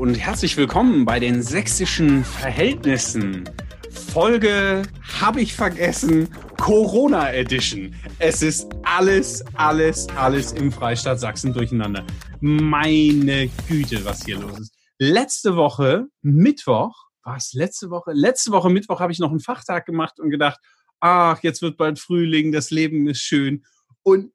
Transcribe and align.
Und 0.00 0.14
herzlich 0.14 0.56
willkommen 0.56 1.04
bei 1.04 1.20
den 1.20 1.42
sächsischen 1.42 2.24
Verhältnissen. 2.24 3.44
Folge 3.90 4.80
habe 5.20 5.42
ich 5.42 5.52
vergessen, 5.52 6.26
Corona 6.56 7.30
Edition. 7.34 7.94
Es 8.18 8.40
ist 8.40 8.66
alles, 8.82 9.44
alles, 9.56 10.08
alles 10.16 10.52
im 10.52 10.72
Freistaat 10.72 11.20
Sachsen 11.20 11.52
durcheinander. 11.52 12.06
Meine 12.40 13.50
Güte, 13.68 14.02
was 14.06 14.24
hier 14.24 14.38
los 14.38 14.60
ist. 14.60 14.74
Letzte 14.96 15.56
Woche, 15.56 16.06
Mittwoch, 16.22 16.94
war 17.22 17.36
es 17.36 17.52
letzte 17.52 17.90
Woche? 17.90 18.12
Letzte 18.14 18.52
Woche 18.52 18.70
Mittwoch 18.70 19.00
habe 19.00 19.12
ich 19.12 19.18
noch 19.18 19.30
einen 19.30 19.40
Fachtag 19.40 19.84
gemacht 19.84 20.18
und 20.18 20.30
gedacht, 20.30 20.60
ach, 21.00 21.42
jetzt 21.42 21.60
wird 21.60 21.76
bald 21.76 21.98
Frühling, 21.98 22.52
das 22.52 22.70
Leben 22.70 23.06
ist 23.06 23.20
schön. 23.20 23.66
Und 24.02 24.32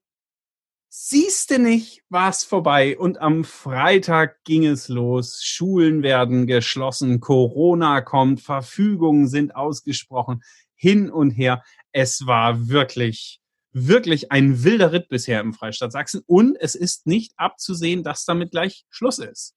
siehste 0.98 1.60
nicht, 1.60 2.04
war 2.10 2.30
es 2.30 2.44
vorbei. 2.44 2.98
Und 2.98 3.20
am 3.20 3.44
Freitag 3.44 4.44
ging 4.46 4.66
es 4.66 4.88
los. 4.88 5.44
Schulen 5.44 6.04
werden 6.04 6.48
geschlossen, 6.48 7.20
Corona 7.20 8.02
kommt, 8.02 8.42
Verfügungen 8.42 9.28
sind 9.28 9.56
ausgesprochen, 9.56 10.42
hin 10.74 11.10
und 11.10 11.32
her. 11.32 11.64
Es 11.92 12.26
war 12.26 12.70
wirklich, 12.70 13.42
wirklich 13.74 14.32
ein 14.32 14.64
wilder 14.64 14.94
Ritt 14.94 15.10
bisher 15.10 15.42
im 15.42 15.54
Freistaat 15.54 15.92
Sachsen. 15.92 16.22
Und 16.26 16.56
es 16.60 16.76
ist 16.76 17.08
nicht 17.08 17.34
abzusehen, 17.36 18.04
dass 18.04 18.24
damit 18.24 18.52
gleich 18.52 18.86
Schluss 18.90 19.20
ist. 19.20 19.54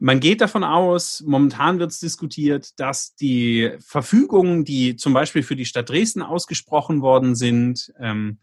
Man 0.00 0.20
geht 0.20 0.40
davon 0.40 0.62
aus, 0.62 1.24
momentan 1.26 1.80
wird 1.80 1.90
es 1.90 1.98
diskutiert, 1.98 2.78
dass 2.78 3.16
die 3.16 3.72
Verfügungen, 3.80 4.64
die 4.64 4.94
zum 4.94 5.12
Beispiel 5.12 5.42
für 5.42 5.56
die 5.56 5.64
Stadt 5.64 5.88
Dresden 5.88 6.22
ausgesprochen 6.22 7.02
worden 7.02 7.34
sind, 7.34 7.92
ähm, 7.98 8.38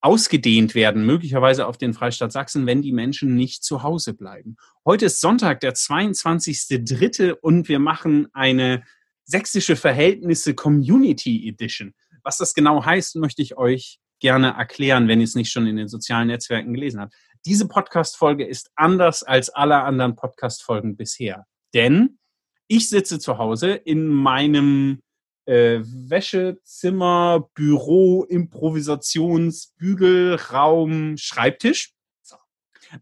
ausgedehnt 0.00 0.74
werden, 0.74 1.04
möglicherweise 1.04 1.66
auf 1.66 1.76
den 1.76 1.92
Freistaat 1.92 2.32
Sachsen, 2.32 2.66
wenn 2.66 2.82
die 2.82 2.92
Menschen 2.92 3.34
nicht 3.34 3.64
zu 3.64 3.82
Hause 3.82 4.14
bleiben. 4.14 4.56
Heute 4.84 5.06
ist 5.06 5.20
Sonntag, 5.20 5.60
der 5.60 5.74
22.3. 5.74 7.32
und 7.32 7.68
wir 7.68 7.78
machen 7.78 8.28
eine 8.32 8.84
sächsische 9.24 9.76
Verhältnisse 9.76 10.54
Community 10.54 11.48
Edition. 11.48 11.94
Was 12.22 12.38
das 12.38 12.54
genau 12.54 12.84
heißt, 12.84 13.16
möchte 13.16 13.42
ich 13.42 13.56
euch 13.56 13.98
gerne 14.20 14.54
erklären, 14.56 15.08
wenn 15.08 15.20
ihr 15.20 15.24
es 15.24 15.34
nicht 15.34 15.52
schon 15.52 15.66
in 15.66 15.76
den 15.76 15.88
sozialen 15.88 16.28
Netzwerken 16.28 16.74
gelesen 16.74 17.00
habt. 17.00 17.14
Diese 17.46 17.68
Podcast-Folge 17.68 18.44
ist 18.46 18.70
anders 18.74 19.22
als 19.22 19.50
alle 19.50 19.82
anderen 19.82 20.16
Podcast-Folgen 20.16 20.96
bisher. 20.96 21.46
Denn 21.74 22.18
ich 22.66 22.88
sitze 22.88 23.18
zu 23.18 23.38
Hause 23.38 23.72
in 23.72 24.08
meinem 24.08 25.00
äh, 25.48 25.80
Wäschezimmer, 25.82 27.48
Büro, 27.54 28.24
Improvisations, 28.24 29.72
Bügelraum, 29.78 31.16
Schreibtisch. 31.16 31.94
So. 32.20 32.36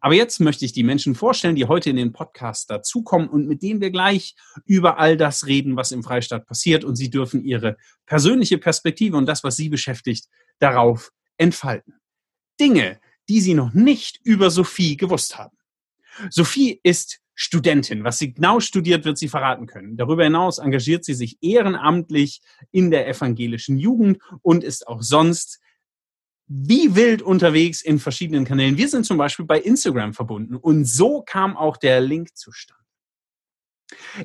Aber 0.01 0.15
jetzt 0.15 0.39
möchte 0.39 0.65
ich 0.65 0.73
die 0.73 0.85
Menschen 0.85 1.17
vorstellen, 1.17 1.57
die 1.57 1.65
heute 1.65 1.91
in 1.91 1.97
den 1.97 2.13
Podcast 2.13 2.71
dazukommen 2.71 3.29
und 3.29 3.49
mit 3.49 3.63
denen 3.63 3.81
wir 3.81 3.91
gleich 3.91 4.37
über 4.65 4.99
all 4.99 5.17
das 5.17 5.47
reden, 5.47 5.75
was 5.75 5.91
im 5.91 6.05
Freistaat 6.05 6.47
passiert. 6.47 6.85
Und 6.85 6.95
sie 6.95 7.11
dürfen 7.11 7.45
ihre 7.45 7.77
persönliche 8.07 8.59
Perspektive 8.59 9.17
und 9.17 9.27
das, 9.27 9.43
was 9.43 9.57
sie 9.57 9.69
beschäftigt, 9.69 10.29
darauf 10.61 11.11
entfalten. 11.39 11.95
Dinge, 12.61 13.01
die 13.29 13.41
sie 13.41 13.55
noch 13.55 13.75
nicht 13.75 14.21
über 14.23 14.51
Sophie 14.51 14.97
gewusst 14.97 15.37
haben. 15.37 15.57
Sophie 16.31 16.79
ist 16.85 17.21
Studentin. 17.37 18.03
Was 18.03 18.19
sie 18.19 18.33
genau 18.33 18.61
studiert, 18.61 19.05
wird 19.05 19.19
sie 19.19 19.29
verraten 19.29 19.67
können. 19.67 19.97
Darüber 19.97 20.25
hinaus 20.25 20.59
engagiert 20.59 21.05
sie 21.05 21.15
sich 21.15 21.37
ehrenamtlich 21.43 22.41
in 22.73 22.91
der 22.91 23.07
evangelischen 23.07 23.77
Jugend 23.77 24.19
und 24.43 24.65
ist 24.65 24.89
auch 24.89 25.03
sonst 25.03 25.61
wie 26.49 26.95
wild 26.97 27.23
unterwegs 27.23 27.83
in 27.83 27.99
verschiedenen 27.99 28.45
Kanälen. 28.45 28.79
Wir 28.79 28.89
sind 28.89 29.05
zum 29.05 29.19
Beispiel 29.19 29.45
bei 29.45 29.61
Instagram 29.61 30.15
verbunden 30.15 30.57
und 30.57 30.87
so 30.87 31.23
kam 31.23 31.57
auch 31.57 31.77
der 31.77 32.01
Link 32.01 32.37
zustande. 32.37 32.83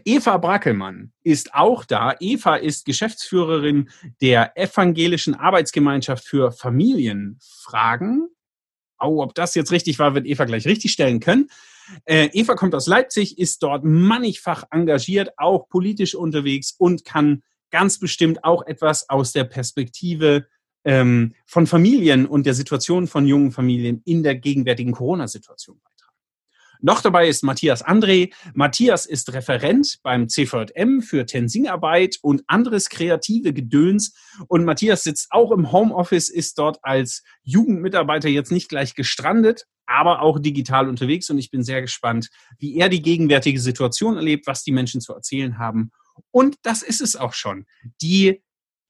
Eva 0.05 0.37
Brackelmann 0.37 1.11
ist 1.23 1.53
auch 1.53 1.83
da. 1.85 2.15
Eva 2.19 2.55
ist 2.55 2.85
Geschäftsführerin 2.85 3.89
der 4.21 4.57
Evangelischen 4.57 5.35
Arbeitsgemeinschaft 5.35 6.25
für 6.25 6.51
Familienfragen. 6.51 8.29
Oh, 8.99 9.21
ob 9.21 9.35
das 9.35 9.53
jetzt 9.53 9.71
richtig 9.71 9.99
war, 9.99 10.15
wird 10.15 10.25
Eva 10.25 10.45
gleich 10.45 10.65
richtig 10.65 10.93
stellen 10.93 11.19
können. 11.19 11.49
Äh, 12.05 12.29
Eva 12.33 12.55
kommt 12.55 12.75
aus 12.75 12.87
Leipzig, 12.87 13.37
ist 13.37 13.63
dort 13.63 13.83
mannigfach 13.83 14.63
engagiert, 14.71 15.31
auch 15.37 15.67
politisch 15.69 16.15
unterwegs 16.15 16.73
und 16.77 17.05
kann 17.05 17.43
ganz 17.71 17.99
bestimmt 17.99 18.43
auch 18.43 18.65
etwas 18.65 19.09
aus 19.09 19.31
der 19.31 19.45
Perspektive 19.45 20.47
ähm, 20.83 21.35
von 21.45 21.67
Familien 21.67 22.25
und 22.25 22.45
der 22.45 22.53
Situation 22.53 23.07
von 23.07 23.25
jungen 23.25 23.51
Familien 23.51 24.01
in 24.05 24.23
der 24.23 24.35
gegenwärtigen 24.35 24.91
Corona-Situation. 24.91 25.79
Noch 26.81 27.01
dabei 27.01 27.27
ist 27.27 27.43
Matthias 27.43 27.85
André. 27.85 28.33
Matthias 28.53 29.05
ist 29.05 29.31
Referent 29.33 29.99
beim 30.01 30.27
CVM 30.27 31.01
für 31.01 31.25
Tensingarbeit 31.27 32.17
und 32.21 32.43
anderes 32.47 32.89
kreative 32.89 33.53
Gedöns. 33.53 34.15
Und 34.47 34.65
Matthias 34.65 35.03
sitzt 35.03 35.27
auch 35.31 35.51
im 35.51 35.71
Homeoffice, 35.71 36.29
ist 36.29 36.57
dort 36.57 36.79
als 36.81 37.23
Jugendmitarbeiter 37.43 38.29
jetzt 38.29 38.51
nicht 38.51 38.67
gleich 38.67 38.95
gestrandet, 38.95 39.67
aber 39.85 40.21
auch 40.21 40.39
digital 40.39 40.89
unterwegs. 40.89 41.29
Und 41.29 41.37
ich 41.37 41.51
bin 41.51 41.63
sehr 41.63 41.81
gespannt, 41.81 42.29
wie 42.57 42.75
er 42.77 42.89
die 42.89 43.03
gegenwärtige 43.03 43.59
Situation 43.59 44.15
erlebt, 44.15 44.47
was 44.47 44.63
die 44.63 44.71
Menschen 44.71 45.01
zu 45.01 45.13
erzählen 45.13 45.59
haben. 45.59 45.91
Und 46.31 46.55
das 46.63 46.81
ist 46.81 47.01
es 47.01 47.15
auch 47.15 47.33
schon. 47.33 47.67
Die 48.01 48.41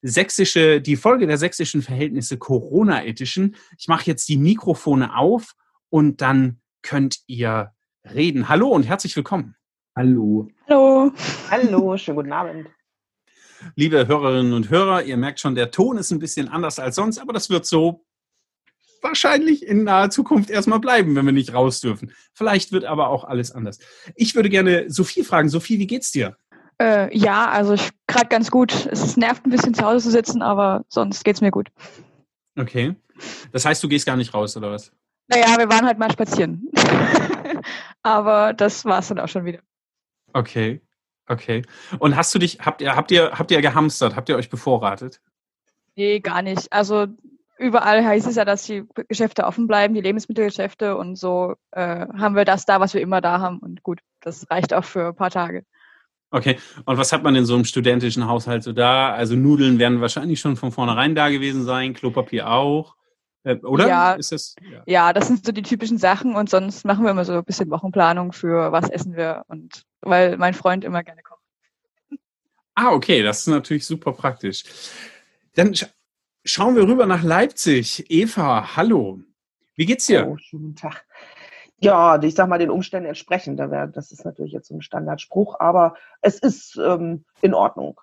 sächsische, 0.02 0.82
die 0.82 0.96
Folge 0.96 1.28
der 1.28 1.38
sächsischen 1.38 1.82
Verhältnisse 1.82 2.38
Corona 2.38 3.04
Edition. 3.04 3.56
Ich 3.78 3.88
mache 3.88 4.06
jetzt 4.06 4.30
die 4.30 4.38
Mikrofone 4.38 5.16
auf 5.16 5.54
und 5.90 6.22
dann 6.22 6.62
könnt 6.82 7.20
ihr 7.28 7.74
reden. 8.06 8.50
Hallo 8.50 8.70
und 8.70 8.84
herzlich 8.84 9.16
willkommen. 9.16 9.56
Hallo. 9.96 10.48
Hallo. 10.68 11.12
Hallo, 11.50 11.98
schönen 11.98 12.18
guten 12.18 12.34
Abend. 12.34 12.70
Liebe 13.76 14.08
Hörerinnen 14.08 14.54
und 14.54 14.70
Hörer, 14.70 15.04
ihr 15.04 15.18
merkt 15.18 15.40
schon, 15.40 15.54
der 15.54 15.72
Ton 15.72 15.98
ist 15.98 16.12
ein 16.12 16.20
bisschen 16.20 16.48
anders 16.48 16.80
als 16.80 16.96
sonst, 16.96 17.20
aber 17.20 17.34
das 17.34 17.50
wird 17.50 17.66
so 17.66 18.06
wahrscheinlich 19.04 19.66
in 19.66 19.84
naher 19.84 20.10
Zukunft 20.10 20.50
erstmal 20.50 20.80
bleiben, 20.80 21.16
wenn 21.16 21.26
wir 21.26 21.34
nicht 21.34 21.54
raus 21.54 21.82
dürfen. 21.82 22.12
Vielleicht 22.34 22.72
wird 22.72 22.86
aber 22.86 23.10
auch 23.10 23.24
alles 23.24 23.52
anders. 23.52 23.80
Ich 24.16 24.36
würde 24.36 24.50
gerne 24.50 24.90
Sophie 24.90 25.24
fragen. 25.24 25.50
Sophie, 25.50 25.80
wie 25.80 25.88
geht's 25.88 26.12
dir? 26.12 26.38
Äh, 26.80 27.16
ja, 27.16 27.50
also 27.50 27.76
gerade 28.08 28.28
ganz 28.30 28.50
gut. 28.50 28.88
Es 28.92 29.18
nervt 29.18 29.46
ein 29.46 29.52
bisschen 29.52 29.74
zu 29.74 29.84
Hause 29.84 30.06
zu 30.06 30.12
sitzen, 30.12 30.42
aber 30.42 30.86
sonst 30.88 31.24
geht's 31.24 31.42
mir 31.42 31.52
gut. 31.52 31.70
Okay. 32.58 32.96
Das 33.52 33.66
heißt, 33.66 33.84
du 33.84 33.88
gehst 33.88 34.06
gar 34.06 34.18
nicht 34.18 34.34
raus, 34.34 34.58
oder 34.58 34.72
was? 34.72 34.92
Naja, 35.28 35.58
wir 35.58 35.70
waren 35.70 35.86
halt 35.86 36.00
mal 36.00 36.12
spazieren. 36.12 36.70
Aber 38.04 38.54
das 38.54 38.86
war 38.86 39.00
es 39.00 39.08
dann 39.08 39.20
auch 39.20 39.28
schon 39.28 39.46
wieder. 39.46 39.60
Okay, 40.34 40.82
okay. 41.28 41.64
Und 42.00 42.16
hast 42.16 42.34
du 42.34 42.40
dich, 42.40 42.60
habt 42.60 42.82
ihr, 42.82 42.96
habt 42.96 43.12
ihr, 43.12 43.32
habt 43.32 43.52
ihr 43.52 43.62
gehamstert? 43.62 44.16
Habt 44.16 44.30
ihr 44.30 44.36
euch 44.38 44.50
bevorratet? 44.50 45.22
Nee, 45.96 46.20
gar 46.20 46.42
nicht. 46.42 46.72
Also 46.72 47.08
überall 47.58 48.04
heißt 48.04 48.28
es 48.28 48.36
ja, 48.36 48.46
dass 48.46 48.64
die 48.64 48.84
Geschäfte 49.08 49.46
offen 49.46 49.68
bleiben, 49.68 49.94
die 49.94 50.02
Lebensmittelgeschäfte 50.02 50.98
und 50.98 51.16
so 51.16 51.56
äh, 51.72 52.08
haben 52.08 52.36
wir 52.36 52.46
das 52.46 52.66
da, 52.66 52.80
was 52.80 52.94
wir 52.94 53.02
immer 53.02 53.22
da 53.22 53.40
haben. 53.40 53.60
Und 53.60 53.84
gut, 53.84 54.00
das 54.22 54.50
reicht 54.50 54.74
auch 54.74 54.84
für 54.86 55.10
ein 55.10 55.16
paar 55.16 55.30
Tage. 55.30 55.64
Okay, 56.32 56.58
und 56.86 56.98
was 56.98 57.12
hat 57.12 57.24
man 57.24 57.36
in 57.36 57.46
so 57.46 57.56
einem 57.56 57.66
studentischen 57.66 58.26
Haushalt 58.26 58.64
so 58.64 58.72
da? 58.72 59.12
Also 59.12 59.36
Nudeln 59.36 59.80
werden 59.80 60.00
wahrscheinlich 60.00 60.40
schon 60.40 60.56
von 60.56 60.72
vornherein 60.72 61.14
da 61.14 61.30
gewesen 61.30 61.66
sein, 61.66 61.94
Klopapier 61.94 62.50
auch. 62.50 62.96
Äh, 63.44 63.56
oder? 63.58 63.88
Ja, 63.88 64.18
das, 64.18 64.56
ja. 64.62 64.84
ja, 64.86 65.14
das 65.14 65.28
sind 65.28 65.46
so 65.46 65.52
die 65.52 65.64
typischen 65.64 65.98
Sachen 65.98 66.36
und 66.36 66.50
sonst 66.50 66.86
machen 66.86 67.04
wir 67.04 67.12
immer 67.12 67.26
so 67.26 67.34
ein 67.34 67.44
bisschen 67.44 67.72
Wochenplanung 67.72 68.34
für 68.34 68.72
was 68.72 68.90
essen 68.90 69.16
wir 69.16 69.44
und 69.48 69.84
weil 70.02 70.38
mein 70.38 70.54
Freund 70.54 70.84
immer 70.84 71.04
gerne 71.04 71.24
kocht. 71.24 71.42
Ah, 72.76 72.92
okay, 72.92 73.24
das 73.24 73.42
ist 73.42 73.48
natürlich 73.48 73.86
super 73.86 74.14
praktisch. 74.14 74.64
Dann 75.56 75.74
sch 75.76 75.86
schauen 76.44 76.76
wir 76.76 76.88
rüber 76.88 77.06
nach 77.06 77.24
Leipzig. 77.24 78.06
Eva, 78.10 78.76
hallo. 78.76 79.20
Wie 79.76 79.86
geht's 79.86 80.08
dir? 80.08 80.28
Oh, 80.28 80.38
schönen 80.38 80.76
Tag. 80.76 81.06
Ja, 81.80 82.22
ich 82.22 82.36
sag 82.36 82.48
mal 82.48 82.60
den 82.60 82.70
Umständen 82.70 83.08
entsprechend. 83.08 83.60
Das 83.60 84.12
ist 84.12 84.24
natürlich 84.24 84.52
jetzt 84.54 84.68
so 84.68 84.76
ein 84.76 84.82
Standardspruch, 84.82 85.60
aber 85.60 85.96
es 86.22 86.38
ist 86.38 86.78
ähm, 86.78 87.26
in 87.42 87.54
Ordnung. 87.54 88.00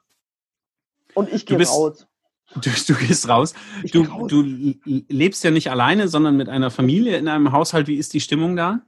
Und 1.15 1.33
ich 1.33 1.47
gehe 1.47 1.59
raus. 1.59 2.07
Du, 2.55 2.71
du 2.71 2.95
gehst 2.95 3.29
raus. 3.29 3.55
Du, 3.93 4.03
raus. 4.03 4.29
du 4.29 4.43
lebst 4.85 5.45
ja 5.45 5.51
nicht 5.51 5.71
alleine, 5.71 6.09
sondern 6.09 6.37
mit 6.37 6.49
einer 6.49 6.71
Familie 6.71 7.17
in 7.17 7.29
einem 7.29 7.53
Haushalt. 7.53 7.87
Wie 7.87 7.97
ist 7.97 8.15
die 8.15 8.21
Stimmung 8.21 8.57
da? 8.57 8.81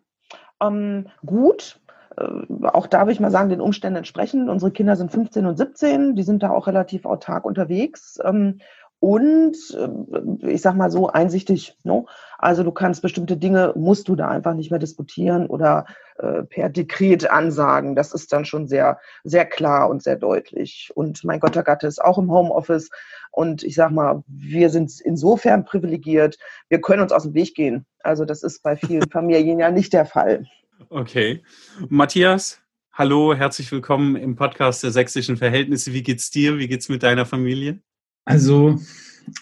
Ähm, 0.62 1.06
gut. 1.24 1.78
Äh, 2.16 2.24
auch 2.68 2.86
da 2.86 3.00
würde 3.00 3.12
ich 3.12 3.20
mal 3.20 3.30
sagen, 3.30 3.50
den 3.50 3.60
Umständen 3.60 3.98
entsprechend. 3.98 4.48
Unsere 4.48 4.70
Kinder 4.70 4.96
sind 4.96 5.12
15 5.12 5.46
und 5.46 5.56
17. 5.56 6.16
Die 6.16 6.22
sind 6.22 6.42
da 6.42 6.50
auch 6.50 6.66
relativ 6.66 7.04
autark 7.04 7.44
unterwegs. 7.44 8.18
Ähm, 8.24 8.60
und 9.00 9.56
äh, 9.74 10.48
ich 10.48 10.60
sag 10.60 10.76
mal 10.76 10.90
so 10.90 11.08
einsichtig. 11.08 11.74
No? 11.84 12.06
Also 12.38 12.62
du 12.62 12.70
kannst 12.70 13.00
bestimmte 13.00 13.38
Dinge, 13.38 13.72
musst 13.74 14.08
du 14.08 14.14
da 14.14 14.28
einfach 14.28 14.54
nicht 14.54 14.70
mehr 14.70 14.78
diskutieren 14.78 15.46
oder 15.46 15.86
äh, 16.18 16.42
per 16.42 16.68
Dekret 16.68 17.30
ansagen. 17.30 17.96
Das 17.96 18.12
ist 18.12 18.30
dann 18.32 18.44
schon 18.44 18.68
sehr, 18.68 18.98
sehr 19.24 19.46
klar 19.46 19.88
und 19.88 20.02
sehr 20.02 20.16
deutlich. 20.16 20.90
Und 20.94 21.24
mein 21.24 21.40
Gott, 21.40 21.54
der 21.54 21.62
Gatte 21.62 21.86
ist 21.86 22.02
auch 22.02 22.18
im 22.18 22.30
Homeoffice. 22.30 22.90
Und 23.30 23.62
ich 23.62 23.74
sag 23.74 23.90
mal, 23.90 24.22
wir 24.26 24.68
sind 24.68 24.92
insofern 25.00 25.64
privilegiert, 25.64 26.38
wir 26.68 26.82
können 26.82 27.02
uns 27.02 27.12
aus 27.12 27.22
dem 27.22 27.34
Weg 27.34 27.54
gehen. 27.54 27.86
Also 28.02 28.26
das 28.26 28.42
ist 28.42 28.62
bei 28.62 28.76
vielen 28.76 29.08
Familien 29.10 29.58
ja 29.58 29.70
nicht 29.70 29.94
der 29.94 30.04
Fall. 30.04 30.44
Okay. 30.90 31.42
Matthias, 31.88 32.60
hallo, 32.92 33.34
herzlich 33.34 33.72
willkommen 33.72 34.16
im 34.16 34.36
Podcast 34.36 34.82
der 34.82 34.90
sächsischen 34.90 35.38
Verhältnisse. 35.38 35.94
Wie 35.94 36.02
geht's 36.02 36.30
dir? 36.30 36.58
Wie 36.58 36.68
geht's 36.68 36.90
mit 36.90 37.02
deiner 37.02 37.24
Familie? 37.24 37.80
Also, 38.24 38.78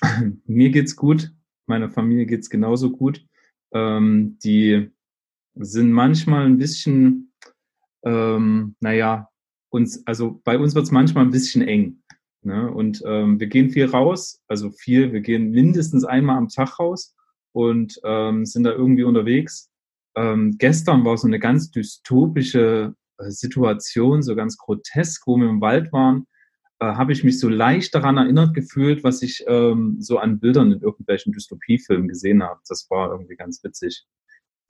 mir 0.47 0.71
geht's 0.71 0.97
gut. 0.97 1.33
Meiner 1.67 1.91
Familie 1.91 2.27
geht's 2.27 2.51
genauso 2.51 2.91
gut. 2.91 3.25
Ähm, 3.73 4.39
die 4.43 4.91
sind 5.55 5.93
manchmal 5.93 6.47
ein 6.47 6.59
bisschen, 6.59 7.33
ähm, 8.05 8.77
naja, 8.81 9.29
uns, 9.71 10.07
also 10.07 10.41
bei 10.45 10.59
uns 10.59 10.75
wird's 10.75 10.91
manchmal 10.91 11.25
ein 11.25 11.31
bisschen 11.31 11.63
eng. 11.63 12.03
Ne? 12.43 12.71
Und 12.71 13.03
ähm, 13.05 13.41
wir 13.41 13.49
gehen 13.49 13.71
viel 13.71 13.87
raus, 13.87 14.41
also 14.49 14.71
viel, 14.71 15.13
wir 15.13 15.21
gehen 15.21 15.51
mindestens 15.51 16.05
einmal 16.05 16.37
am 16.37 16.49
Tag 16.49 16.79
raus 16.79 17.15
und 17.53 18.01
ähm, 18.05 18.47
sind 18.47 18.65
da 18.65 18.71
irgendwie 18.71 19.03
unterwegs. 19.03 19.71
Ähm, 20.17 20.57
gestern 20.59 21.05
war 21.05 21.17
so 21.19 21.27
eine 21.27 21.41
ganz 21.41 21.71
dystopische 21.71 22.95
äh, 23.19 23.31
Situation, 23.31 24.23
so 24.23 24.37
ganz 24.37 24.57
grotesk, 24.57 25.27
wo 25.27 25.37
wir 25.37 25.49
im 25.49 25.61
Wald 25.61 25.93
waren, 25.93 26.27
äh, 26.81 26.87
habe 26.87 27.13
ich 27.13 27.25
mich 27.25 27.39
so 27.39 27.49
leicht 27.49 27.95
daran 27.95 28.17
erinnert 28.17 28.55
gefühlt, 28.55 29.03
was 29.05 29.23
ich 29.23 29.45
ähm, 29.47 29.97
so 30.01 30.19
an 30.19 30.39
Bildern 30.39 30.73
in 30.73 30.81
irgendwelchen 30.81 31.33
Dystopiefilmen 31.33 32.09
gesehen 32.09 32.43
habe. 32.43 32.61
Das 32.69 32.89
war 32.91 33.11
irgendwie 33.11 33.37
ganz 33.37 33.63
witzig. 33.65 34.05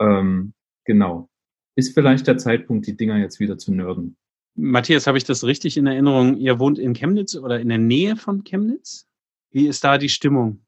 Ähm, 0.00 0.54
genau. 0.84 1.28
Ist 1.76 1.94
vielleicht 1.94 2.26
der 2.26 2.38
Zeitpunkt, 2.38 2.86
die 2.86 2.96
Dinger 2.96 3.18
jetzt 3.18 3.40
wieder 3.40 3.58
zu 3.58 3.72
nörden. 3.72 4.16
Matthias, 4.54 5.06
habe 5.06 5.18
ich 5.18 5.24
das 5.24 5.44
richtig 5.44 5.76
in 5.76 5.86
Erinnerung? 5.86 6.36
Ihr 6.36 6.58
wohnt 6.58 6.78
in 6.78 6.94
Chemnitz 6.94 7.36
oder 7.36 7.60
in 7.60 7.68
der 7.68 7.78
Nähe 7.78 8.16
von 8.16 8.42
Chemnitz? 8.42 9.06
Wie 9.50 9.68
ist 9.68 9.84
da 9.84 9.98
die 9.98 10.08
Stimmung? 10.08 10.64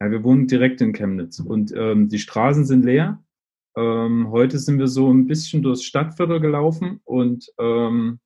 Ja, 0.00 0.10
wir 0.10 0.22
wohnen 0.22 0.46
direkt 0.46 0.80
in 0.80 0.92
Chemnitz 0.92 1.38
und 1.40 1.72
ähm, 1.74 2.08
die 2.08 2.18
Straßen 2.18 2.66
sind 2.66 2.84
leer. 2.84 3.22
Ähm, 3.76 4.30
heute 4.30 4.58
sind 4.58 4.78
wir 4.78 4.88
so 4.88 5.10
ein 5.10 5.26
bisschen 5.26 5.62
durchs 5.62 5.84
Stadtviertel 5.84 6.40
gelaufen 6.40 7.00
und 7.04 7.46
ähm, 7.58 8.20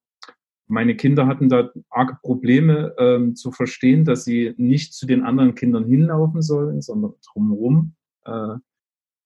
meine 0.68 0.96
Kinder 0.96 1.26
hatten 1.26 1.48
da 1.48 1.70
arge 1.90 2.16
Probleme 2.22 2.94
ähm, 2.98 3.34
zu 3.34 3.52
verstehen, 3.52 4.04
dass 4.04 4.24
sie 4.24 4.54
nicht 4.56 4.94
zu 4.94 5.06
den 5.06 5.22
anderen 5.22 5.54
Kindern 5.54 5.84
hinlaufen 5.84 6.42
sollen, 6.42 6.82
sondern 6.82 7.14
drumherum. 7.32 7.94
Äh, 8.24 8.56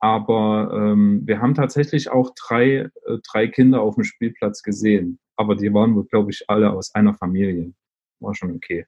aber 0.01 0.73
ähm, 0.75 1.23
wir 1.27 1.41
haben 1.41 1.55
tatsächlich 1.55 2.11
auch 2.11 2.33
drei, 2.35 2.89
äh, 3.07 3.19
drei 3.31 3.49
Kinder 3.49 3.83
auf 3.83 3.97
dem 3.97 4.05
Spielplatz 4.05 4.63
gesehen. 4.63 5.19
Aber 5.37 5.57
die 5.57 5.73
waren 5.73 5.95
wohl, 5.95 6.07
glaube 6.07 6.31
ich, 6.31 6.45
alle 6.49 6.71
aus 6.71 6.95
einer 6.95 7.15
Familie. 7.15 7.73
War 8.21 8.35
schon 8.35 8.55
okay. 8.55 8.87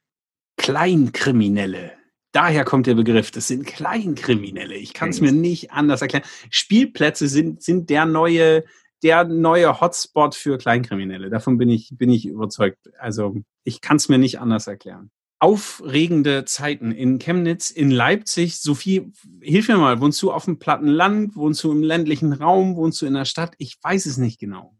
Kleinkriminelle. 0.56 1.92
Daher 2.32 2.64
kommt 2.64 2.86
der 2.86 2.94
Begriff. 2.94 3.30
Das 3.30 3.48
sind 3.48 3.66
Kleinkriminelle. 3.66 4.74
Ich 4.74 4.94
kann 4.94 5.10
es 5.10 5.20
mir 5.20 5.32
nicht 5.32 5.70
anders 5.70 6.00
erklären. 6.00 6.24
Spielplätze 6.50 7.28
sind, 7.28 7.62
sind 7.62 7.90
der 7.90 8.06
neue, 8.06 8.64
der 9.02 9.24
neue 9.24 9.80
Hotspot 9.80 10.34
für 10.34 10.58
Kleinkriminelle. 10.58 11.30
Davon 11.30 11.58
bin 11.58 11.68
ich, 11.68 11.90
bin 11.92 12.10
ich 12.10 12.26
überzeugt. 12.26 12.90
Also 12.98 13.36
ich 13.64 13.80
kann 13.80 13.96
es 13.96 14.08
mir 14.08 14.18
nicht 14.18 14.40
anders 14.40 14.66
erklären 14.66 15.10
aufregende 15.42 16.44
Zeiten 16.44 16.92
in 16.92 17.18
Chemnitz, 17.18 17.70
in 17.70 17.90
Leipzig. 17.90 18.60
Sophie, 18.60 19.12
hilf 19.40 19.66
mir 19.66 19.76
mal, 19.76 20.00
wohnst 20.00 20.22
du 20.22 20.30
auf 20.30 20.44
dem 20.44 20.60
platten 20.60 20.86
Land, 20.86 21.34
wohnst 21.34 21.64
du 21.64 21.72
im 21.72 21.82
ländlichen 21.82 22.32
Raum, 22.32 22.76
wohnst 22.76 23.02
du 23.02 23.06
in 23.06 23.14
der 23.14 23.24
Stadt? 23.24 23.54
Ich 23.58 23.76
weiß 23.82 24.06
es 24.06 24.18
nicht 24.18 24.38
genau. 24.38 24.76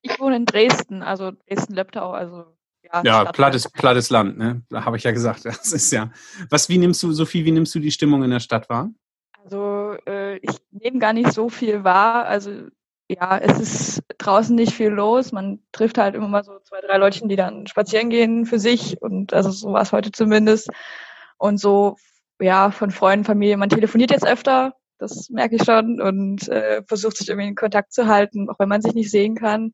Ich 0.00 0.20
wohne 0.20 0.36
in 0.36 0.46
Dresden, 0.46 1.02
also 1.02 1.32
Dresden-Leptau, 1.32 2.12
also 2.12 2.44
ja. 2.84 3.02
Ja, 3.04 3.32
plattes, 3.32 3.68
plattes 3.68 4.08
Land, 4.10 4.38
ne? 4.38 4.62
Da 4.68 4.84
habe 4.84 4.96
ich 4.96 5.02
ja 5.02 5.10
gesagt. 5.10 5.44
Das 5.46 5.72
ist 5.72 5.90
ja. 5.90 6.12
Was, 6.48 6.68
wie 6.68 6.78
nimmst 6.78 7.02
du, 7.02 7.10
Sophie, 7.10 7.44
wie 7.44 7.52
nimmst 7.52 7.74
du 7.74 7.80
die 7.80 7.90
Stimmung 7.90 8.22
in 8.22 8.30
der 8.30 8.40
Stadt 8.40 8.68
wahr? 8.68 8.92
Also 9.42 9.96
äh, 10.06 10.36
ich 10.36 10.58
nehme 10.70 11.00
gar 11.00 11.12
nicht 11.12 11.32
so 11.32 11.48
viel 11.48 11.82
wahr. 11.82 12.26
Also 12.26 12.68
ja, 13.20 13.38
es 13.38 13.60
ist 13.60 14.02
draußen 14.18 14.54
nicht 14.54 14.72
viel 14.72 14.88
los. 14.88 15.32
Man 15.32 15.60
trifft 15.72 15.98
halt 15.98 16.14
immer 16.14 16.28
mal 16.28 16.44
so 16.44 16.58
zwei, 16.60 16.80
drei 16.80 16.96
Leutchen, 16.98 17.28
die 17.28 17.36
dann 17.36 17.66
spazieren 17.66 18.10
gehen 18.10 18.46
für 18.46 18.58
sich. 18.58 19.00
Und 19.02 19.32
also 19.34 19.50
so 19.50 19.72
war 19.72 19.82
es 19.82 19.92
heute 19.92 20.12
zumindest. 20.12 20.70
Und 21.38 21.58
so, 21.58 21.96
ja, 22.40 22.70
von 22.70 22.90
Freunden, 22.90 23.24
Familie, 23.24 23.56
man 23.56 23.68
telefoniert 23.68 24.10
jetzt 24.10 24.26
öfter, 24.26 24.74
das 24.98 25.28
merke 25.30 25.56
ich 25.56 25.64
schon, 25.64 26.00
und 26.00 26.48
äh, 26.48 26.82
versucht 26.86 27.16
sich 27.16 27.28
irgendwie 27.28 27.48
in 27.48 27.54
Kontakt 27.56 27.92
zu 27.92 28.06
halten, 28.06 28.48
auch 28.48 28.58
wenn 28.58 28.68
man 28.68 28.82
sich 28.82 28.94
nicht 28.94 29.10
sehen 29.10 29.34
kann. 29.34 29.72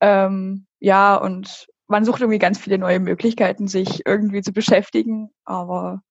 Ähm, 0.00 0.66
ja, 0.80 1.16
und 1.16 1.68
man 1.86 2.04
sucht 2.04 2.22
irgendwie 2.22 2.38
ganz 2.38 2.58
viele 2.58 2.78
neue 2.78 3.00
Möglichkeiten, 3.00 3.68
sich 3.68 4.02
irgendwie 4.06 4.42
zu 4.42 4.52
beschäftigen. 4.52 5.30
Aber 5.44 6.02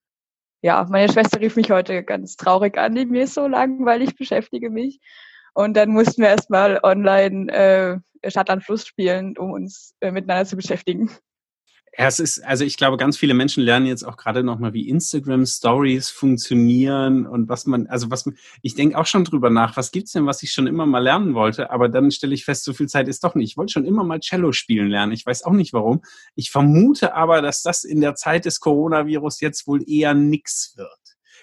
ja, 0.62 0.86
meine 0.90 1.12
Schwester 1.12 1.40
rief 1.42 1.56
mich 1.56 1.72
heute 1.72 2.04
ganz 2.04 2.36
traurig 2.38 2.78
an, 2.78 2.96
die 2.96 3.06
mir 3.06 3.24
ist 3.24 3.34
so 3.34 3.48
langweilig, 3.48 4.16
beschäftige 4.16 4.70
mich. 4.70 5.00
Und 5.54 5.76
dann 5.76 5.90
mussten 5.90 6.22
wir 6.22 6.30
erstmal 6.30 6.80
online 6.84 7.52
äh, 7.52 8.30
Stadtland 8.30 8.64
Fluss 8.64 8.86
spielen, 8.86 9.38
um 9.38 9.52
uns 9.52 9.96
äh, 10.00 10.12
miteinander 10.12 10.46
zu 10.46 10.56
beschäftigen. 10.56 11.10
Ja, 11.98 12.08
es 12.08 12.20
ist, 12.20 12.40
also 12.46 12.64
ich 12.64 12.78
glaube, 12.78 12.96
ganz 12.96 13.18
viele 13.18 13.34
Menschen 13.34 13.64
lernen 13.64 13.86
jetzt 13.86 14.04
auch 14.04 14.16
gerade 14.16 14.44
nochmal, 14.44 14.72
wie 14.72 14.88
Instagram 14.88 15.46
Stories 15.46 16.10
funktionieren 16.10 17.28
und 17.28 17.50
was 17.50 17.66
man, 17.66 17.88
also 17.88 18.10
was 18.10 18.30
ich 18.62 18.76
denke 18.76 18.98
auch 18.98 19.06
schon 19.06 19.26
drüber 19.26 19.50
nach, 19.50 19.76
was 19.76 19.92
gibt's 19.92 20.14
denn, 20.14 20.26
was 20.26 20.42
ich 20.42 20.54
schon 20.54 20.68
immer 20.68 20.86
mal 20.86 21.04
lernen 21.04 21.34
wollte, 21.34 21.70
aber 21.70 21.90
dann 21.90 22.10
stelle 22.10 22.34
ich 22.34 22.46
fest, 22.46 22.64
so 22.64 22.72
viel 22.72 22.88
Zeit 22.88 23.10
ist 23.10 23.26
doch 23.26 23.36
nicht. 23.36 23.52
Ich 23.52 23.58
wollte 23.58 23.74
schon 23.74 23.84
immer 23.84 24.06
mal 24.06 24.22
Cello 24.22 24.54
spielen 24.54 24.88
lernen. 24.88 25.12
Ich 25.12 25.26
weiß 25.26 25.44
auch 25.44 25.52
nicht 25.52 25.74
warum. 25.74 26.02
Ich 26.34 26.50
vermute 26.50 27.14
aber, 27.14 27.42
dass 27.42 27.62
das 27.62 27.84
in 27.84 28.00
der 28.00 28.16
Zeit 28.16 28.46
des 28.46 28.62
Coronavirus 28.62 29.42
jetzt 29.42 29.68
wohl 29.68 29.84
eher 29.86 30.14
nix 30.14 30.76
wird. 30.78 31.01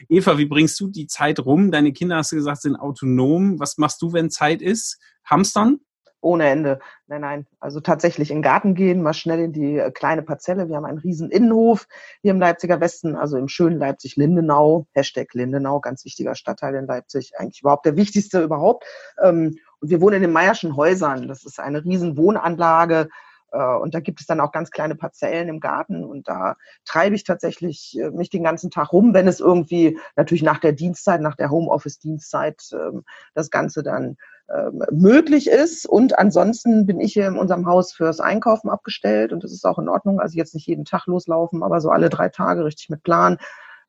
Eva, 0.08 0.38
wie 0.38 0.46
bringst 0.46 0.78
du 0.80 0.88
die 0.88 1.06
Zeit 1.06 1.40
rum? 1.40 1.70
Deine 1.70 1.92
Kinder, 1.92 2.16
hast 2.16 2.32
du 2.32 2.36
gesagt, 2.36 2.62
sind 2.62 2.76
autonom. 2.76 3.58
Was 3.58 3.78
machst 3.78 4.02
du, 4.02 4.12
wenn 4.12 4.30
Zeit 4.30 4.62
ist? 4.62 5.00
Hamstern? 5.24 5.80
Ohne 6.20 6.48
Ende. 6.48 6.80
Nein, 7.06 7.20
nein. 7.20 7.46
Also 7.60 7.78
tatsächlich 7.80 8.30
in 8.30 8.38
den 8.38 8.42
Garten 8.42 8.74
gehen, 8.74 9.02
mal 9.02 9.14
schnell 9.14 9.38
in 9.38 9.52
die 9.52 9.78
äh, 9.78 9.92
kleine 9.92 10.22
Parzelle. 10.22 10.68
Wir 10.68 10.76
haben 10.76 10.84
einen 10.84 10.98
riesen 10.98 11.30
Innenhof 11.30 11.86
hier 12.22 12.32
im 12.32 12.40
Leipziger 12.40 12.80
Westen, 12.80 13.14
also 13.14 13.36
im 13.36 13.46
schönen 13.46 13.78
Leipzig-Lindenau. 13.78 14.88
Hashtag 14.94 15.32
Lindenau, 15.34 15.80
ganz 15.80 16.04
wichtiger 16.04 16.34
Stadtteil 16.34 16.74
in 16.74 16.86
Leipzig. 16.86 17.32
Eigentlich 17.38 17.60
überhaupt 17.60 17.86
der 17.86 17.96
wichtigste 17.96 18.42
überhaupt. 18.42 18.84
Ähm, 19.22 19.58
und 19.80 19.90
wir 19.90 20.00
wohnen 20.00 20.16
in 20.16 20.22
den 20.22 20.32
Meierschen 20.32 20.74
Häusern. 20.74 21.28
Das 21.28 21.44
ist 21.44 21.60
eine 21.60 21.84
riesen 21.84 22.16
Wohnanlage 22.16 23.08
und 23.56 23.94
da 23.94 24.00
gibt 24.00 24.20
es 24.20 24.26
dann 24.26 24.40
auch 24.40 24.52
ganz 24.52 24.70
kleine 24.70 24.94
Parzellen 24.94 25.48
im 25.48 25.60
Garten 25.60 26.04
und 26.04 26.28
da 26.28 26.56
treibe 26.84 27.14
ich 27.14 27.24
tatsächlich 27.24 27.98
äh, 27.98 28.10
mich 28.10 28.28
den 28.28 28.42
ganzen 28.42 28.70
Tag 28.70 28.92
rum, 28.92 29.14
wenn 29.14 29.26
es 29.26 29.40
irgendwie 29.40 29.98
natürlich 30.16 30.42
nach 30.42 30.58
der 30.58 30.72
Dienstzeit, 30.72 31.20
nach 31.20 31.36
der 31.36 31.50
Homeoffice-Dienstzeit 31.50 32.62
ähm, 32.72 33.04
das 33.34 33.50
Ganze 33.50 33.82
dann 33.82 34.16
ähm, 34.54 34.82
möglich 34.90 35.48
ist. 35.48 35.86
Und 35.86 36.18
ansonsten 36.18 36.84
bin 36.86 37.00
ich 37.00 37.14
hier 37.14 37.26
in 37.26 37.38
unserem 37.38 37.66
Haus 37.66 37.92
fürs 37.92 38.20
Einkaufen 38.20 38.68
abgestellt 38.68 39.32
und 39.32 39.44
das 39.44 39.52
ist 39.52 39.64
auch 39.64 39.78
in 39.78 39.88
Ordnung. 39.88 40.20
Also 40.20 40.36
jetzt 40.36 40.54
nicht 40.54 40.66
jeden 40.66 40.84
Tag 40.84 41.06
loslaufen, 41.06 41.62
aber 41.62 41.80
so 41.80 41.90
alle 41.90 42.10
drei 42.10 42.28
Tage 42.28 42.64
richtig 42.64 42.90
mit 42.90 43.02
Plan. 43.02 43.38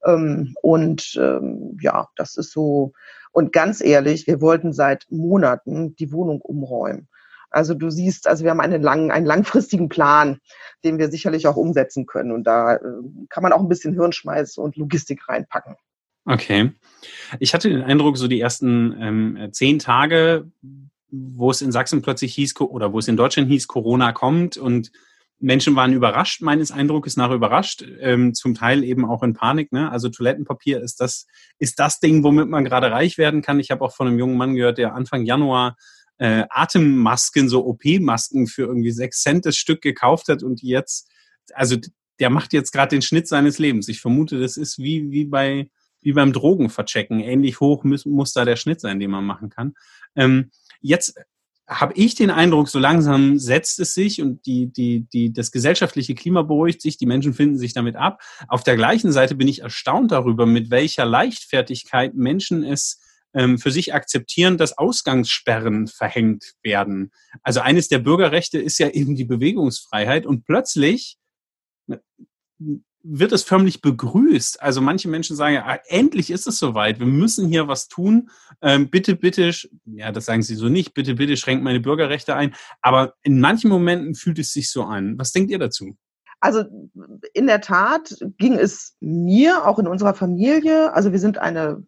Ähm, 0.05 0.55
und 0.61 1.15
ja, 1.81 2.07
das 2.15 2.37
ist 2.37 2.51
so. 2.51 2.93
Und 3.31 3.51
ganz 3.51 3.81
ehrlich, 3.81 4.25
wir 4.27 4.41
wollten 4.41 4.71
seit 4.73 5.05
Monaten 5.09 5.95
die 5.95 6.11
Wohnung 6.13 6.41
umräumen. 6.41 7.09
Also 7.49 7.73
du 7.73 7.89
siehst, 7.89 8.27
also 8.27 8.43
wir 8.43 8.51
haben 8.51 8.59
einen 8.59 8.81
langen, 8.81 9.11
einen 9.11 9.25
langfristigen 9.25 9.89
Plan, 9.89 10.39
den 10.83 10.97
wir 10.97 11.09
sicherlich 11.09 11.47
auch 11.47 11.55
umsetzen 11.55 12.05
können. 12.05 12.31
Und 12.31 12.45
da 12.45 12.75
äh, 12.75 12.79
kann 13.29 13.43
man 13.43 13.53
auch 13.53 13.59
ein 13.59 13.69
bisschen 13.69 13.93
Hirnschmeiß 13.93 14.57
und 14.57 14.75
Logistik 14.75 15.27
reinpacken. 15.27 15.75
Okay. 16.25 16.71
Ich 17.39 17.53
hatte 17.53 17.69
den 17.69 17.81
Eindruck, 17.81 18.17
so 18.17 18.27
die 18.27 18.39
ersten 18.39 18.95
ähm, 18.99 19.49
zehn 19.51 19.79
Tage, 19.79 20.51
wo 21.09 21.49
es 21.49 21.61
in 21.61 21.71
Sachsen 21.71 22.01
plötzlich 22.01 22.35
hieß, 22.35 22.59
oder 22.61 22.93
wo 22.93 22.99
es 22.99 23.07
in 23.07 23.17
Deutschland 23.17 23.49
hieß, 23.49 23.67
Corona 23.67 24.11
kommt 24.11 24.57
und 24.57 24.91
Menschen 25.41 25.75
waren 25.75 25.93
überrascht, 25.93 26.41
meines 26.41 26.71
Eindrucks 26.71 27.15
nach 27.15 27.31
überrascht, 27.31 27.85
ähm, 28.01 28.33
zum 28.33 28.55
Teil 28.55 28.83
eben 28.83 29.05
auch 29.05 29.23
in 29.23 29.33
Panik. 29.33 29.71
Ne? 29.71 29.89
Also 29.89 30.09
Toilettenpapier 30.09 30.81
ist 30.81 30.99
das, 30.99 31.27
ist 31.57 31.79
das 31.79 31.99
Ding, 31.99 32.23
womit 32.23 32.49
man 32.49 32.65
gerade 32.65 32.91
reich 32.91 33.17
werden 33.17 33.41
kann. 33.41 33.59
Ich 33.59 33.71
habe 33.71 33.83
auch 33.85 33.95
von 33.95 34.07
einem 34.07 34.19
jungen 34.19 34.37
Mann 34.37 34.55
gehört, 34.55 34.77
der 34.77 34.93
Anfang 34.93 35.23
Januar 35.23 35.77
äh, 36.19 36.45
Atemmasken, 36.49 37.49
so 37.49 37.65
OP-Masken 37.65 38.47
für 38.47 38.63
irgendwie 38.63 38.91
sechs 38.91 39.21
Cent 39.21 39.45
das 39.45 39.57
Stück 39.57 39.81
gekauft 39.81 40.27
hat 40.29 40.43
und 40.43 40.61
jetzt, 40.61 41.09
also 41.53 41.75
der 42.19 42.29
macht 42.29 42.53
jetzt 42.53 42.71
gerade 42.71 42.95
den 42.95 43.01
Schnitt 43.01 43.27
seines 43.27 43.59
Lebens. 43.59 43.87
Ich 43.87 44.01
vermute, 44.01 44.39
das 44.39 44.57
ist 44.57 44.77
wie, 44.77 45.11
wie 45.11 45.25
bei 45.25 45.69
wie 46.01 46.13
beim 46.13 46.33
Drogenverchecken. 46.33 47.19
Ähnlich 47.19 47.59
hoch 47.59 47.83
muss, 47.83 48.05
muss 48.05 48.33
da 48.33 48.45
der 48.45 48.55
Schnitt 48.55 48.81
sein, 48.81 48.99
den 48.99 49.11
man 49.11 49.25
machen 49.25 49.49
kann. 49.49 49.73
Ähm, 50.15 50.51
jetzt 50.81 51.15
habe 51.67 51.93
ich 51.93 52.15
den 52.15 52.31
Eindruck, 52.31 52.67
so 52.67 52.79
langsam 52.79 53.37
setzt 53.37 53.79
es 53.79 53.93
sich 53.93 54.21
und 54.21 54.45
die, 54.47 54.71
die, 54.73 55.07
die, 55.13 55.31
das 55.31 55.51
gesellschaftliche 55.51 56.15
Klima 56.15 56.41
beruhigt 56.41 56.81
sich, 56.81 56.97
die 56.97 57.05
Menschen 57.05 57.33
finden 57.33 57.59
sich 57.59 57.73
damit 57.73 57.95
ab. 57.95 58.21
Auf 58.47 58.63
der 58.63 58.75
gleichen 58.75 59.11
Seite 59.11 59.35
bin 59.35 59.47
ich 59.47 59.61
erstaunt 59.61 60.11
darüber, 60.11 60.47
mit 60.47 60.71
welcher 60.71 61.05
Leichtfertigkeit 61.05 62.15
Menschen 62.15 62.63
es 62.63 62.99
für 63.31 63.71
sich 63.71 63.93
akzeptieren, 63.93 64.57
dass 64.57 64.77
Ausgangssperren 64.77 65.87
verhängt 65.87 66.55
werden. 66.63 67.11
Also 67.43 67.59
eines 67.59 67.87
der 67.87 67.99
Bürgerrechte 67.99 68.57
ist 68.57 68.79
ja 68.79 68.89
eben 68.89 69.15
die 69.15 69.25
Bewegungsfreiheit 69.25 70.25
und 70.25 70.45
plötzlich 70.45 71.17
wird 73.03 73.31
es 73.31 73.43
förmlich 73.43 73.81
begrüßt. 73.81 74.61
Also 74.61 74.81
manche 74.81 75.07
Menschen 75.07 75.35
sagen 75.35 75.55
ja, 75.55 75.65
ah, 75.65 75.79
endlich 75.87 76.31
ist 76.31 76.47
es 76.47 76.57
soweit, 76.59 76.99
wir 76.99 77.07
müssen 77.07 77.47
hier 77.47 77.67
was 77.67 77.87
tun. 77.87 78.29
Ähm, 78.61 78.89
bitte, 78.89 79.15
bitte, 79.15 79.53
ja, 79.85 80.11
das 80.11 80.25
sagen 80.25 80.41
sie 80.41 80.55
so 80.55 80.67
nicht, 80.67 80.93
bitte, 80.93 81.15
bitte 81.15 81.37
schränkt 81.37 81.63
meine 81.63 81.79
Bürgerrechte 81.79 82.35
ein. 82.35 82.55
Aber 82.81 83.13
in 83.23 83.39
manchen 83.39 83.69
Momenten 83.69 84.15
fühlt 84.15 84.39
es 84.39 84.51
sich 84.51 84.69
so 84.69 84.83
an. 84.83 85.17
Was 85.17 85.31
denkt 85.31 85.51
ihr 85.51 85.59
dazu? 85.59 85.95
Also 86.41 86.63
in 87.33 87.47
der 87.47 87.61
Tat 87.61 88.15
ging 88.37 88.53
es 88.53 88.95
mir, 89.01 89.65
auch 89.65 89.77
in 89.79 89.87
unserer 89.87 90.13
Familie, 90.13 90.93
also 90.93 91.11
wir 91.11 91.19
sind 91.19 91.37
eine, 91.37 91.83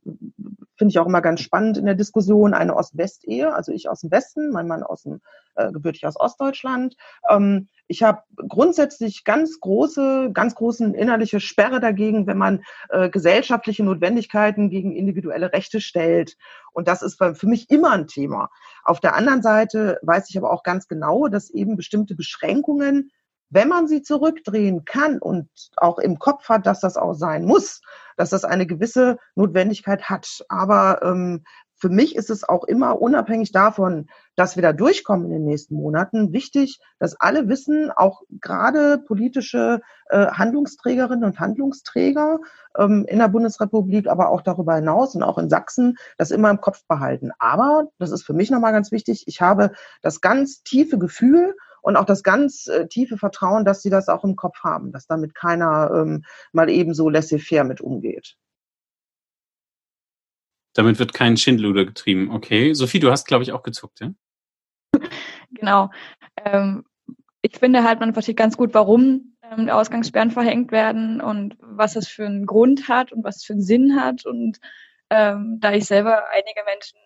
finde 0.82 0.94
ich 0.94 0.98
auch 0.98 1.06
immer 1.06 1.22
ganz 1.22 1.42
spannend 1.42 1.78
in 1.78 1.86
der 1.86 1.94
Diskussion, 1.94 2.56
eine 2.56 2.76
Ost-West-Ehe, 2.76 3.54
also 3.54 3.72
ich 3.72 3.88
aus 3.88 4.02
dem 4.02 4.10
Westen, 4.10 4.50
mein 4.50 4.68
Mann 4.68 4.82
aus 4.82 5.04
dem, 5.04 5.22
äh, 5.54 5.72
gebürtig 5.72 6.08
aus 6.08 6.20
Ostdeutschland. 6.20 6.96
Ähm, 7.30 7.70
ich 7.86 8.02
habe 8.02 8.24
grundsätzlich 8.36 9.24
ganz 9.24 9.60
große, 9.60 10.32
ganz 10.34 10.56
großen 10.56 10.96
innerliche 10.96 11.40
Sperre 11.40 11.80
dagegen, 11.80 12.26
wenn 12.26 12.40
man 12.40 12.64
äh, 12.90 13.12
gesellschaftliche 13.12 13.84
Notwendigkeiten 13.84 14.72
gegen 14.72 14.96
individuelle 14.96 15.54
Rechte 15.54 15.82
stellt. 15.82 16.36
Und 16.74 16.88
das 16.88 17.04
ist 17.04 17.18
für 17.22 17.48
mich 17.48 17.70
immer 17.70 17.92
ein 17.92 18.08
Thema. 18.08 18.50
Auf 18.84 19.00
der 19.00 19.14
anderen 19.14 19.44
Seite 19.44 20.00
weiß 20.02 20.32
ich 20.32 20.38
aber 20.40 20.52
auch 20.52 20.64
ganz 20.64 20.88
genau, 20.88 21.28
dass 21.28 21.52
eben 21.52 21.76
bestimmte 21.76 22.16
Beschränkungen 22.16 23.12
wenn 23.52 23.68
man 23.68 23.88
sie 23.88 24.02
zurückdrehen 24.02 24.86
kann 24.86 25.20
und 25.20 25.48
auch 25.78 26.00
im 26.00 26.18
Kopf 26.18 26.50
hat, 26.50 26.66
dass 26.66 26.80
das 26.80 26.98
auch 26.98 27.14
sein 27.14 27.46
muss, 27.46 27.82
dass 28.18 28.32
das 28.32 28.46
eine 28.46 28.66
gewisse 28.66 29.18
Notwendigkeit 29.36 30.10
hat. 30.10 30.44
Aber 30.50 31.02
ähm, 31.04 31.44
für 31.82 31.90
mich 31.90 32.16
ist 32.16 32.30
es 32.30 32.48
auch 32.48 32.64
immer 32.66 33.02
unabhängig 33.02 33.52
davon, 33.52 34.08
dass 34.36 34.56
wir 34.56 34.62
da 34.62 34.72
durchkommen 34.72 35.26
in 35.26 35.32
den 35.32 35.46
nächsten 35.46 35.76
Monaten, 35.76 36.32
wichtig, 36.32 36.80
dass 37.00 37.20
alle 37.20 37.50
wissen, 37.50 37.90
auch 37.90 38.22
gerade 38.30 39.00
politische 39.00 39.82
äh, 40.10 40.28
Handlungsträgerinnen 40.28 41.26
und 41.26 41.40
Handlungsträger 41.40 42.40
ähm, 42.78 43.06
in 43.08 43.18
der 43.18 43.30
Bundesrepublik, 43.30 44.08
aber 44.08 44.30
auch 44.30 44.42
darüber 44.42 44.76
hinaus 44.76 45.16
und 45.16 45.24
auch 45.24 45.40
in 45.40 45.50
Sachsen, 45.50 45.98
das 46.18 46.30
immer 46.30 46.52
im 46.52 46.62
Kopf 46.62 46.86
behalten. 46.88 47.32
Aber, 47.40 47.88
das 47.98 48.12
ist 48.12 48.24
für 48.24 48.34
mich 48.34 48.52
nochmal 48.52 48.74
ganz 48.74 48.92
wichtig, 48.92 49.24
ich 49.26 49.42
habe 49.42 49.72
das 50.04 50.22
ganz 50.22 50.62
tiefe 50.62 51.00
Gefühl, 51.00 51.56
und 51.82 51.96
auch 51.98 52.06
das 52.06 52.24
ganz 52.24 52.68
äh, 52.68 52.88
tiefe 52.88 53.18
Vertrauen, 53.18 53.66
dass 53.66 53.82
sie 53.82 53.90
das 53.90 54.08
auch 54.08 54.24
im 54.24 54.36
Kopf 54.36 54.60
haben, 54.64 54.92
dass 54.92 55.08
damit 55.08 55.36
keiner 55.36 55.92
ähm, 55.94 56.24
mal 56.52 56.70
eben 56.70 56.94
so 56.94 57.10
laissez-faire 57.10 57.64
mit 57.64 57.82
umgeht. 57.82 58.38
Damit 60.74 61.00
wird 61.00 61.14
kein 61.14 61.36
Schindluder 61.36 61.86
getrieben. 61.86 62.32
Okay. 62.32 62.74
Sophie, 62.74 63.00
du 63.00 63.12
hast, 63.12 63.28
glaube 63.28 63.44
ich, 63.44 63.52
auch 63.52 63.64
gezuckt, 63.64 64.00
ja? 64.00 64.14
Genau. 65.54 65.90
Ähm, 66.46 66.86
ich 67.42 67.58
finde 67.58 67.84
halt, 67.84 68.00
man 68.00 68.14
versteht 68.14 68.38
ganz 68.38 68.56
gut, 68.56 68.74
warum 68.74 69.36
ähm, 69.44 69.68
Ausgangssperren 69.68 70.32
verhängt 70.32 70.72
werden 70.72 71.20
und 71.20 71.58
was 71.60 71.94
das 71.94 72.08
für 72.08 72.26
einen 72.26 72.46
Grund 72.46 72.88
hat 72.88 73.12
und 73.12 73.26
was 73.26 73.38
es 73.38 73.44
für 73.44 73.54
einen 73.54 73.62
Sinn 73.62 74.00
hat. 74.00 74.26
Und 74.26 74.60
ähm, 75.10 75.58
da 75.60 75.74
ich 75.74 75.86
selber 75.86 76.24
einige 76.30 76.64
Menschen 76.64 76.98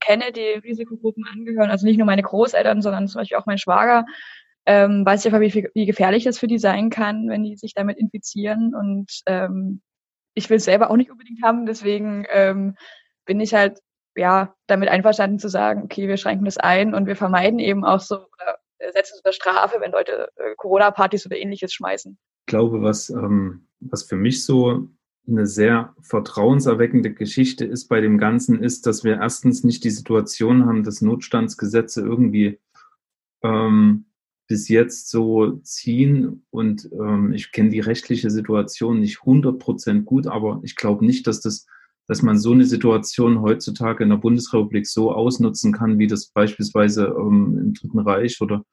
kenne, 0.00 0.32
die 0.32 0.60
Risikogruppen 0.64 1.24
angehören, 1.30 1.70
also 1.70 1.86
nicht 1.86 1.98
nur 1.98 2.06
meine 2.06 2.22
Großeltern, 2.22 2.82
sondern 2.82 3.08
zum 3.08 3.20
Beispiel 3.20 3.38
auch 3.38 3.46
mein 3.46 3.58
Schwager, 3.58 4.04
ähm, 4.66 5.04
weiß 5.04 5.24
ich 5.24 5.32
einfach, 5.32 5.40
wie, 5.40 5.68
wie 5.74 5.86
gefährlich 5.86 6.24
das 6.24 6.38
für 6.38 6.46
die 6.46 6.58
sein 6.58 6.90
kann, 6.90 7.28
wenn 7.28 7.44
die 7.44 7.56
sich 7.56 7.74
damit 7.74 7.98
infizieren. 7.98 8.74
Und 8.74 9.10
ähm, 9.26 9.80
ich 10.34 10.48
will 10.50 10.58
es 10.58 10.64
selber 10.64 10.90
auch 10.90 10.96
nicht 10.96 11.10
unbedingt 11.10 11.42
haben, 11.42 11.66
deswegen 11.66 12.26
ähm, 12.30 12.76
bin 13.26 13.40
ich 13.40 13.54
halt 13.54 13.78
ja 14.16 14.54
damit 14.66 14.88
einverstanden 14.88 15.38
zu 15.38 15.48
sagen, 15.48 15.82
okay, 15.84 16.08
wir 16.08 16.16
schränken 16.16 16.44
das 16.44 16.58
ein 16.58 16.94
und 16.94 17.06
wir 17.06 17.16
vermeiden 17.16 17.58
eben 17.58 17.84
auch 17.84 18.00
so 18.00 18.16
oder 18.16 18.58
setzen 18.92 19.14
es 19.14 19.20
unter 19.24 19.32
Strafe, 19.32 19.80
wenn 19.80 19.92
Leute 19.92 20.30
äh, 20.36 20.54
Corona-Partys 20.56 21.26
oder 21.26 21.36
ähnliches 21.36 21.72
schmeißen. 21.72 22.18
Ich 22.46 22.46
glaube, 22.46 22.82
was, 22.82 23.10
ähm, 23.10 23.68
was 23.80 24.04
für 24.04 24.16
mich 24.16 24.44
so 24.44 24.88
eine 25.30 25.46
sehr 25.46 25.94
vertrauenserweckende 26.00 27.12
Geschichte 27.12 27.64
ist 27.64 27.88
bei 27.88 28.00
dem 28.00 28.18
Ganzen, 28.18 28.62
ist, 28.62 28.86
dass 28.86 29.04
wir 29.04 29.14
erstens 29.14 29.64
nicht 29.64 29.84
die 29.84 29.90
Situation 29.90 30.66
haben, 30.66 30.82
dass 30.82 31.00
Notstandsgesetze 31.00 32.02
irgendwie 32.02 32.58
ähm, 33.42 34.06
bis 34.48 34.68
jetzt 34.68 35.08
so 35.10 35.58
ziehen. 35.62 36.44
Und 36.50 36.90
ähm, 36.92 37.32
ich 37.32 37.52
kenne 37.52 37.70
die 37.70 37.80
rechtliche 37.80 38.30
Situation 38.30 39.00
nicht 39.00 39.18
100% 39.20 40.02
gut, 40.02 40.26
aber 40.26 40.60
ich 40.64 40.76
glaube 40.76 41.04
nicht, 41.04 41.26
dass 41.26 41.40
das 41.40 41.66
dass 42.10 42.22
man 42.22 42.40
so 42.40 42.50
eine 42.50 42.64
Situation 42.64 43.40
heutzutage 43.40 44.02
in 44.02 44.10
der 44.10 44.16
Bundesrepublik 44.16 44.84
so 44.84 45.12
ausnutzen 45.12 45.72
kann, 45.72 46.00
wie 46.00 46.08
das 46.08 46.26
beispielsweise 46.26 47.04
ähm, 47.04 47.56
im 47.56 47.72
Dritten 47.72 48.00
Reich 48.00 48.40
oder 48.40 48.64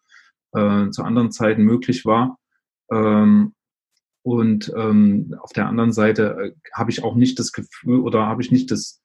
äh, 0.54 0.90
zu 0.90 1.04
anderen 1.04 1.30
Zeiten 1.30 1.62
möglich 1.62 2.04
war. 2.04 2.40
Ähm, 2.92 3.54
und 4.27 4.74
ähm, 4.75 5.34
auf 5.39 5.53
der 5.53 5.67
anderen 5.67 5.93
Seite 5.93 6.36
äh, 6.38 6.51
habe 6.74 6.91
ich 6.91 7.01
auch 7.01 7.15
nicht 7.15 7.39
das 7.39 7.53
Gefühl 7.53 8.01
oder 8.01 8.25
habe 8.25 8.41
ich 8.41 8.51
nicht 8.51 8.69
das, 8.72 9.01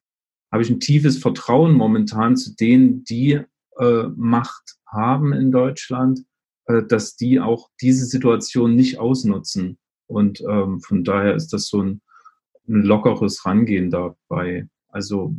habe 0.50 0.64
ich 0.64 0.70
ein 0.70 0.80
tiefes 0.80 1.18
Vertrauen 1.18 1.74
momentan 1.74 2.36
zu 2.36 2.56
denen, 2.56 3.04
die 3.04 3.40
äh, 3.78 4.02
Macht 4.16 4.78
haben 4.84 5.32
in 5.32 5.52
Deutschland, 5.52 6.24
äh, 6.64 6.82
dass 6.82 7.14
die 7.14 7.38
auch 7.38 7.70
diese 7.80 8.04
Situation 8.04 8.74
nicht 8.74 8.98
ausnutzen. 8.98 9.78
Und 10.08 10.40
ähm, 10.40 10.80
von 10.80 11.04
daher 11.04 11.36
ist 11.36 11.52
das 11.52 11.68
so 11.68 11.80
ein, 11.82 12.02
ein 12.66 12.82
lockeres 12.82 13.46
Rangehen 13.46 13.90
dabei. 13.90 14.68
Also 14.88 15.36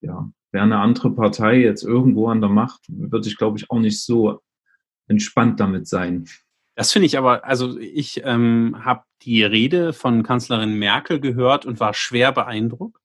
ja, 0.00 0.28
wäre 0.50 0.64
eine 0.64 0.80
andere 0.80 1.14
Partei 1.14 1.60
jetzt 1.60 1.84
irgendwo 1.84 2.26
an 2.26 2.40
der 2.40 2.50
Macht, 2.50 2.80
würde 2.88 3.28
ich, 3.28 3.36
glaube 3.36 3.58
ich, 3.58 3.70
auch 3.70 3.78
nicht 3.78 4.02
so 4.02 4.40
entspannt 5.06 5.60
damit 5.60 5.86
sein. 5.86 6.26
Das 6.74 6.92
finde 6.92 7.06
ich 7.06 7.16
aber, 7.16 7.44
also 7.44 7.78
ich 7.78 8.22
ähm, 8.24 8.76
habe 8.84 9.04
die 9.22 9.44
Rede 9.44 9.92
von 9.92 10.22
Kanzlerin 10.22 10.74
Merkel 10.74 11.20
gehört 11.20 11.66
und 11.66 11.80
war 11.80 11.94
schwer 11.94 12.32
beeindruckt. 12.32 13.00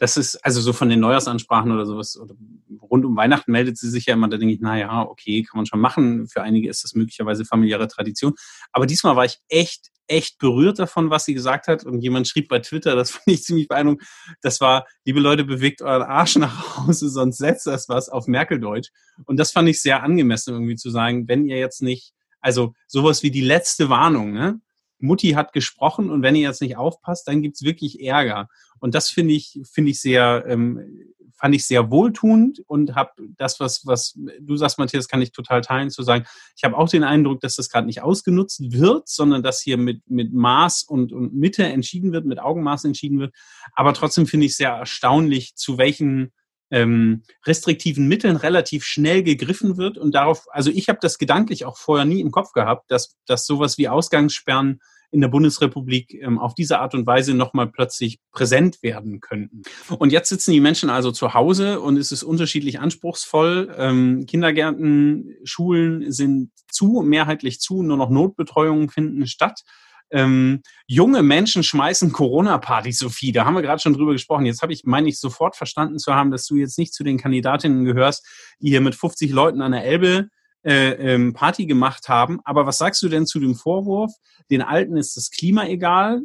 Das 0.00 0.16
ist 0.16 0.36
also 0.36 0.62
so 0.62 0.72
von 0.72 0.88
den 0.88 1.00
Neujahrsansprachen 1.00 1.72
oder 1.72 1.84
sowas, 1.84 2.18
oder 2.18 2.34
rund 2.80 3.04
um 3.04 3.16
Weihnachten 3.16 3.52
meldet 3.52 3.76
sie 3.76 3.90
sich 3.90 4.06
ja 4.06 4.14
immer, 4.14 4.28
da 4.28 4.38
denke 4.38 4.54
ich, 4.54 4.60
na 4.62 4.78
ja, 4.78 5.02
okay, 5.02 5.42
kann 5.42 5.58
man 5.58 5.66
schon 5.66 5.80
machen. 5.80 6.26
Für 6.26 6.42
einige 6.42 6.70
ist 6.70 6.84
das 6.84 6.94
möglicherweise 6.94 7.44
familiäre 7.44 7.86
Tradition. 7.86 8.34
Aber 8.72 8.86
diesmal 8.86 9.16
war 9.16 9.26
ich 9.26 9.40
echt, 9.48 9.88
echt 10.06 10.38
berührt 10.38 10.78
davon, 10.78 11.10
was 11.10 11.26
sie 11.26 11.34
gesagt 11.34 11.68
hat. 11.68 11.84
Und 11.84 12.00
jemand 12.00 12.28
schrieb 12.28 12.48
bei 12.48 12.60
Twitter, 12.60 12.96
das 12.96 13.10
fand 13.12 13.26
ich 13.26 13.42
ziemlich 13.42 13.68
beeindruckend, 13.68 14.06
das 14.40 14.60
war, 14.62 14.86
liebe 15.04 15.20
Leute, 15.20 15.44
bewegt 15.44 15.82
euren 15.82 16.02
Arsch 16.02 16.36
nach 16.36 16.78
Hause, 16.78 17.10
sonst 17.10 17.36
setzt 17.36 17.66
das 17.66 17.90
was 17.90 18.08
auf 18.08 18.26
Merkeldeutsch. 18.26 18.90
Und 19.26 19.38
das 19.38 19.52
fand 19.52 19.68
ich 19.68 19.82
sehr 19.82 20.02
angemessen, 20.02 20.54
irgendwie 20.54 20.76
zu 20.76 20.90
sagen, 20.90 21.28
wenn 21.28 21.44
ihr 21.44 21.58
jetzt 21.58 21.82
nicht 21.82 22.14
also 22.40 22.74
sowas 22.86 23.22
wie 23.22 23.30
die 23.30 23.40
letzte 23.40 23.88
Warnung, 23.88 24.32
ne? 24.32 24.60
Mutti 25.02 25.30
hat 25.30 25.52
gesprochen 25.52 26.10
und 26.10 26.22
wenn 26.22 26.36
ihr 26.36 26.42
jetzt 26.42 26.60
nicht 26.60 26.76
aufpasst, 26.76 27.26
dann 27.26 27.42
gibt's 27.42 27.62
wirklich 27.62 28.02
Ärger. 28.02 28.48
Und 28.80 28.94
das 28.94 29.08
finde 29.08 29.34
ich, 29.34 29.58
finde 29.70 29.92
ich 29.92 30.00
sehr, 30.00 30.44
ähm, 30.46 31.06
fand 31.40 31.54
ich 31.54 31.64
sehr 31.66 31.90
wohltuend 31.90 32.62
und 32.66 32.94
habe 32.94 33.12
das, 33.38 33.60
was, 33.60 33.86
was 33.86 34.18
du 34.40 34.56
sagst, 34.56 34.78
Matthias, 34.78 35.08
kann 35.08 35.22
ich 35.22 35.32
total 35.32 35.62
teilen, 35.62 35.88
zu 35.88 36.02
sagen, 36.02 36.26
ich 36.54 36.64
habe 36.64 36.76
auch 36.76 36.88
den 36.88 37.02
Eindruck, 37.02 37.40
dass 37.40 37.56
das 37.56 37.70
gerade 37.70 37.86
nicht 37.86 38.02
ausgenutzt 38.02 38.60
wird, 38.72 39.08
sondern 39.08 39.42
dass 39.42 39.62
hier 39.62 39.78
mit, 39.78 40.02
mit 40.10 40.34
Maß 40.34 40.82
und, 40.82 41.12
und 41.12 41.34
Mitte 41.34 41.64
entschieden 41.64 42.12
wird, 42.12 42.26
mit 42.26 42.38
Augenmaß 42.38 42.84
entschieden 42.84 43.20
wird. 43.20 43.34
Aber 43.72 43.94
trotzdem 43.94 44.26
finde 44.26 44.46
ich 44.46 44.56
sehr 44.56 44.70
erstaunlich, 44.70 45.56
zu 45.56 45.78
welchen 45.78 46.32
ähm, 46.70 47.22
restriktiven 47.46 48.06
Mitteln 48.08 48.36
relativ 48.36 48.84
schnell 48.84 49.22
gegriffen 49.22 49.76
wird 49.76 49.98
und 49.98 50.14
darauf, 50.14 50.46
also 50.50 50.70
ich 50.70 50.88
habe 50.88 50.98
das 51.02 51.18
gedanklich 51.18 51.64
auch 51.64 51.76
vorher 51.76 52.04
nie 52.04 52.20
im 52.20 52.30
Kopf 52.30 52.52
gehabt, 52.52 52.90
dass, 52.90 53.16
dass 53.26 53.46
sowas 53.46 53.78
wie 53.78 53.88
Ausgangssperren 53.88 54.80
in 55.12 55.20
der 55.20 55.28
Bundesrepublik 55.28 56.14
ähm, 56.14 56.38
auf 56.38 56.54
diese 56.54 56.78
Art 56.78 56.94
und 56.94 57.06
Weise 57.06 57.34
nochmal 57.34 57.66
plötzlich 57.66 58.20
präsent 58.30 58.82
werden 58.82 59.20
könnten. 59.20 59.62
Und 59.98 60.12
jetzt 60.12 60.28
sitzen 60.28 60.52
die 60.52 60.60
Menschen 60.60 60.88
also 60.88 61.10
zu 61.10 61.34
Hause 61.34 61.80
und 61.80 61.96
es 61.96 62.12
ist 62.12 62.22
unterschiedlich 62.22 62.78
anspruchsvoll. 62.78 63.74
Ähm, 63.76 64.26
Kindergärten, 64.26 65.36
Schulen 65.42 66.12
sind 66.12 66.52
zu, 66.70 67.02
mehrheitlich 67.04 67.60
zu, 67.60 67.82
nur 67.82 67.96
noch 67.96 68.10
Notbetreuungen 68.10 68.88
finden 68.88 69.26
statt 69.26 69.62
ähm, 70.10 70.62
junge 70.86 71.22
Menschen 71.22 71.62
schmeißen 71.62 72.12
Corona-Partys, 72.12 72.98
Sophie. 72.98 73.32
Da 73.32 73.44
haben 73.44 73.54
wir 73.54 73.62
gerade 73.62 73.80
schon 73.80 73.94
drüber 73.94 74.12
gesprochen. 74.12 74.46
Jetzt 74.46 74.62
habe 74.62 74.72
ich, 74.72 74.84
meine 74.84 75.08
ich, 75.08 75.18
sofort 75.18 75.56
verstanden 75.56 75.98
zu 75.98 76.14
haben, 76.14 76.30
dass 76.30 76.46
du 76.46 76.56
jetzt 76.56 76.78
nicht 76.78 76.94
zu 76.94 77.04
den 77.04 77.18
Kandidatinnen 77.18 77.84
gehörst, 77.84 78.26
die 78.60 78.70
hier 78.70 78.80
mit 78.80 78.94
50 78.94 79.30
Leuten 79.30 79.62
an 79.62 79.72
der 79.72 79.84
Elbe 79.84 80.28
äh, 80.64 81.14
ähm, 81.14 81.32
Party 81.32 81.66
gemacht 81.66 82.08
haben. 82.08 82.40
Aber 82.44 82.66
was 82.66 82.78
sagst 82.78 83.02
du 83.02 83.08
denn 83.08 83.26
zu 83.26 83.40
dem 83.40 83.54
Vorwurf? 83.54 84.12
Den 84.50 84.62
Alten 84.62 84.96
ist 84.96 85.16
das 85.16 85.30
Klima 85.30 85.66
egal. 85.66 86.22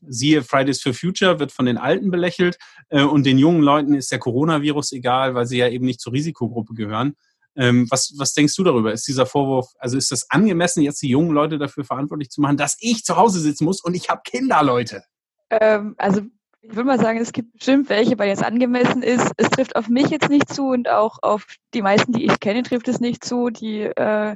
Siehe 0.00 0.42
Fridays 0.42 0.80
for 0.80 0.94
Future 0.94 1.40
wird 1.40 1.52
von 1.52 1.66
den 1.66 1.78
Alten 1.78 2.10
belächelt 2.10 2.58
äh, 2.90 3.02
und 3.02 3.26
den 3.26 3.38
jungen 3.38 3.62
Leuten 3.62 3.94
ist 3.94 4.12
der 4.12 4.18
Coronavirus 4.18 4.92
egal, 4.92 5.34
weil 5.34 5.46
sie 5.46 5.58
ja 5.58 5.68
eben 5.68 5.84
nicht 5.84 6.00
zur 6.00 6.12
Risikogruppe 6.12 6.74
gehören. 6.74 7.16
Ähm, 7.56 7.86
was, 7.90 8.14
was 8.18 8.34
denkst 8.34 8.54
du 8.56 8.64
darüber? 8.64 8.92
Ist 8.92 9.08
dieser 9.08 9.26
Vorwurf, 9.26 9.72
also 9.78 9.96
ist 9.96 10.12
das 10.12 10.30
angemessen, 10.30 10.82
jetzt 10.82 11.02
die 11.02 11.08
jungen 11.08 11.30
Leute 11.30 11.58
dafür 11.58 11.84
verantwortlich 11.84 12.30
zu 12.30 12.40
machen, 12.40 12.56
dass 12.56 12.76
ich 12.80 13.04
zu 13.04 13.16
Hause 13.16 13.40
sitzen 13.40 13.64
muss 13.64 13.82
und 13.82 13.94
ich 13.94 14.10
habe 14.10 14.20
Kinder, 14.24 14.62
Leute? 14.62 15.02
Ähm, 15.50 15.94
also 15.96 16.22
ich 16.68 16.74
würde 16.74 16.88
mal 16.88 16.98
sagen, 16.98 17.18
es 17.18 17.32
gibt 17.32 17.52
bestimmt 17.52 17.88
welche, 17.88 18.16
bei 18.16 18.26
jetzt 18.26 18.44
angemessen 18.44 19.02
ist. 19.02 19.30
Es 19.36 19.50
trifft 19.50 19.76
auf 19.76 19.88
mich 19.88 20.08
jetzt 20.08 20.28
nicht 20.28 20.52
zu 20.52 20.68
und 20.68 20.88
auch 20.88 21.18
auf 21.22 21.46
die 21.74 21.82
meisten, 21.82 22.12
die 22.12 22.24
ich 22.24 22.40
kenne, 22.40 22.62
trifft 22.62 22.88
es 22.88 23.00
nicht 23.00 23.24
zu. 23.24 23.50
Die, 23.50 23.82
äh, 23.82 24.34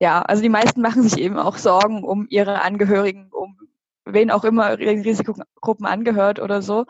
ja, 0.00 0.22
also 0.22 0.42
die 0.42 0.48
meisten 0.48 0.80
machen 0.80 1.02
sich 1.02 1.18
eben 1.18 1.38
auch 1.38 1.56
Sorgen 1.56 2.02
um 2.02 2.26
ihre 2.28 2.62
Angehörigen, 2.62 3.28
um 3.30 3.56
wen 4.04 4.30
auch 4.30 4.44
immer 4.44 4.78
Risikogruppen 4.78 5.86
angehört 5.86 6.40
oder 6.40 6.60
so. 6.60 6.86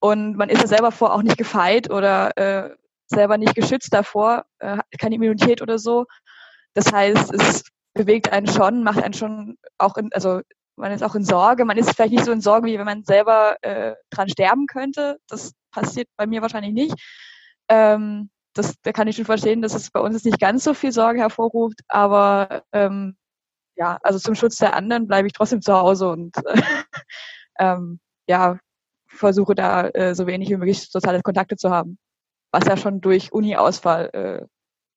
Und 0.00 0.36
man 0.36 0.48
ist 0.48 0.62
ja 0.62 0.68
selber 0.68 0.90
vor 0.90 1.12
auch 1.12 1.22
nicht 1.22 1.38
gefeit 1.38 1.90
oder 1.90 2.36
äh, 2.36 2.70
selber 3.08 3.38
nicht 3.38 3.54
geschützt 3.54 3.92
davor, 3.92 4.44
äh, 4.58 4.78
keine 4.98 5.16
Immunität 5.16 5.62
oder 5.62 5.78
so. 5.78 6.06
Das 6.74 6.92
heißt, 6.92 7.32
es 7.34 7.64
bewegt 7.94 8.32
einen 8.32 8.46
schon, 8.46 8.82
macht 8.82 9.02
einen 9.02 9.14
schon 9.14 9.56
auch 9.78 9.96
in, 9.96 10.12
also 10.12 10.40
man 10.76 10.92
ist 10.92 11.02
auch 11.02 11.14
in 11.14 11.24
Sorge. 11.24 11.64
Man 11.64 11.76
ist 11.76 11.94
vielleicht 11.94 12.12
nicht 12.12 12.24
so 12.24 12.32
in 12.32 12.40
Sorge, 12.40 12.68
wie 12.68 12.78
wenn 12.78 12.84
man 12.86 13.04
selber 13.04 13.56
äh, 13.62 13.94
dran 14.10 14.28
sterben 14.28 14.66
könnte. 14.66 15.18
Das 15.28 15.52
passiert 15.72 16.08
bei 16.16 16.26
mir 16.26 16.40
wahrscheinlich 16.42 16.72
nicht. 16.72 16.94
Ähm, 17.68 18.30
das, 18.54 18.74
da 18.82 18.92
kann 18.92 19.08
ich 19.08 19.16
schon 19.16 19.24
verstehen, 19.24 19.62
dass 19.62 19.74
es 19.74 19.90
bei 19.90 20.00
uns 20.00 20.24
nicht 20.24 20.40
ganz 20.40 20.64
so 20.64 20.74
viel 20.74 20.92
Sorge 20.92 21.20
hervorruft, 21.20 21.80
aber 21.88 22.62
ähm, 22.72 23.16
ja, 23.76 23.98
also 24.02 24.18
zum 24.18 24.34
Schutz 24.34 24.56
der 24.56 24.74
anderen 24.74 25.06
bleibe 25.06 25.28
ich 25.28 25.32
trotzdem 25.32 25.62
zu 25.62 25.72
Hause 25.74 26.08
und 26.10 26.36
äh, 26.46 26.62
ähm, 27.60 28.00
ja, 28.26 28.58
versuche 29.08 29.54
da 29.54 29.88
äh, 29.88 30.14
so 30.14 30.26
wenig 30.26 30.48
wie 30.50 30.56
möglich 30.56 30.90
soziale 30.90 31.22
Kontakte 31.22 31.56
zu 31.56 31.70
haben, 31.70 31.98
was 32.50 32.66
ja 32.66 32.76
schon 32.76 33.00
durch 33.00 33.32
Uni-Ausfall 33.32 34.10
äh, 34.12 34.46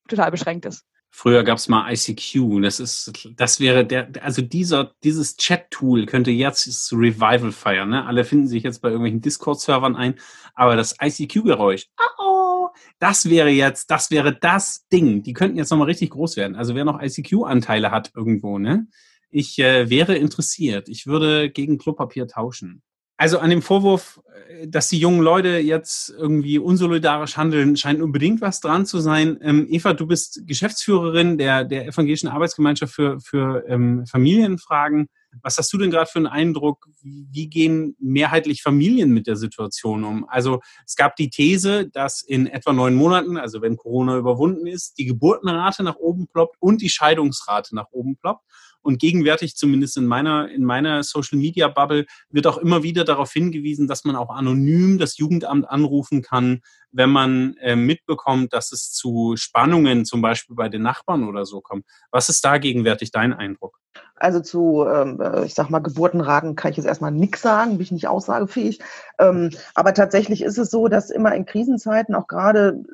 total 0.08 0.30
beschränkt 0.30 0.66
ist. 0.66 0.84
Früher 1.14 1.44
gab 1.44 1.58
es 1.58 1.68
mal 1.68 1.92
ICQ. 1.92 2.62
Das 2.62 2.80
ist, 2.80 3.12
das 3.36 3.60
wäre 3.60 3.84
der, 3.84 4.10
also 4.22 4.40
dieser, 4.40 4.94
dieses 5.04 5.36
Chat-Tool 5.36 6.06
könnte 6.06 6.30
jetzt 6.30 6.66
das 6.66 6.90
Revival 6.90 7.52
feiern. 7.52 7.90
Ne? 7.90 8.06
Alle 8.06 8.24
finden 8.24 8.48
sich 8.48 8.62
jetzt 8.62 8.80
bei 8.80 8.88
irgendwelchen 8.88 9.20
Discord-Servern 9.20 9.94
ein, 9.94 10.14
aber 10.54 10.74
das 10.74 10.96
ICQ-Geräusch, 11.02 11.88
oh, 12.18 12.68
das 12.98 13.28
wäre 13.28 13.50
jetzt, 13.50 13.90
das 13.90 14.10
wäre 14.10 14.34
das 14.34 14.86
Ding. 14.90 15.22
Die 15.22 15.34
könnten 15.34 15.58
jetzt 15.58 15.68
nochmal 15.70 15.88
richtig 15.88 16.10
groß 16.10 16.38
werden. 16.38 16.56
Also 16.56 16.74
wer 16.74 16.86
noch 16.86 17.00
ICQ-Anteile 17.02 17.90
hat 17.90 18.12
irgendwo, 18.16 18.58
ne? 18.58 18.86
Ich 19.28 19.58
äh, 19.58 19.90
wäre 19.90 20.16
interessiert. 20.16 20.88
Ich 20.88 21.06
würde 21.06 21.50
gegen 21.50 21.76
Klopapier 21.76 22.26
tauschen. 22.26 22.82
Also 23.22 23.38
an 23.38 23.50
dem 23.50 23.62
Vorwurf, 23.62 24.20
äh, 24.48 24.66
dass 24.66 24.88
die 24.88 24.98
jungen 24.98 25.20
Leute 25.20 25.58
jetzt 25.58 26.10
irgendwie 26.10 26.58
unsolidarisch 26.58 27.36
handeln, 27.36 27.76
scheint 27.76 28.02
unbedingt 28.02 28.40
was 28.40 28.58
dran 28.58 28.84
zu 28.84 28.98
sein. 28.98 29.38
Ähm, 29.42 29.68
Eva, 29.70 29.92
du 29.92 30.08
bist 30.08 30.42
Geschäftsführerin 30.44 31.38
der, 31.38 31.62
der 31.62 31.86
Evangelischen 31.86 32.26
Arbeitsgemeinschaft 32.26 32.92
für, 32.92 33.20
für 33.20 33.64
ähm, 33.68 34.06
Familienfragen. 34.06 35.08
Was 35.40 35.56
hast 35.56 35.72
du 35.72 35.78
denn 35.78 35.92
gerade 35.92 36.10
für 36.10 36.18
einen 36.18 36.26
Eindruck? 36.26 36.88
Wie 37.00 37.46
gehen 37.48 37.94
mehrheitlich 38.00 38.60
Familien 38.60 39.10
mit 39.10 39.28
der 39.28 39.36
Situation 39.36 40.02
um? 40.02 40.28
Also 40.28 40.60
es 40.84 40.96
gab 40.96 41.14
die 41.14 41.30
These, 41.30 41.90
dass 41.90 42.22
in 42.22 42.48
etwa 42.48 42.72
neun 42.72 42.96
Monaten, 42.96 43.36
also 43.36 43.62
wenn 43.62 43.76
Corona 43.76 44.16
überwunden 44.16 44.66
ist, 44.66 44.98
die 44.98 45.06
Geburtenrate 45.06 45.84
nach 45.84 45.96
oben 45.96 46.26
ploppt 46.26 46.56
und 46.58 46.82
die 46.82 46.90
Scheidungsrate 46.90 47.76
nach 47.76 47.86
oben 47.92 48.16
ploppt. 48.16 48.44
Und 48.82 49.00
gegenwärtig, 49.00 49.56
zumindest 49.56 49.96
in 49.96 50.06
meiner, 50.06 50.50
in 50.50 50.64
meiner 50.64 51.02
Social 51.02 51.38
Media 51.38 51.68
Bubble, 51.68 52.06
wird 52.30 52.46
auch 52.46 52.58
immer 52.58 52.82
wieder 52.82 53.04
darauf 53.04 53.32
hingewiesen, 53.32 53.88
dass 53.88 54.04
man 54.04 54.16
auch 54.16 54.30
anonym 54.30 54.98
das 54.98 55.16
Jugendamt 55.18 55.68
anrufen 55.68 56.22
kann, 56.22 56.60
wenn 56.90 57.10
man 57.10 57.54
äh, 57.60 57.76
mitbekommt, 57.76 58.52
dass 58.52 58.72
es 58.72 58.92
zu 58.92 59.34
Spannungen 59.36 60.04
zum 60.04 60.20
Beispiel 60.20 60.54
bei 60.54 60.68
den 60.68 60.82
Nachbarn 60.82 61.28
oder 61.28 61.46
so 61.46 61.60
kommt. 61.60 61.86
Was 62.10 62.28
ist 62.28 62.44
da 62.44 62.58
gegenwärtig 62.58 63.10
dein 63.10 63.32
Eindruck? 63.32 63.78
Also 64.16 64.40
zu, 64.40 64.86
ähm, 64.86 65.20
äh, 65.20 65.44
ich 65.44 65.54
sag 65.54 65.68
mal, 65.68 65.80
Geburtenraten 65.80 66.54
kann 66.54 66.70
ich 66.70 66.76
jetzt 66.76 66.86
erstmal 66.86 67.10
nichts 67.10 67.42
sagen, 67.42 67.72
bin 67.72 67.80
ich 67.80 67.92
nicht 67.92 68.08
aussagefähig. 68.08 68.78
Ähm, 69.18 69.50
aber 69.74 69.94
tatsächlich 69.94 70.42
ist 70.42 70.58
es 70.58 70.70
so, 70.70 70.88
dass 70.88 71.10
immer 71.10 71.34
in 71.34 71.44
Krisenzeiten, 71.44 72.14
auch 72.14 72.28
gerade 72.28 72.84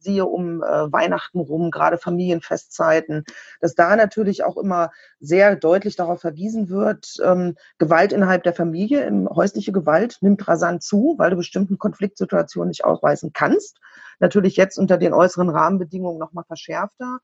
siehe 0.00 0.26
um 0.26 0.62
äh, 0.62 0.92
Weihnachten 0.92 1.40
rum, 1.40 1.70
gerade 1.70 1.96
Familienfestzeiten, 1.96 3.24
dass 3.60 3.74
da 3.74 3.96
natürlich 3.96 4.44
auch 4.44 4.58
immer 4.58 4.90
sehr 5.20 5.33
deutlich 5.56 5.96
darauf 5.96 6.20
verwiesen 6.20 6.68
wird, 6.68 7.14
ähm, 7.24 7.56
Gewalt 7.78 8.12
innerhalb 8.12 8.42
der 8.42 8.54
Familie, 8.54 9.10
häusliche 9.34 9.72
Gewalt 9.72 10.18
nimmt 10.20 10.46
rasant 10.46 10.82
zu, 10.82 11.14
weil 11.18 11.30
du 11.30 11.36
bestimmten 11.36 11.78
Konfliktsituationen 11.78 12.68
nicht 12.68 12.84
ausweisen 12.84 13.32
kannst. 13.32 13.78
Natürlich 14.20 14.56
jetzt 14.56 14.78
unter 14.78 14.96
den 14.98 15.12
äußeren 15.12 15.50
Rahmenbedingungen 15.50 16.18
nochmal 16.18 16.44
verschärfter. 16.44 17.18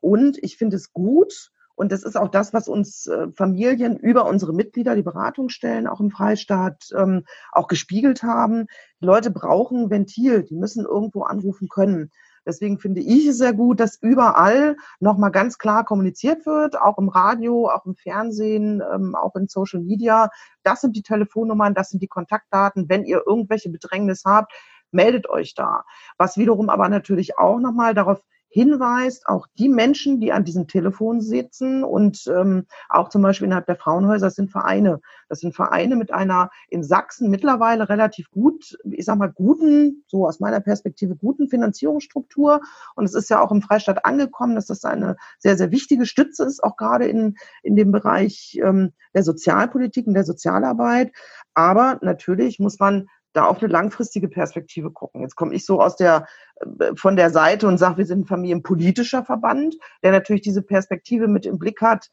und 0.00 0.38
ich 0.42 0.56
finde 0.56 0.76
es 0.76 0.92
gut, 0.92 1.50
und 1.78 1.92
das 1.92 2.02
ist 2.02 2.16
auch 2.16 2.26
das, 2.26 2.52
was 2.52 2.66
uns 2.66 3.06
äh, 3.06 3.28
Familien 3.36 3.96
über 3.96 4.26
unsere 4.26 4.52
Mitglieder, 4.52 4.96
die 4.96 5.04
Beratungsstellen 5.04 5.86
auch 5.86 6.00
im 6.00 6.10
Freistaat 6.10 6.88
ähm, 6.96 7.24
auch 7.52 7.68
gespiegelt 7.68 8.24
haben. 8.24 8.66
Die 9.00 9.06
Leute 9.06 9.30
brauchen 9.30 9.88
Ventil, 9.88 10.42
die 10.42 10.56
müssen 10.56 10.84
irgendwo 10.84 11.22
anrufen 11.22 11.68
können. 11.68 12.10
Deswegen 12.48 12.78
finde 12.78 13.02
ich 13.02 13.26
es 13.26 13.36
sehr 13.36 13.52
gut, 13.52 13.78
dass 13.78 13.98
überall 14.00 14.76
nochmal 15.00 15.30
ganz 15.30 15.58
klar 15.58 15.84
kommuniziert 15.84 16.46
wird, 16.46 16.80
auch 16.80 16.96
im 16.96 17.10
Radio, 17.10 17.68
auch 17.68 17.84
im 17.84 17.94
Fernsehen, 17.94 18.82
ähm, 18.92 19.14
auch 19.14 19.36
in 19.36 19.48
Social 19.48 19.80
Media. 19.80 20.30
Das 20.62 20.80
sind 20.80 20.96
die 20.96 21.02
Telefonnummern, 21.02 21.74
das 21.74 21.90
sind 21.90 22.02
die 22.02 22.08
Kontaktdaten. 22.08 22.88
Wenn 22.88 23.04
ihr 23.04 23.22
irgendwelche 23.26 23.68
Bedrängnis 23.68 24.22
habt, 24.24 24.52
meldet 24.90 25.28
euch 25.28 25.54
da. 25.54 25.84
Was 26.16 26.38
wiederum 26.38 26.70
aber 26.70 26.88
natürlich 26.88 27.38
auch 27.38 27.60
nochmal 27.60 27.92
darauf 27.92 28.22
hinweist, 28.58 29.28
auch 29.28 29.46
die 29.56 29.68
Menschen, 29.68 30.20
die 30.20 30.32
an 30.32 30.44
diesem 30.44 30.66
Telefon 30.66 31.20
sitzen 31.20 31.84
und 31.84 32.24
ähm, 32.26 32.66
auch 32.88 33.08
zum 33.08 33.22
Beispiel 33.22 33.46
innerhalb 33.46 33.66
der 33.66 33.76
Frauenhäuser, 33.76 34.26
das 34.26 34.34
sind 34.34 34.50
Vereine. 34.50 35.00
Das 35.28 35.40
sind 35.40 35.54
Vereine 35.54 35.94
mit 35.94 36.12
einer 36.12 36.50
in 36.68 36.82
Sachsen 36.82 37.30
mittlerweile 37.30 37.88
relativ 37.88 38.30
gut, 38.30 38.76
ich 38.90 39.04
sag 39.04 39.16
mal, 39.16 39.30
guten, 39.30 40.02
so 40.08 40.26
aus 40.26 40.40
meiner 40.40 40.58
Perspektive, 40.58 41.14
guten 41.14 41.48
Finanzierungsstruktur. 41.48 42.60
Und 42.96 43.04
es 43.04 43.14
ist 43.14 43.30
ja 43.30 43.40
auch 43.40 43.52
im 43.52 43.62
Freistaat 43.62 44.04
angekommen, 44.04 44.56
dass 44.56 44.66
das 44.66 44.84
eine 44.84 45.16
sehr, 45.38 45.56
sehr 45.56 45.70
wichtige 45.70 46.04
Stütze 46.04 46.44
ist, 46.44 46.64
auch 46.64 46.76
gerade 46.76 47.06
in, 47.06 47.36
in 47.62 47.76
dem 47.76 47.92
Bereich 47.92 48.58
ähm, 48.60 48.92
der 49.14 49.22
Sozialpolitik 49.22 50.08
und 50.08 50.14
der 50.14 50.24
Sozialarbeit. 50.24 51.12
Aber 51.54 51.98
natürlich 52.02 52.58
muss 52.58 52.80
man 52.80 53.06
da 53.32 53.46
auf 53.46 53.62
eine 53.62 53.70
langfristige 53.70 54.28
Perspektive 54.28 54.90
gucken. 54.90 55.20
Jetzt 55.20 55.36
komme 55.36 55.54
ich 55.54 55.64
so 55.64 55.80
aus 55.80 55.96
der 55.96 56.26
äh, 56.60 56.94
von 56.96 57.16
der 57.16 57.30
Seite 57.30 57.66
und 57.66 57.78
sage, 57.78 57.98
wir 57.98 58.06
sind 58.06 58.20
ein 58.20 58.26
familienpolitischer 58.26 59.24
Verband, 59.24 59.76
der 60.02 60.12
natürlich 60.12 60.42
diese 60.42 60.62
Perspektive 60.62 61.28
mit 61.28 61.46
im 61.46 61.58
Blick 61.58 61.80
hat. 61.80 62.10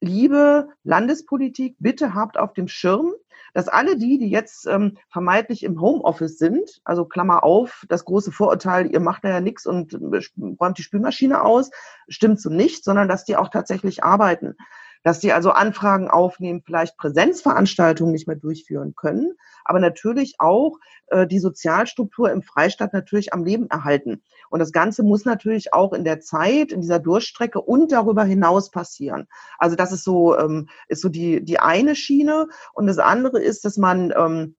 Liebe 0.00 0.68
Landespolitik, 0.82 1.76
bitte 1.78 2.14
habt 2.14 2.36
auf 2.36 2.52
dem 2.52 2.68
Schirm, 2.68 3.14
dass 3.54 3.68
alle 3.68 3.96
die, 3.96 4.18
die 4.18 4.28
jetzt 4.28 4.66
ähm, 4.66 4.98
vermeintlich 5.08 5.62
im 5.62 5.80
Homeoffice 5.80 6.38
sind, 6.38 6.80
also 6.84 7.04
Klammer 7.04 7.44
auf, 7.44 7.84
das 7.88 8.04
große 8.04 8.32
Vorurteil, 8.32 8.92
ihr 8.92 9.00
macht 9.00 9.24
da 9.24 9.28
ja 9.30 9.40
nichts 9.40 9.64
und 9.64 9.94
äh, 9.94 10.20
räumt 10.60 10.76
die 10.76 10.82
Spülmaschine 10.82 11.42
aus, 11.42 11.70
stimmt 12.08 12.40
so 12.40 12.50
nicht, 12.50 12.84
sondern 12.84 13.08
dass 13.08 13.24
die 13.24 13.36
auch 13.36 13.48
tatsächlich 13.48 14.04
arbeiten 14.04 14.56
dass 15.04 15.20
sie 15.20 15.32
also 15.32 15.50
Anfragen 15.50 16.08
aufnehmen, 16.08 16.62
vielleicht 16.64 16.96
Präsenzveranstaltungen 16.96 18.12
nicht 18.12 18.26
mehr 18.26 18.36
durchführen 18.36 18.94
können, 18.96 19.34
aber 19.64 19.78
natürlich 19.78 20.36
auch 20.38 20.78
äh, 21.08 21.26
die 21.26 21.38
Sozialstruktur 21.38 22.32
im 22.32 22.42
Freistaat 22.42 22.92
natürlich 22.92 23.32
am 23.32 23.44
Leben 23.44 23.68
erhalten. 23.68 24.22
Und 24.50 24.58
das 24.58 24.72
Ganze 24.72 25.02
muss 25.02 25.24
natürlich 25.24 25.72
auch 25.72 25.92
in 25.92 26.04
der 26.04 26.20
Zeit, 26.20 26.72
in 26.72 26.80
dieser 26.80 26.98
Durchstrecke 26.98 27.60
und 27.60 27.92
darüber 27.92 28.24
hinaus 28.24 28.70
passieren. 28.70 29.28
Also 29.58 29.76
das 29.76 29.92
ist 29.92 30.04
so, 30.04 30.36
ähm, 30.36 30.68
ist 30.88 31.02
so 31.02 31.10
die, 31.10 31.44
die 31.44 31.60
eine 31.60 31.94
Schiene. 31.94 32.48
Und 32.72 32.86
das 32.86 32.98
andere 32.98 33.40
ist, 33.40 33.64
dass 33.64 33.76
man 33.76 34.12
ähm, 34.16 34.56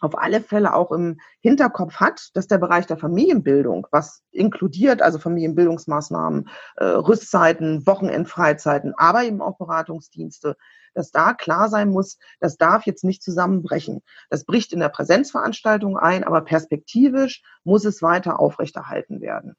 auf 0.00 0.18
alle 0.18 0.40
Fälle 0.40 0.74
auch 0.74 0.90
im 0.90 1.20
Hinterkopf 1.40 1.96
hat, 1.96 2.30
dass 2.34 2.46
der 2.46 2.58
Bereich 2.58 2.86
der 2.86 2.96
Familienbildung, 2.96 3.86
was 3.90 4.22
inkludiert, 4.32 5.02
also 5.02 5.18
Familienbildungsmaßnahmen, 5.18 6.48
äh, 6.76 6.84
Rüstzeiten, 6.84 7.86
Wochenendfreizeiten, 7.86 8.94
aber 8.96 9.24
eben 9.24 9.40
auch 9.40 9.58
Beratungsdienste, 9.58 10.56
dass 10.94 11.10
da 11.10 11.32
klar 11.34 11.68
sein 11.68 11.88
muss, 11.88 12.18
das 12.40 12.56
darf 12.56 12.84
jetzt 12.86 13.04
nicht 13.04 13.22
zusammenbrechen. 13.22 14.02
Das 14.28 14.44
bricht 14.44 14.72
in 14.72 14.80
der 14.80 14.88
Präsenzveranstaltung 14.88 15.96
ein, 15.96 16.24
aber 16.24 16.42
perspektivisch 16.42 17.42
muss 17.64 17.84
es 17.84 18.02
weiter 18.02 18.40
aufrechterhalten 18.40 19.20
werden. 19.20 19.56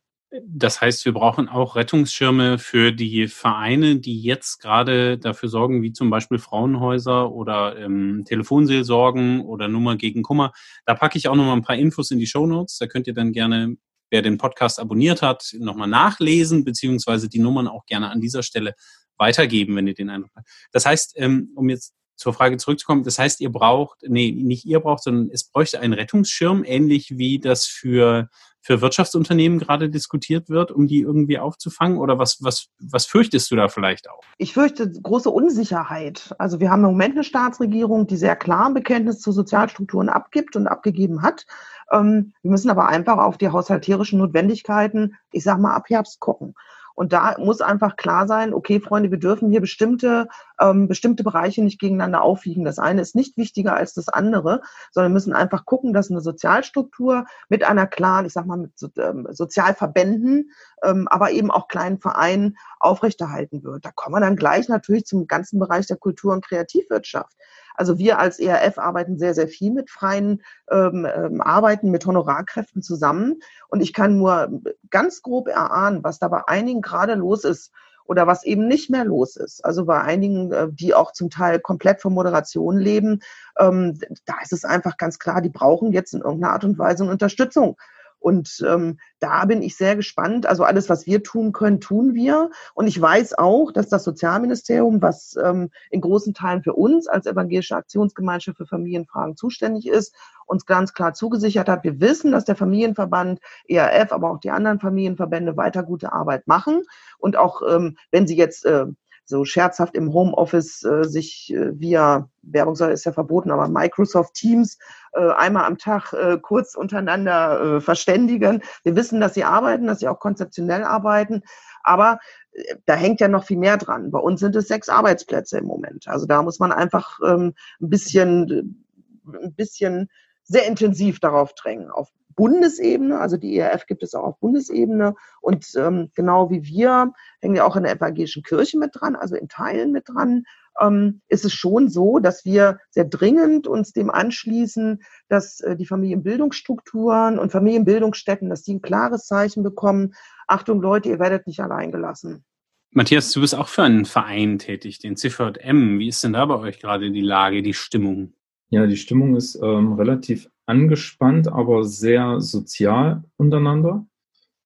Das 0.48 0.82
heißt, 0.82 1.06
wir 1.06 1.14
brauchen 1.14 1.48
auch 1.48 1.76
Rettungsschirme 1.76 2.58
für 2.58 2.92
die 2.92 3.28
Vereine, 3.28 3.98
die 4.00 4.20
jetzt 4.20 4.60
gerade 4.60 5.20
dafür 5.20 5.48
sorgen, 5.48 5.84
wie 5.84 5.94
zum 5.94 6.10
Beispiel 6.10 6.40
Frauenhäuser 6.40 7.32
oder 7.32 7.78
ähm, 7.78 8.24
Telefonseelsorgen 8.26 9.42
oder 9.42 9.68
Nummer 9.68 9.96
gegen 9.96 10.24
Kummer. 10.24 10.52
Da 10.86 10.96
packe 10.96 11.20
ich 11.20 11.28
auch 11.28 11.36
nochmal 11.36 11.56
ein 11.56 11.62
paar 11.62 11.76
Infos 11.76 12.10
in 12.10 12.18
die 12.18 12.26
Show 12.26 12.48
Notes. 12.48 12.80
Da 12.80 12.88
könnt 12.88 13.06
ihr 13.06 13.14
dann 13.14 13.32
gerne, 13.32 13.76
wer 14.10 14.24
den 14.24 14.40
Podcast 14.40 14.80
abonniert 14.80 15.22
hat, 15.22 15.54
nochmal 15.60 15.88
nachlesen, 15.88 16.64
beziehungsweise 16.64 17.30
die 17.30 17.40
Nummern 17.40 17.68
auch 17.68 17.86
gerne 17.86 18.10
an 18.10 18.20
dieser 18.20 18.42
Stelle 18.42 18.74
weitergeben, 19.18 19.76
wenn 19.76 19.86
ihr 19.86 19.94
den 19.94 20.10
Eindruck 20.10 20.32
habt. 20.36 20.48
Das 20.72 20.88
heißt, 20.88 21.14
ähm, 21.18 21.52
um 21.56 21.70
jetzt 21.70 21.94
zur 22.24 22.34
Frage 22.34 22.58
zurückzukommen, 22.58 23.04
das 23.04 23.20
heißt, 23.20 23.42
ihr 23.42 23.52
braucht, 23.52 24.00
nee, 24.08 24.32
nicht 24.32 24.66
ihr 24.66 24.80
braucht, 24.80 25.04
sondern 25.04 25.30
es 25.32 25.44
bräuchte 25.44 25.80
einen 25.80 25.94
Rettungsschirm, 25.94 26.64
ähnlich 26.64 27.18
wie 27.18 27.40
das 27.40 27.66
für 27.66 28.30
für 28.64 28.80
Wirtschaftsunternehmen 28.80 29.60
gerade 29.60 29.90
diskutiert 29.90 30.50
wird, 30.50 30.72
um 30.72 30.88
die 30.88 31.02
irgendwie 31.02 31.38
aufzufangen? 31.38 31.98
Oder 31.98 32.18
was, 32.18 32.42
was, 32.42 32.70
was 32.80 33.06
fürchtest 33.06 33.52
du 33.52 33.58
da 33.58 33.68
vielleicht 33.68 34.10
auch? 34.10 34.22
Ich 34.38 34.54
fürchte 34.54 34.90
große 34.90 35.30
Unsicherheit. 35.30 36.34
Also 36.40 36.62
wir 36.62 36.72
haben 36.72 36.84
im 36.86 36.92
Moment 36.92 37.16
eine 37.16 37.26
Staatsregierung, 37.26 38.08
die 38.08 38.16
sehr 38.16 38.38
klar 38.38 38.68
ein 38.68 38.74
Bekenntnis 38.74 39.20
zu 39.20 39.34
Sozialstrukturen 39.34 40.08
abgibt 40.08 40.56
und 40.56 40.68
abgegeben 40.68 41.22
hat. 41.22 41.46
Ähm, 41.92 42.34
wir 42.42 42.52
müssen 42.52 42.70
aber 42.70 42.88
einfach 42.88 43.18
auf 43.18 43.38
die 43.38 43.50
haushalterischen 43.50 44.20
Notwendigkeiten, 44.20 45.18
ich 45.34 45.44
sag 45.44 45.60
mal, 45.60 45.76
ab 45.76 45.90
Herbst 45.90 46.22
gucken. 46.22 46.56
Und 46.96 47.14
da 47.14 47.36
muss 47.40 47.62
einfach 47.62 47.96
klar 47.96 48.28
sein, 48.28 48.54
okay, 48.54 48.80
Freunde, 48.80 49.12
wir 49.12 49.20
dürfen 49.20 49.50
hier 49.50 49.62
bestimmte, 49.62 50.28
ähm, 50.60 50.88
bestimmte 50.88 51.24
Bereiche 51.24 51.64
nicht 51.64 51.80
gegeneinander 51.80 52.22
aufwiegen. 52.22 52.64
Das 52.64 52.80
eine 52.80 53.02
ist 53.02 53.16
nicht 53.16 53.38
wichtiger 53.38 53.76
als 53.76 53.94
das 53.94 54.10
andere, 54.10 54.62
sondern 54.92 55.14
müssen 55.14 55.34
einfach 55.34 55.66
gucken, 55.66 55.94
dass 55.94 56.12
eine 56.12 56.22
Sozialstruktur 56.22 57.26
mit 57.50 57.64
einer 57.64 57.88
klaren, 57.88 58.26
ich 58.26 58.34
sag 58.34 58.46
mal, 58.46 58.58
mit 58.58 58.72
ähm, 58.98 59.28
Sozialverbänden, 59.32 60.52
ähm, 60.84 61.08
aber 61.10 61.32
eben 61.32 61.52
auch 61.52 61.68
kleinen 61.68 62.00
Vereinen 62.00 62.58
aufrechterhalten 62.80 63.64
wird. 63.64 63.86
Da 63.86 63.92
kommen 63.92 64.16
wir 64.16 64.20
dann 64.20 64.36
gleich 64.36 64.68
natürlich 64.70 65.06
zum 65.06 65.28
ganzen 65.28 65.60
Bereich 65.60 65.88
der 65.88 65.98
Kultur- 65.98 66.34
und 66.34 66.46
Kreativwirtschaft. 66.46 67.36
Also 67.76 67.98
wir 67.98 68.20
als 68.20 68.40
ERF 68.40 68.78
arbeiten 68.78 69.18
sehr, 69.18 69.34
sehr 69.34 69.48
viel 69.48 69.72
mit 69.72 69.90
freien 69.90 70.44
ähm, 70.70 71.08
ähm, 71.12 71.42
Arbeiten, 71.42 71.90
mit 71.90 72.06
Honorarkräften 72.06 72.82
zusammen. 72.82 73.40
Und 73.68 73.82
ich 73.82 73.94
kann 73.94 74.18
nur 74.18 74.62
ganz 74.90 75.22
grob 75.22 75.48
erahnen, 75.48 76.04
was 76.04 76.20
da 76.20 76.28
bei 76.28 76.42
einigen 76.48 76.82
gerade 76.82 77.16
los 77.16 77.44
ist 77.44 77.72
oder 78.06 78.28
was 78.28 78.44
eben 78.44 78.68
nicht 78.68 78.90
mehr 78.90 79.06
los 79.06 79.36
ist. 79.36 79.64
Also 79.66 79.86
bei 79.86 80.02
einigen, 80.02 80.52
äh, 80.52 80.68
die 80.72 80.94
auch 80.94 81.14
zum 81.14 81.30
Teil 81.30 81.60
komplett 81.60 82.02
von 82.02 82.14
Moderation 82.14 82.78
leben, 82.78 83.22
ähm, 83.58 83.98
da 84.26 84.36
ist 84.44 84.54
es 84.54 84.66
einfach 84.66 84.98
ganz 84.98 85.20
klar, 85.20 85.42
die 85.42 85.50
brauchen 85.50 85.94
jetzt 85.94 86.14
in 86.14 86.22
irgendeiner 86.22 86.54
Art 86.54 86.66
und 86.66 86.78
Weise 86.78 87.06
Unterstützung. 87.06 87.78
Und 88.24 88.64
ähm, 88.66 89.00
da 89.20 89.44
bin 89.44 89.62
ich 89.62 89.76
sehr 89.76 89.98
gespannt. 89.98 90.46
Also 90.46 90.64
alles, 90.64 90.90
was 90.90 91.06
wir 91.06 91.24
tun 91.24 91.52
können, 91.52 91.82
tun 91.82 92.16
wir. 92.16 92.52
Und 92.74 92.88
ich 92.88 93.00
weiß 93.00 93.38
auch, 93.38 93.74
dass 93.74 93.90
das 93.90 94.06
Sozialministerium, 94.06 95.02
was 95.02 95.36
ähm, 95.44 95.72
in 95.92 96.00
großen 96.00 96.34
Teilen 96.34 96.64
für 96.64 96.74
uns 96.74 97.10
als 97.10 97.26
evangelische 97.26 97.76
Aktionsgemeinschaft 97.76 98.58
für 98.58 98.66
Familienfragen 98.66 99.36
zuständig 99.36 99.90
ist, 99.90 100.16
uns 100.46 100.66
ganz 100.66 100.94
klar 100.94 101.14
zugesichert 101.14 101.68
hat. 101.68 101.84
Wir 101.84 102.00
wissen, 102.00 102.32
dass 102.32 102.46
der 102.46 102.56
Familienverband 102.56 103.42
ERF, 103.68 104.14
aber 104.14 104.32
auch 104.32 104.40
die 104.40 104.52
anderen 104.52 104.80
Familienverbände 104.80 105.58
weiter 105.58 105.84
gute 105.84 106.14
Arbeit 106.14 106.48
machen. 106.48 106.84
Und 107.18 107.36
auch 107.36 107.62
ähm, 107.70 107.98
wenn 108.12 108.26
sie 108.26 108.38
jetzt 108.38 108.66
äh, 108.66 108.86
so 109.26 109.46
scherzhaft 109.46 109.96
im 109.96 110.14
Homeoffice 110.14 110.84
äh, 110.84 111.04
sich 111.06 111.54
äh, 111.54 111.80
via 111.80 112.30
Werbung 112.42 112.76
soll 112.76 112.92
ist 112.92 113.06
ja 113.06 113.14
verboten, 113.14 113.52
aber 113.52 113.68
Microsoft 113.68 114.34
Teams 114.34 114.78
äh, 115.14 115.32
einmal 115.32 115.66
am 115.66 115.78
Tag 115.78 116.14
äh, 116.14 116.38
kurz 116.42 116.76
untereinander 116.76 117.78
äh, 117.78 117.82
verständigen. 117.82 118.62
Wir 118.84 118.96
wissen, 118.96 119.22
dass 119.22 119.34
sie 119.34 119.44
arbeiten, 119.44 119.88
dass 119.88 120.00
sie 120.00 120.08
auch 120.08 120.20
konzeptionell 120.20 120.84
arbeiten, 120.84 121.42
aber 121.84 122.20
äh, 122.52 122.76
da 122.86 122.96
hängt 122.96 123.22
ja 123.22 123.28
noch 123.28 123.46
viel 123.46 123.58
mehr 123.58 123.78
dran. 123.78 124.12
Bei 124.12 124.20
uns 124.20 124.40
sind 124.40 124.56
es 124.56 124.68
sechs 124.68 124.90
Arbeitsplätze 124.90 125.58
im 125.58 125.66
Moment. 125.66 126.08
Also 126.08 126.26
da 126.26 126.42
muss 126.42 126.60
man 126.60 126.72
einfach 126.72 127.20
ähm, 127.26 127.54
ein 127.82 127.90
bisschen, 127.90 128.86
ein 129.26 129.56
bisschen 129.56 130.10
sehr 130.44 130.68
intensiv 130.68 131.20
darauf 131.20 131.54
drängen, 131.54 131.90
auf 131.90 132.10
Bundesebene, 132.36 133.20
also 133.20 133.38
die 133.38 133.58
ERF 133.58 133.86
gibt 133.86 134.04
es 134.04 134.14
auch 134.14 134.24
auf 134.24 134.40
Bundesebene 134.40 135.16
und 135.42 135.66
ähm, 135.76 136.12
genau 136.16 136.50
wie 136.50 136.64
wir 136.64 137.14
hängen 137.42 137.56
ja 137.56 137.66
auch 137.66 137.76
in 137.76 137.84
der 137.84 137.94
evangelischen 137.94 138.44
Kirche 138.44 138.78
mit 138.78 138.92
dran, 138.94 139.16
also 139.16 139.36
in 139.36 139.48
Teilen 139.48 139.92
mit 139.92 140.10
dran, 140.10 140.46
ähm, 140.80 141.22
ist 141.28 141.46
es 141.46 141.54
schon 141.54 141.90
so, 141.90 142.20
dass 142.20 142.46
wir 142.46 142.80
sehr 142.90 143.06
dringend 143.06 143.68
uns 143.68 143.94
dem 143.94 144.10
anschließen, 144.10 145.02
dass 145.30 145.60
äh, 145.60 145.76
die 145.76 145.86
Familienbildungsstrukturen 145.86 147.40
und 147.40 147.52
Familienbildungsstätten, 147.52 148.50
dass 148.50 148.64
die 148.64 148.76
ein 148.76 148.82
klares 148.82 149.26
Zeichen 149.26 149.64
bekommen. 149.64 150.14
Achtung 150.48 150.82
Leute, 150.82 151.10
ihr 151.10 151.20
werdet 151.20 151.48
nicht 151.48 151.60
allein 151.60 151.92
gelassen. 151.92 152.44
Matthias, 152.92 153.32
du 153.32 153.42
bist 153.42 153.56
auch 153.56 153.70
für 153.70 153.84
einen 153.84 154.06
Verein 154.06 154.60
tätig, 154.60 155.00
den 155.00 155.18
CVM. 155.18 155.98
Wie 155.98 156.10
ist 156.10 156.24
denn 156.24 156.34
da 156.34 156.46
bei 156.46 156.58
euch 156.58 156.80
gerade 156.80 157.12
die 157.12 157.22
Lage, 157.22 157.64
die 157.64 157.74
Stimmung? 157.74 158.34
Ja, 158.74 158.88
die 158.88 158.98
Stimmung 158.98 159.36
ist 159.36 159.54
ähm, 159.62 159.94
relativ 159.94 160.50
angespannt, 160.66 161.48
aber 161.48 161.84
sehr 161.84 162.42
sozial 162.42 163.24
untereinander. 163.38 164.08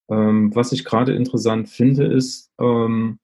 Ähm, 0.08 0.50
was 0.54 0.72
ich 0.72 0.86
gerade 0.86 1.12
interessant 1.12 1.68
finde, 1.68 2.06
ist, 2.06 2.50
ähm, 2.58 3.18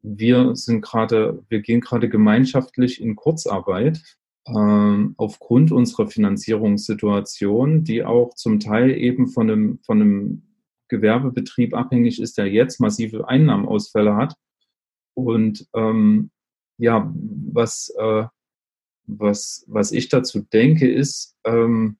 wir 0.00 0.56
sind 0.56 0.80
gerade, 0.80 1.44
wir 1.50 1.60
gehen 1.60 1.82
gerade 1.82 2.08
gemeinschaftlich 2.08 2.98
in 2.98 3.14
Kurzarbeit 3.14 4.00
ähm, 4.46 5.12
aufgrund 5.18 5.70
unserer 5.70 6.06
Finanzierungssituation, 6.06 7.84
die 7.84 8.02
auch 8.02 8.32
zum 8.34 8.58
Teil 8.58 8.90
eben 8.96 9.28
von 9.28 9.50
einem, 9.50 9.80
von 9.84 10.00
einem 10.00 10.42
Gewerbebetrieb 10.88 11.74
abhängig 11.74 12.22
ist, 12.22 12.38
der 12.38 12.46
jetzt 12.46 12.80
massive 12.80 13.28
Einnahmeausfälle 13.28 14.16
hat. 14.16 14.34
Und 15.12 15.68
ähm, 15.74 16.30
ja, 16.78 17.12
was 17.14 17.94
äh, 17.98 18.24
was, 19.06 19.64
was 19.68 19.92
ich 19.92 20.08
dazu 20.08 20.40
denke, 20.52 20.90
ist, 20.90 21.36
ähm, 21.44 21.96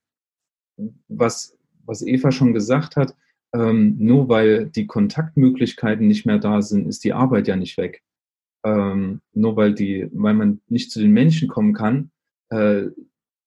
was, 1.08 1.56
was 1.84 2.02
Eva 2.02 2.32
schon 2.32 2.52
gesagt 2.54 2.96
hat, 2.96 3.14
ähm, 3.54 3.96
nur 3.98 4.28
weil 4.28 4.66
die 4.66 4.86
Kontaktmöglichkeiten 4.86 6.06
nicht 6.06 6.24
mehr 6.24 6.38
da 6.38 6.62
sind, 6.62 6.86
ist 6.86 7.04
die 7.04 7.12
Arbeit 7.12 7.48
ja 7.48 7.56
nicht 7.56 7.76
weg. 7.76 8.02
Ähm, 8.64 9.20
nur 9.32 9.56
weil, 9.56 9.74
die, 9.74 10.08
weil 10.12 10.34
man 10.34 10.60
nicht 10.68 10.90
zu 10.90 11.00
den 11.00 11.12
Menschen 11.12 11.48
kommen 11.48 11.74
kann, 11.74 12.10
äh, 12.50 12.86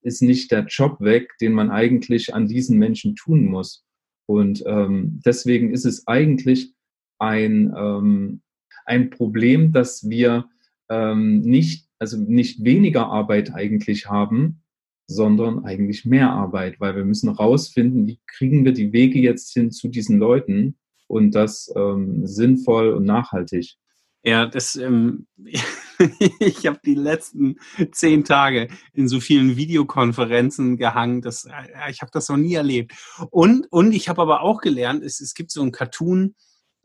ist 0.02 0.22
nicht 0.22 0.52
der 0.52 0.66
Job 0.66 1.00
weg, 1.00 1.32
den 1.42 1.54
man 1.54 1.72
eigentlich 1.72 2.34
an 2.34 2.48
diesen 2.48 2.78
Menschen 2.78 3.16
tun 3.16 3.46
muss. 3.46 3.86
Und 4.28 4.64
ähm, 4.68 5.22
deswegen 5.26 5.74
ist 5.74 5.86
es 5.86 6.08
eigentlich 6.08 6.74
ein, 7.18 7.74
ähm, 7.76 8.42
ein 8.86 9.10
Problem, 9.10 9.72
dass 9.72 10.08
wir 10.10 10.50
ähm, 10.90 11.42
nicht 11.42 11.85
also 12.00 12.18
nicht 12.18 12.64
weniger 12.64 13.08
Arbeit 13.08 13.54
eigentlich 13.54 14.08
haben, 14.08 14.62
sondern 15.08 15.66
eigentlich 15.66 16.06
mehr 16.06 16.32
Arbeit, 16.32 16.80
weil 16.80 16.96
wir 16.96 17.06
müssen 17.06 17.30
rausfinden, 17.30 18.08
wie 18.08 18.20
kriegen 18.28 18.66
wir 18.66 18.74
die 18.74 18.92
Wege 18.92 19.20
jetzt 19.20 19.54
hin 19.54 19.72
zu 19.72 19.88
diesen 19.88 20.18
Leuten 20.18 20.78
und 21.08 21.36
das 21.36 21.72
ähm, 21.76 22.26
sinnvoll 22.26 22.90
und 22.94 23.06
nachhaltig. 23.06 23.78
Ja, 24.24 24.48
das, 24.48 24.76
ähm, 24.76 25.28
ich 26.40 26.66
habe 26.66 26.80
die 26.84 26.96
letzten 26.96 27.58
zehn 27.92 28.24
Tage 28.24 28.70
in 28.94 29.08
so 29.08 29.20
vielen 29.20 29.56
Videokonferenzen 29.56 30.78
gehangen. 30.78 31.22
Das, 31.22 31.46
äh, 31.46 31.92
ich 31.92 32.02
habe 32.02 32.10
das 32.12 32.30
noch 32.30 32.38
nie 32.38 32.56
erlebt. 32.56 32.94
Und, 33.30 33.72
und 33.72 33.92
ich 33.92 34.10
habe 34.10 34.24
aber 34.24 34.42
auch 34.42 34.62
gelernt, 34.62 35.04
es, 35.04 35.22
es 35.22 35.36
gibt 35.36 35.52
so 35.52 35.62
ein 35.62 35.72
Cartoon, 35.72 36.34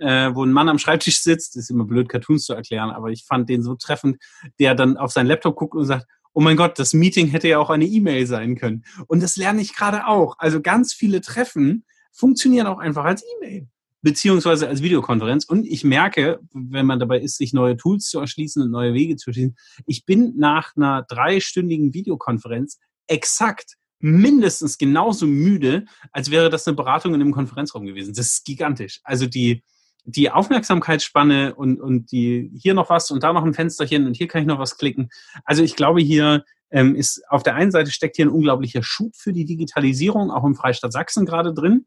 äh, 0.00 0.34
wo 0.34 0.44
ein 0.44 0.52
Mann 0.52 0.68
am 0.68 0.78
Schreibtisch 0.78 1.20
sitzt, 1.22 1.56
ist 1.56 1.70
immer 1.70 1.84
blöd, 1.84 2.08
Cartoons 2.08 2.44
zu 2.44 2.54
erklären, 2.54 2.90
aber 2.90 3.10
ich 3.10 3.24
fand 3.24 3.48
den 3.48 3.62
so 3.62 3.74
treffend, 3.74 4.18
der 4.58 4.74
dann 4.74 4.96
auf 4.96 5.12
seinen 5.12 5.26
Laptop 5.26 5.56
guckt 5.56 5.74
und 5.74 5.84
sagt, 5.84 6.06
oh 6.32 6.40
mein 6.40 6.56
Gott, 6.56 6.78
das 6.78 6.94
Meeting 6.94 7.28
hätte 7.28 7.48
ja 7.48 7.58
auch 7.58 7.70
eine 7.70 7.86
E-Mail 7.86 8.26
sein 8.26 8.56
können. 8.56 8.84
Und 9.06 9.22
das 9.22 9.36
lerne 9.36 9.60
ich 9.60 9.74
gerade 9.74 10.06
auch. 10.06 10.36
Also 10.38 10.60
ganz 10.60 10.94
viele 10.94 11.20
Treffen 11.20 11.84
funktionieren 12.12 12.66
auch 12.66 12.78
einfach 12.78 13.04
als 13.04 13.22
E-Mail 13.36 13.68
beziehungsweise 14.02 14.68
als 14.68 14.82
Videokonferenz. 14.82 15.44
Und 15.44 15.66
ich 15.66 15.84
merke, 15.84 16.40
wenn 16.52 16.86
man 16.86 16.98
dabei 16.98 17.20
ist, 17.20 17.36
sich 17.36 17.52
neue 17.52 17.76
Tools 17.76 18.08
zu 18.08 18.18
erschließen 18.18 18.62
und 18.62 18.70
neue 18.70 18.94
Wege 18.94 19.16
zu 19.16 19.30
erschließen, 19.30 19.56
ich 19.86 20.06
bin 20.06 20.34
nach 20.36 20.74
einer 20.76 21.02
dreistündigen 21.02 21.92
Videokonferenz 21.92 22.78
exakt 23.06 23.76
mindestens 23.98 24.78
genauso 24.78 25.26
müde, 25.26 25.84
als 26.12 26.30
wäre 26.30 26.48
das 26.48 26.66
eine 26.66 26.76
Beratung 26.76 27.14
in 27.14 27.20
einem 27.20 27.32
Konferenzraum 27.32 27.84
gewesen. 27.84 28.14
Das 28.14 28.28
ist 28.28 28.44
gigantisch. 28.44 29.00
Also 29.04 29.26
die, 29.26 29.62
die 30.04 30.30
Aufmerksamkeitsspanne 30.30 31.54
und, 31.54 31.80
und 31.80 32.12
die 32.12 32.50
hier 32.54 32.74
noch 32.74 32.90
was 32.90 33.10
und 33.10 33.22
da 33.22 33.32
noch 33.32 33.44
ein 33.44 33.54
Fensterchen 33.54 34.06
und 34.06 34.16
hier 34.16 34.28
kann 34.28 34.42
ich 34.42 34.46
noch 34.46 34.58
was 34.58 34.78
klicken. 34.78 35.10
Also 35.44 35.62
ich 35.62 35.76
glaube, 35.76 36.00
hier 36.00 36.44
ähm, 36.70 36.94
ist 36.94 37.22
auf 37.28 37.42
der 37.42 37.54
einen 37.54 37.70
Seite 37.70 37.90
steckt 37.90 38.16
hier 38.16 38.26
ein 38.26 38.30
unglaublicher 38.30 38.82
Schub 38.82 39.14
für 39.16 39.32
die 39.32 39.44
Digitalisierung, 39.44 40.30
auch 40.30 40.44
im 40.44 40.54
Freistaat 40.54 40.92
Sachsen 40.92 41.26
gerade 41.26 41.52
drin. 41.52 41.86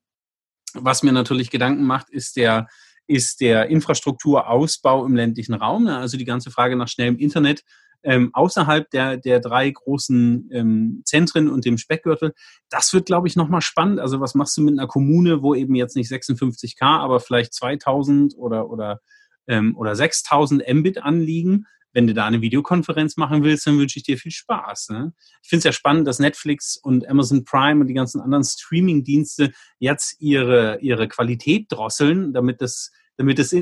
Was 0.74 1.04
mir 1.04 1.12
natürlich 1.12 1.52
Gedanken 1.52 1.84
macht, 1.84 2.10
ist 2.10 2.36
der, 2.36 2.68
ist 3.08 3.42
der 3.42 3.68
Infrastrukturausbau 3.68 5.06
im 5.06 5.16
ländlichen 5.16 5.54
Raum. 5.54 5.88
Also 5.88 6.18
die 6.18 6.26
ganze 6.26 6.52
Frage 6.52 6.76
nach 6.76 6.88
schnellem 6.88 7.18
Internet 7.18 7.64
ähm, 8.04 8.30
außerhalb 8.34 8.90
der, 8.92 9.18
der 9.18 9.40
drei 9.40 9.70
großen 9.70 10.50
ähm, 10.52 11.02
Zentren 11.06 11.50
und 11.50 11.66
dem 11.66 11.78
Speckgürtel. 11.78 12.34
Das 12.70 12.94
wird, 12.94 13.06
glaube 13.06 13.28
ich, 13.28 13.36
nochmal 13.36 13.62
spannend. 13.62 14.00
Also 14.00 14.20
was 14.20 14.36
machst 14.36 14.58
du 14.58 14.62
mit 14.62 14.78
einer 14.78 14.88
Kommune, 14.88 15.42
wo 15.42 15.56
eben 15.56 15.76
jetzt 15.76 15.96
nicht 15.96 16.12
56k, 16.12 16.82
aber 16.82 17.20
vielleicht 17.20 17.54
2000 17.54 18.36
oder, 18.38 18.70
oder, 18.70 19.02
ähm, 19.48 19.76
oder 19.78 19.96
6000 19.96 20.64
Mbit 20.72 21.04
anliegen? 21.04 21.66
Wenn 21.96 22.08
du 22.08 22.16
da 22.16 22.26
eine 22.26 22.42
Videokonferenz 22.42 23.18
machen 23.18 23.44
willst, 23.44 23.68
dann 23.68 23.78
wünsche 23.78 24.00
ich 24.00 24.04
dir 24.04 24.18
viel 24.18 24.32
Spaß. 24.32 24.90
Ne? 24.90 25.14
Ich 25.44 25.50
finde 25.50 25.60
es 25.60 25.64
ja 25.66 25.72
spannend, 25.72 26.08
dass 26.08 26.18
Netflix 26.18 26.76
und 26.76 27.08
Amazon 27.08 27.46
Prime 27.46 27.82
und 27.82 27.88
die 27.88 27.94
ganzen 27.94 28.20
anderen 28.20 28.44
Streaming-Dienste 28.44 29.52
jetzt 29.78 30.20
ihre, 30.20 30.80
ihre 30.82 31.08
Qualität 31.08 31.72
drosseln, 31.72 32.34
damit 32.34 32.62
das 32.62 32.92
damit 33.18 33.40
das, 33.40 33.56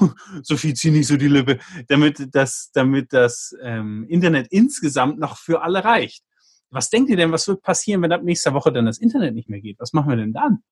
so 0.42 0.56
viel 0.56 0.74
ziehe 0.74 0.92
nicht 0.92 1.06
so 1.06 1.16
die 1.16 1.28
Lippe, 1.28 1.58
damit 1.88 2.34
das, 2.34 2.70
damit 2.72 3.12
das 3.12 3.54
ähm, 3.62 4.06
Internet 4.08 4.48
insgesamt 4.50 5.18
noch 5.18 5.36
für 5.36 5.62
alle 5.62 5.84
reicht. 5.84 6.24
Was 6.70 6.90
denkt 6.90 7.10
ihr 7.10 7.16
denn, 7.16 7.32
was 7.32 7.48
wird 7.48 7.62
passieren, 7.62 8.02
wenn 8.02 8.12
ab 8.12 8.22
nächster 8.22 8.52
Woche 8.52 8.72
dann 8.72 8.86
das 8.86 8.98
Internet 8.98 9.34
nicht 9.34 9.48
mehr 9.48 9.60
geht? 9.60 9.80
Was 9.80 9.92
machen 9.92 10.10
wir 10.10 10.16
denn 10.16 10.32
dann? 10.32 10.62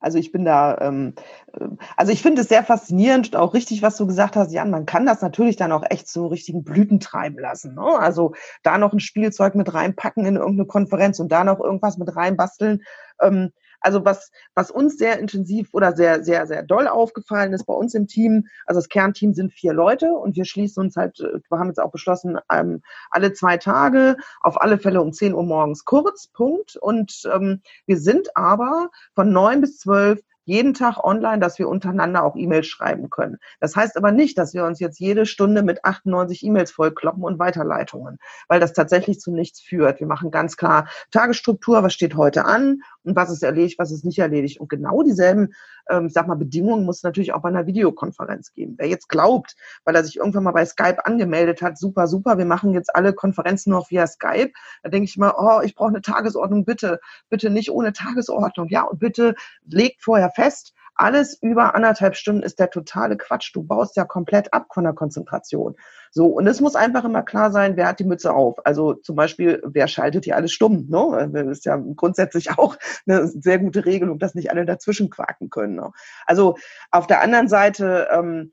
Also 0.00 0.18
ich 0.18 0.32
bin 0.32 0.44
da, 0.44 0.78
ähm, 0.80 1.14
äh, 1.52 1.66
also 1.96 2.12
ich 2.12 2.22
finde 2.22 2.42
es 2.42 2.48
sehr 2.48 2.64
faszinierend 2.64 3.28
und 3.28 3.36
auch 3.36 3.54
richtig, 3.54 3.82
was 3.82 3.96
du 3.96 4.06
gesagt 4.06 4.36
hast, 4.36 4.52
Jan, 4.52 4.70
man 4.70 4.86
kann 4.86 5.06
das 5.06 5.22
natürlich 5.22 5.56
dann 5.56 5.72
auch 5.72 5.84
echt 5.88 6.08
so 6.08 6.26
richtigen 6.26 6.64
Blüten 6.64 7.00
treiben 7.00 7.38
lassen. 7.38 7.74
Ne? 7.74 7.98
Also 7.98 8.34
da 8.62 8.78
noch 8.78 8.92
ein 8.92 9.00
Spielzeug 9.00 9.54
mit 9.54 9.72
reinpacken 9.72 10.26
in 10.26 10.36
irgendeine 10.36 10.66
Konferenz 10.66 11.18
und 11.18 11.32
da 11.32 11.44
noch 11.44 11.60
irgendwas 11.60 11.98
mit 11.98 12.14
reinbasteln. 12.14 12.82
Ähm, 13.20 13.52
Also 13.80 14.04
was, 14.04 14.30
was 14.54 14.70
uns 14.70 14.98
sehr 14.98 15.18
intensiv 15.18 15.72
oder 15.72 15.94
sehr, 15.94 16.24
sehr, 16.24 16.46
sehr 16.46 16.62
doll 16.62 16.88
aufgefallen 16.88 17.52
ist 17.52 17.64
bei 17.64 17.74
uns 17.74 17.94
im 17.94 18.06
Team, 18.06 18.46
also 18.66 18.78
das 18.78 18.88
Kernteam 18.88 19.34
sind 19.34 19.52
vier 19.52 19.72
Leute 19.72 20.12
und 20.12 20.36
wir 20.36 20.44
schließen 20.44 20.82
uns 20.84 20.96
halt, 20.96 21.20
äh, 21.20 21.40
wir 21.48 21.58
haben 21.58 21.68
jetzt 21.68 21.80
auch 21.80 21.92
beschlossen, 21.92 22.38
ähm, 22.50 22.82
alle 23.10 23.32
zwei 23.32 23.56
Tage, 23.56 24.16
auf 24.40 24.60
alle 24.60 24.78
Fälle 24.78 25.00
um 25.00 25.12
10 25.12 25.34
Uhr 25.34 25.42
morgens 25.42 25.84
kurz, 25.84 26.26
Punkt. 26.26 26.76
Und 26.76 27.22
ähm, 27.32 27.60
wir 27.86 27.98
sind 27.98 28.36
aber 28.36 28.90
von 29.14 29.32
neun 29.32 29.60
bis 29.60 29.78
zwölf 29.78 30.20
jeden 30.46 30.74
Tag 30.74 31.02
online, 31.04 31.40
dass 31.40 31.58
wir 31.58 31.68
untereinander 31.68 32.24
auch 32.24 32.36
E-Mails 32.36 32.68
schreiben 32.68 33.10
können. 33.10 33.38
Das 33.60 33.76
heißt 33.76 33.96
aber 33.96 34.12
nicht, 34.12 34.38
dass 34.38 34.54
wir 34.54 34.64
uns 34.64 34.80
jetzt 34.80 35.00
jede 35.00 35.26
Stunde 35.26 35.62
mit 35.62 35.84
98 35.84 36.44
E-Mails 36.44 36.70
vollkloppen 36.70 37.24
und 37.24 37.38
Weiterleitungen, 37.38 38.18
weil 38.48 38.60
das 38.60 38.72
tatsächlich 38.72 39.20
zu 39.20 39.32
nichts 39.32 39.60
führt. 39.60 40.00
Wir 40.00 40.06
machen 40.06 40.30
ganz 40.30 40.56
klar 40.56 40.88
Tagesstruktur, 41.10 41.82
was 41.82 41.92
steht 41.92 42.16
heute 42.16 42.44
an 42.44 42.80
und 43.06 43.16
was 43.16 43.30
ist 43.30 43.42
erledigt, 43.42 43.78
was 43.78 43.92
ist 43.92 44.04
nicht 44.04 44.18
erledigt. 44.18 44.60
Und 44.60 44.68
genau 44.68 45.02
dieselben, 45.02 45.54
ähm, 45.88 46.08
sag 46.08 46.26
mal, 46.26 46.34
Bedingungen 46.34 46.84
muss 46.84 46.98
es 46.98 47.02
natürlich 47.04 47.32
auch 47.32 47.42
bei 47.42 47.48
einer 47.48 47.66
Videokonferenz 47.66 48.52
geben. 48.52 48.74
Wer 48.78 48.88
jetzt 48.88 49.08
glaubt, 49.08 49.54
weil 49.84 49.94
er 49.94 50.04
sich 50.04 50.16
irgendwann 50.16 50.42
mal 50.42 50.52
bei 50.52 50.66
Skype 50.66 51.06
angemeldet 51.06 51.62
hat, 51.62 51.78
super, 51.78 52.08
super, 52.08 52.36
wir 52.36 52.44
machen 52.44 52.74
jetzt 52.74 52.94
alle 52.94 53.12
Konferenzen 53.12 53.70
noch 53.70 53.90
via 53.90 54.06
Skype, 54.06 54.52
da 54.82 54.90
denke 54.90 55.08
ich 55.08 55.16
mal, 55.16 55.34
oh, 55.38 55.60
ich 55.62 55.74
brauche 55.74 55.90
eine 55.90 56.02
Tagesordnung, 56.02 56.64
bitte, 56.64 57.00
bitte 57.30 57.48
nicht 57.48 57.70
ohne 57.70 57.92
Tagesordnung, 57.92 58.68
ja, 58.68 58.82
und 58.82 58.98
bitte 58.98 59.34
legt 59.64 60.02
vorher 60.02 60.30
fest, 60.30 60.74
alles 60.96 61.38
über 61.42 61.74
anderthalb 61.74 62.16
Stunden 62.16 62.42
ist 62.42 62.58
der 62.58 62.70
totale 62.70 63.16
Quatsch. 63.16 63.54
Du 63.54 63.62
baust 63.62 63.96
ja 63.96 64.04
komplett 64.04 64.52
ab 64.52 64.68
von 64.72 64.84
der 64.84 64.94
Konzentration. 64.94 65.76
So, 66.10 66.26
und 66.26 66.46
es 66.46 66.60
muss 66.60 66.74
einfach 66.74 67.04
immer 67.04 67.22
klar 67.22 67.50
sein, 67.52 67.76
wer 67.76 67.88
hat 67.88 68.00
die 68.00 68.04
Mütze 68.04 68.32
auf. 68.32 68.64
Also 68.64 68.94
zum 68.94 69.16
Beispiel, 69.16 69.62
wer 69.64 69.88
schaltet 69.88 70.24
hier 70.24 70.36
alles 70.36 70.52
stumm? 70.52 70.86
Ne? 70.88 71.30
Das 71.32 71.46
ist 71.58 71.64
ja 71.66 71.76
grundsätzlich 71.76 72.50
auch 72.58 72.76
eine 73.06 73.26
sehr 73.28 73.58
gute 73.58 73.84
Regelung, 73.84 74.18
dass 74.18 74.34
nicht 74.34 74.50
alle 74.50 74.64
dazwischen 74.64 75.10
quaken 75.10 75.50
können. 75.50 75.76
Ne? 75.76 75.90
Also 76.24 76.56
auf 76.90 77.06
der 77.06 77.20
anderen 77.20 77.48
Seite 77.48 78.08
ähm, 78.10 78.52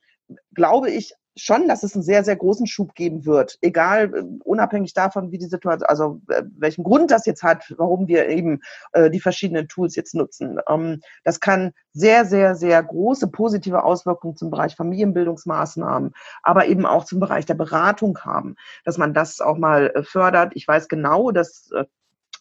glaube 0.53 0.91
ich 0.91 1.13
schon, 1.35 1.67
dass 1.67 1.83
es 1.83 1.95
einen 1.95 2.03
sehr, 2.03 2.23
sehr 2.23 2.35
großen 2.35 2.67
Schub 2.67 2.95
geben 2.95 3.25
wird. 3.25 3.57
Egal, 3.61 4.13
äh, 4.13 4.23
unabhängig 4.43 4.93
davon, 4.93 5.31
wie 5.31 5.37
die 5.37 5.45
Situation, 5.45 5.87
also 5.87 6.21
äh, 6.29 6.43
welchen 6.57 6.83
Grund 6.83 7.11
das 7.11 7.25
jetzt 7.25 7.43
hat, 7.43 7.73
warum 7.77 8.07
wir 8.07 8.27
eben 8.29 8.61
äh, 8.91 9.09
die 9.09 9.19
verschiedenen 9.19 9.67
Tools 9.67 9.95
jetzt 9.95 10.15
nutzen. 10.15 10.59
Ähm, 10.67 11.01
das 11.23 11.39
kann 11.39 11.73
sehr, 11.91 12.25
sehr, 12.25 12.55
sehr 12.55 12.81
große 12.81 13.27
positive 13.27 13.83
Auswirkungen 13.83 14.35
zum 14.35 14.51
Bereich 14.51 14.75
Familienbildungsmaßnahmen, 14.75 16.13
aber 16.43 16.67
eben 16.67 16.85
auch 16.85 17.05
zum 17.05 17.19
Bereich 17.19 17.45
der 17.45 17.55
Beratung 17.55 18.19
haben, 18.19 18.55
dass 18.83 18.97
man 18.97 19.13
das 19.13 19.41
auch 19.41 19.57
mal 19.57 19.91
äh, 19.95 20.03
fördert. 20.03 20.53
Ich 20.55 20.67
weiß 20.67 20.87
genau, 20.87 21.31
dass 21.31 21.71
äh, 21.71 21.85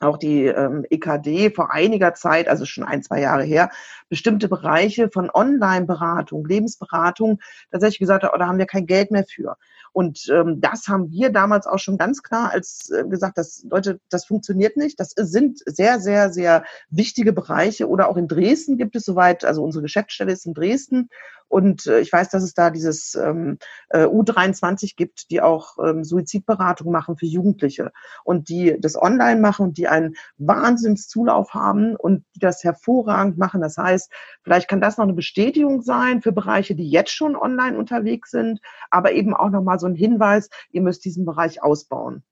auch 0.03 0.19
die 0.19 0.47
ähm, 0.47 0.85
EKD 0.91 1.51
vor 1.51 1.73
einiger 1.73 2.15
Zeit, 2.15 2.49
also 2.49 2.65
schon 2.65 2.85
ein, 2.85 3.03
zwei 3.03 3.21
Jahre 3.21 3.45
her, 3.45 3.71
bestimmte 4.09 4.49
Bereiche 4.49 5.11
von 5.11 5.31
Online-Beratung, 5.33 6.47
Lebensberatung 6.47 7.41
tatsächlich 7.71 7.99
gesagt 7.99 8.25
hat, 8.25 8.33
oh, 8.35 8.39
da 8.39 8.47
haben 8.47 8.59
wir 8.59 8.67
kein 8.67 8.87
Geld 8.87 9.11
mehr 9.11 9.25
für. 9.25 9.57
Und 9.93 10.29
ähm, 10.33 10.61
das 10.61 10.89
haben 10.89 11.11
wir 11.11 11.31
damals 11.31 11.67
auch 11.67 11.79
schon 11.79 11.99
ganz 11.99 12.23
klar 12.23 12.51
als 12.51 12.91
äh, 12.91 13.05
gesagt, 13.07 13.37
dass 13.37 13.65
Leute, 13.71 14.01
das 14.09 14.25
funktioniert 14.25 14.77
nicht. 14.77 14.99
Das 14.99 15.11
sind 15.11 15.61
sehr, 15.67 16.01
sehr, 16.01 16.33
sehr 16.33 16.65
wichtige 16.89 17.33
Bereiche. 17.33 17.89
Oder 17.89 18.09
auch 18.09 18.17
in 18.17 18.27
Dresden 18.27 18.79
gibt 18.79 18.97
es 18.97 19.05
soweit, 19.05 19.45
also 19.45 19.63
unsere 19.63 19.83
Geschäftsstelle 19.83 20.33
ist 20.33 20.47
in 20.47 20.55
Dresden 20.55 21.11
und 21.53 21.87
äh, 21.87 22.01
ich 22.01 22.11
weiß, 22.11 22.31
dass 22.31 22.43
es 22.43 22.55
da 22.55 22.71
dieses 22.71 23.15
ähm, 23.15 23.59
äh, 23.91 24.07
U23 24.07 24.97
gibt, 24.97 25.31
die 25.31 25.43
auch 25.43 25.77
ähm, 25.85 26.03
Suizidberatung 26.03 26.91
machen 26.91 27.19
für 27.19 27.27
Jugendliche 27.27 27.93
und 28.25 28.49
die 28.49 28.75
das 28.81 28.97
online 28.97 29.39
machen 29.39 29.67
und 29.67 29.77
die 29.77 29.87
einen 29.87 30.15
Wahnsinnszulauf 30.39 31.53
haben 31.53 31.95
und 31.95 32.25
die 32.35 32.41
das 32.41 32.65
hervorragend 32.65 33.37
machen. 33.37 33.61
Das 33.61 33.77
heißt, 33.77 34.11
vielleicht 34.43 34.67
kann 34.67 34.81
das 34.81 34.97
noch 34.97 35.05
eine 35.05 35.13
Bestätigung 35.13 35.83
sein 35.83 36.23
für 36.23 36.33
Bereiche, 36.33 36.75
die 36.75 36.89
jetzt 36.89 37.13
schon 37.13 37.37
online 37.37 37.77
unterwegs 37.77 38.31
sind, 38.31 38.61
aber 38.89 39.13
eben 39.13 39.35
auch 39.35 39.51
nochmal 39.51 39.79
so 39.79 39.87
ein 39.87 39.95
Hinweis, 39.95 40.49
ihr 40.71 40.81
müsst 40.81 41.05
diesen 41.05 41.27
Bereich 41.27 41.63
ausbauen. 41.63 42.23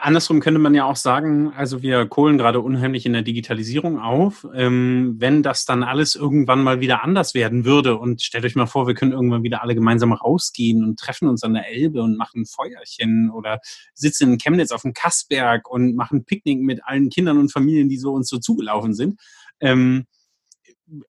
Andersrum 0.00 0.40
könnte 0.40 0.58
man 0.58 0.74
ja 0.74 0.84
auch 0.84 0.96
sagen, 0.96 1.52
also 1.54 1.82
wir 1.82 2.06
kohlen 2.06 2.38
gerade 2.38 2.60
unheimlich 2.60 3.04
in 3.06 3.12
der 3.12 3.22
Digitalisierung 3.22 3.98
auf. 3.98 4.46
Ähm, 4.54 5.16
wenn 5.18 5.42
das 5.42 5.64
dann 5.64 5.82
alles 5.82 6.14
irgendwann 6.14 6.62
mal 6.62 6.80
wieder 6.80 7.02
anders 7.02 7.34
werden 7.34 7.64
würde 7.64 7.96
und 7.98 8.22
stellt 8.22 8.44
euch 8.44 8.56
mal 8.56 8.66
vor, 8.66 8.86
wir 8.86 8.94
können 8.94 9.12
irgendwann 9.12 9.42
wieder 9.42 9.62
alle 9.62 9.74
gemeinsam 9.74 10.12
rausgehen 10.12 10.84
und 10.84 10.98
treffen 10.98 11.28
uns 11.28 11.42
an 11.42 11.54
der 11.54 11.68
Elbe 11.68 12.02
und 12.02 12.16
machen 12.16 12.46
Feuerchen 12.46 13.30
oder 13.30 13.60
sitzen 13.94 14.32
in 14.32 14.38
Chemnitz 14.38 14.72
auf 14.72 14.82
dem 14.82 14.94
Kassberg 14.94 15.68
und 15.70 15.94
machen 15.94 16.24
Picknick 16.24 16.60
mit 16.60 16.84
allen 16.84 17.10
Kindern 17.10 17.38
und 17.38 17.52
Familien, 17.52 17.88
die 17.88 17.98
so 17.98 18.12
uns 18.12 18.28
so 18.28 18.38
zugelaufen 18.38 18.94
sind. 18.94 19.20
Ähm, 19.60 20.06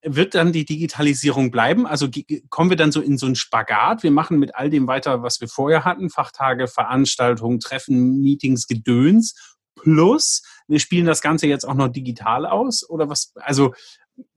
wird 0.02 0.36
dann 0.36 0.52
die 0.52 0.66
Digitalisierung 0.66 1.52
bleiben? 1.52 1.86
Also 1.88 2.08
kommen 2.50 2.70
wir 2.70 2.78
dann 2.78 2.92
so 2.92 3.02
in 3.02 3.18
so 3.18 3.26
einen 3.26 3.36
Spagat? 3.36 4.04
Wir 4.04 4.12
machen 4.12 4.40
mit 4.40 4.56
all 4.56 4.70
dem 4.70 4.88
weiter, 4.88 5.24
was 5.24 5.40
wir 5.42 5.48
vorher 5.48 5.86
hatten, 5.86 6.10
Fachtage, 6.10 6.68
Veranstaltungen, 6.68 7.60
Treffen, 7.60 8.22
Meetings, 8.22 8.68
Gedöns, 8.68 9.58
plus 9.76 10.44
wir 10.68 10.80
spielen 10.80 11.06
das 11.06 11.22
Ganze 11.22 11.48
jetzt 11.48 11.66
auch 11.66 11.74
noch 11.74 11.88
digital 11.88 12.46
aus? 12.46 12.88
Oder 12.88 13.10
was? 13.10 13.34
Also 13.36 13.74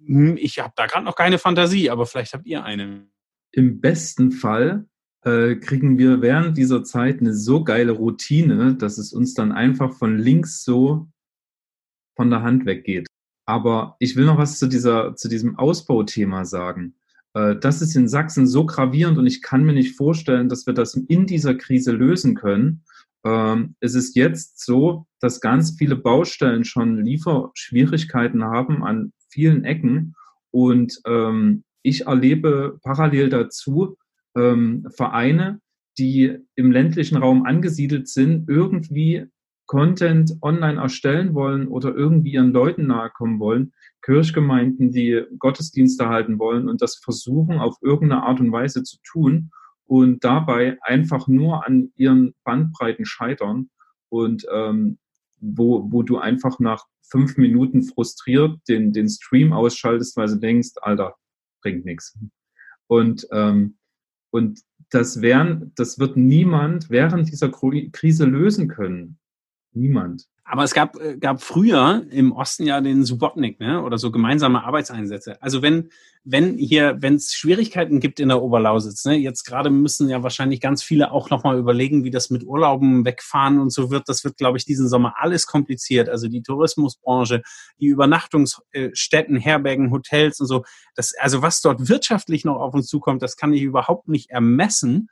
hm, 0.05 0.37
ich 0.37 0.59
habe 0.59 0.73
da 0.77 0.87
gerade 0.87 1.05
noch 1.05 1.17
keine 1.17 1.39
Fantasie, 1.39 1.91
aber 1.91 2.07
vielleicht 2.07 2.33
habt 2.35 2.47
ihr 2.47 2.65
eine. 2.65 3.07
Im 3.53 3.81
besten 3.81 4.33
Fall 4.33 4.87
äh, 5.25 5.57
kriegen 5.57 5.99
wir 5.99 6.23
während 6.23 6.57
dieser 6.57 6.85
Zeit 6.85 7.21
eine 7.21 7.35
so 7.35 7.65
geile 7.65 7.93
Routine, 7.93 8.77
dass 8.77 8.99
es 8.99 9.13
uns 9.13 9.35
dann 9.35 9.53
einfach 9.53 9.93
von 9.93 10.19
links 10.19 10.65
so 10.65 11.09
von 12.17 12.31
der 12.31 12.43
Hand 12.43 12.67
weggeht. 12.67 13.07
Aber 13.45 13.97
ich 13.99 14.17
will 14.17 14.25
noch 14.25 14.39
was 14.39 14.59
zu, 14.59 14.67
dieser, 14.67 15.17
zu 15.17 15.29
diesem 15.29 15.59
Ausbauthema 15.59 16.45
sagen. 16.45 16.95
Äh, 17.35 17.57
das 17.57 17.83
ist 17.83 17.97
in 17.97 18.09
Sachsen 18.09 18.47
so 18.47 18.67
gravierend 18.67 19.19
und 19.19 19.27
ich 19.27 19.43
kann 19.43 19.65
mir 19.65 19.73
nicht 19.73 19.97
vorstellen, 19.97 20.49
dass 20.49 20.67
wir 20.67 20.75
das 20.75 20.95
in 20.95 21.27
dieser 21.27 21.55
Krise 21.55 21.93
lösen 21.93 22.35
können. 22.35 22.85
Ähm, 23.25 23.77
es 23.81 23.95
ist 23.95 24.17
jetzt 24.17 24.65
so, 24.65 25.07
dass 25.21 25.41
ganz 25.41 25.77
viele 25.79 25.97
Baustellen 25.97 26.65
schon 26.65 27.05
Lieferschwierigkeiten 27.05 28.45
haben 28.45 28.85
an 28.85 29.13
vielen 29.29 29.65
Ecken 29.65 30.15
und 30.51 31.01
ähm, 31.07 31.65
ich 31.83 32.07
erlebe 32.07 32.79
parallel 32.83 33.29
dazu 33.29 33.97
ähm, 34.37 34.87
Vereine, 34.95 35.61
die 35.99 36.39
im 36.55 36.73
ländlichen 36.73 37.17
Raum 37.17 37.45
angesiedelt 37.45 38.09
sind, 38.09 38.49
irgendwie 38.49 39.27
Content 39.73 40.37
online 40.43 40.79
erstellen 40.79 41.33
wollen 41.33 41.67
oder 41.67 41.95
irgendwie 41.95 42.33
ihren 42.33 42.53
Leuten 42.53 42.89
nahe 42.89 43.09
kommen 43.09 43.41
wollen, 43.41 43.73
Kirchgemeinden, 44.03 44.93
die 44.93 45.23
Gottesdienste 45.39 46.11
halten 46.11 46.39
wollen 46.39 46.69
und 46.69 46.83
das 46.83 46.97
versuchen 46.97 47.59
auf 47.59 47.79
irgendeine 47.81 48.23
Art 48.23 48.39
und 48.39 48.53
Weise 48.53 48.83
zu 48.83 48.99
tun 49.03 49.51
und 49.87 50.23
dabei 50.25 50.77
einfach 50.83 51.27
nur 51.27 51.67
an 51.67 51.91
ihren 51.97 52.35
Bandbreiten 52.45 53.07
scheitern 53.07 53.71
und 54.11 54.45
ähm, 54.53 54.99
wo, 55.41 55.91
wo 55.91 56.03
du 56.03 56.19
einfach 56.19 56.59
nach 56.59 56.85
fünf 57.01 57.39
Minuten 57.39 57.83
frustriert 57.83 58.59
den, 58.69 58.93
den 58.93 59.09
Stream 59.09 59.55
ausschaltest, 59.55 60.19
weil 60.19 60.29
du 60.29 60.37
denkst, 60.37 60.73
Alter, 60.83 61.15
bringt 61.63 61.87
nichts. 61.87 62.19
Und, 62.89 63.27
ähm, 63.33 63.79
und 64.33 64.61
das, 64.91 65.23
werden, 65.23 65.73
das 65.77 65.99
wird 65.99 66.19
niemand 66.19 66.91
während 66.91 67.31
dieser 67.33 67.49
Krise 67.49 68.27
lösen 68.27 68.69
können. 68.69 69.19
Niemand. 69.75 70.27
Aber 70.45 70.65
es 70.65 70.75
gab, 70.75 71.01
äh, 71.01 71.17
gab 71.17 71.41
früher 71.41 72.05
im 72.11 72.33
Osten 72.33 72.67
ja 72.67 72.81
den 72.81 73.05
Subotnik, 73.05 73.59
ne? 73.61 73.83
Oder 73.83 73.97
so 73.97 74.11
gemeinsame 74.11 74.65
Arbeitseinsätze. 74.65 75.41
Also 75.41 75.63
wenn, 75.63 75.89
wenn 76.25 76.59
hier, 76.59 76.97
wenn 77.01 77.15
es 77.15 77.33
Schwierigkeiten 77.33 78.01
gibt 78.01 78.21
in 78.21 78.29
der 78.29 78.43
Oberlausitz, 78.43 79.05
ne, 79.05 79.15
jetzt 79.15 79.45
gerade 79.45 79.71
müssen 79.71 80.09
ja 80.11 80.23
wahrscheinlich 80.23 80.61
ganz 80.61 80.83
viele 80.83 81.13
auch 81.13 81.31
nochmal 81.31 81.59
überlegen, 81.59 82.05
wie 82.05 82.11
das 82.11 82.29
mit 82.29 82.45
Urlauben 82.45 83.05
wegfahren 83.05 83.61
und 83.61 83.71
so 83.71 83.91
wird. 83.91 84.09
Das 84.09 84.25
wird, 84.25 84.37
glaube 84.37 84.59
ich, 84.59 84.65
diesen 84.65 84.89
Sommer 84.89 85.15
alles 85.17 85.47
kompliziert. 85.47 86.09
Also 86.09 86.29
die 86.29 86.43
Tourismusbranche, 86.43 87.43
die 87.81 87.87
Übernachtungsstätten, 87.87 89.37
Herbergen, 89.37 89.91
Hotels 89.91 90.41
und 90.41 90.49
so. 90.49 90.65
Das, 90.97 91.15
also 91.19 91.41
was 91.41 91.63
dort 91.63 91.89
wirtschaftlich 91.89 92.45
noch 92.45 92.57
auf 92.57 92.75
uns 92.75 92.89
zukommt, 92.89 93.23
das 93.23 93.37
kann 93.37 93.53
ich 93.53 93.63
überhaupt 93.63 94.09
nicht 94.09 94.31
ermessen. 94.31 95.09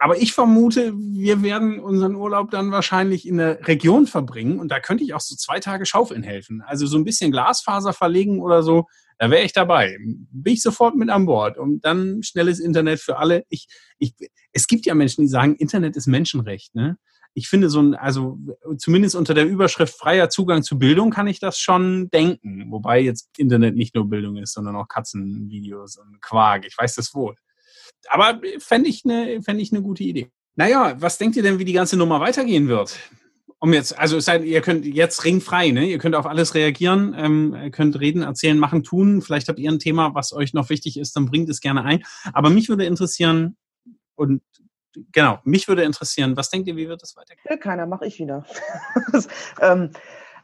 Aber 0.00 0.16
ich 0.16 0.32
vermute, 0.32 0.92
wir 0.96 1.42
werden 1.42 1.80
unseren 1.80 2.14
Urlaub 2.14 2.52
dann 2.52 2.70
wahrscheinlich 2.70 3.26
in 3.26 3.38
der 3.38 3.66
Region 3.66 4.06
verbringen 4.06 4.60
und 4.60 4.68
da 4.68 4.78
könnte 4.78 5.02
ich 5.02 5.12
auch 5.12 5.20
so 5.20 5.34
zwei 5.34 5.58
Tage 5.58 5.86
Schaufeln 5.86 6.22
helfen. 6.22 6.62
Also 6.64 6.86
so 6.86 6.96
ein 6.96 7.04
bisschen 7.04 7.32
Glasfaser 7.32 7.92
verlegen 7.92 8.40
oder 8.40 8.62
so, 8.62 8.86
da 9.18 9.28
wäre 9.30 9.44
ich 9.44 9.52
dabei. 9.52 9.98
Bin 9.98 10.52
ich 10.52 10.62
sofort 10.62 10.94
mit 10.94 11.10
an 11.10 11.26
Bord 11.26 11.58
und 11.58 11.84
dann 11.84 12.22
schnelles 12.22 12.60
Internet 12.60 13.00
für 13.00 13.18
alle. 13.18 13.44
Ich, 13.48 13.66
ich, 13.98 14.14
es 14.52 14.68
gibt 14.68 14.86
ja 14.86 14.94
Menschen, 14.94 15.22
die 15.22 15.28
sagen, 15.28 15.56
Internet 15.56 15.96
ist 15.96 16.06
Menschenrecht. 16.06 16.76
Ne? 16.76 16.96
Ich 17.34 17.48
finde 17.48 17.68
so 17.68 17.82
ein, 17.82 17.96
also 17.96 18.38
zumindest 18.78 19.16
unter 19.16 19.34
der 19.34 19.46
Überschrift 19.46 19.98
freier 19.98 20.30
Zugang 20.30 20.62
zu 20.62 20.78
Bildung 20.78 21.10
kann 21.10 21.26
ich 21.26 21.40
das 21.40 21.58
schon 21.58 22.08
denken. 22.10 22.70
Wobei 22.70 23.00
jetzt 23.00 23.36
Internet 23.36 23.74
nicht 23.74 23.96
nur 23.96 24.08
Bildung 24.08 24.36
ist, 24.36 24.54
sondern 24.54 24.76
auch 24.76 24.86
Katzenvideos 24.86 25.96
und 25.96 26.22
Quark. 26.22 26.66
Ich 26.66 26.78
weiß 26.78 26.94
das 26.94 27.12
wohl 27.14 27.34
aber 28.08 28.40
fände 28.58 28.88
ich, 28.88 29.04
eine, 29.04 29.42
fänd 29.42 29.60
ich 29.60 29.72
eine 29.72 29.82
gute 29.82 30.04
Idee. 30.04 30.30
Naja, 30.56 30.96
was 30.98 31.18
denkt 31.18 31.36
ihr 31.36 31.42
denn, 31.42 31.58
wie 31.58 31.64
die 31.64 31.72
ganze 31.72 31.96
Nummer 31.96 32.20
weitergehen 32.20 32.68
wird? 32.68 32.98
um 33.60 33.72
jetzt, 33.72 33.98
also 33.98 34.20
seid, 34.20 34.44
ihr 34.44 34.60
könnt 34.60 34.84
jetzt 34.86 35.24
ringfrei, 35.24 35.70
ne? 35.70 35.86
Ihr 35.86 35.98
könnt 35.98 36.14
auf 36.14 36.26
alles 36.26 36.54
reagieren, 36.54 37.14
ähm, 37.18 37.70
könnt 37.72 37.98
reden, 37.98 38.22
erzählen, 38.22 38.58
machen, 38.58 38.84
tun. 38.84 39.20
Vielleicht 39.20 39.48
habt 39.48 39.58
ihr 39.58 39.70
ein 39.70 39.80
Thema, 39.80 40.14
was 40.14 40.32
euch 40.32 40.54
noch 40.54 40.70
wichtig 40.70 40.98
ist, 40.98 41.16
dann 41.16 41.26
bringt 41.26 41.48
es 41.48 41.60
gerne 41.60 41.84
ein. 41.84 42.04
Aber 42.32 42.50
mich 42.50 42.68
würde 42.68 42.84
interessieren, 42.84 43.56
und 44.14 44.42
genau, 45.12 45.40
mich 45.44 45.66
würde 45.66 45.82
interessieren, 45.82 46.36
was 46.36 46.50
denkt 46.50 46.68
ihr, 46.68 46.76
wie 46.76 46.88
wird 46.88 47.02
das 47.02 47.16
weitergehen? 47.16 47.58
Keiner, 47.60 47.86
mache 47.86 48.06
ich 48.06 48.20
wieder. 48.20 48.44
ähm, 49.60 49.90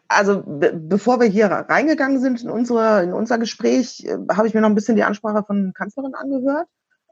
also 0.09 0.43
be 0.45 0.73
bevor 0.75 1.21
wir 1.21 1.29
hier 1.29 1.47
reingegangen 1.47 2.21
sind 2.21 2.43
in, 2.43 2.51
unsere, 2.51 3.05
in 3.05 3.13
unser 3.13 3.39
Gespräch, 3.39 4.05
äh, 4.05 4.17
habe 4.33 4.49
ich 4.49 4.55
mir 4.55 4.61
noch 4.61 4.69
ein 4.69 4.75
bisschen 4.75 4.97
die 4.97 5.05
Ansprache 5.05 5.45
von 5.47 5.73
Kanzlerin 5.73 6.15
angehört. 6.15 6.67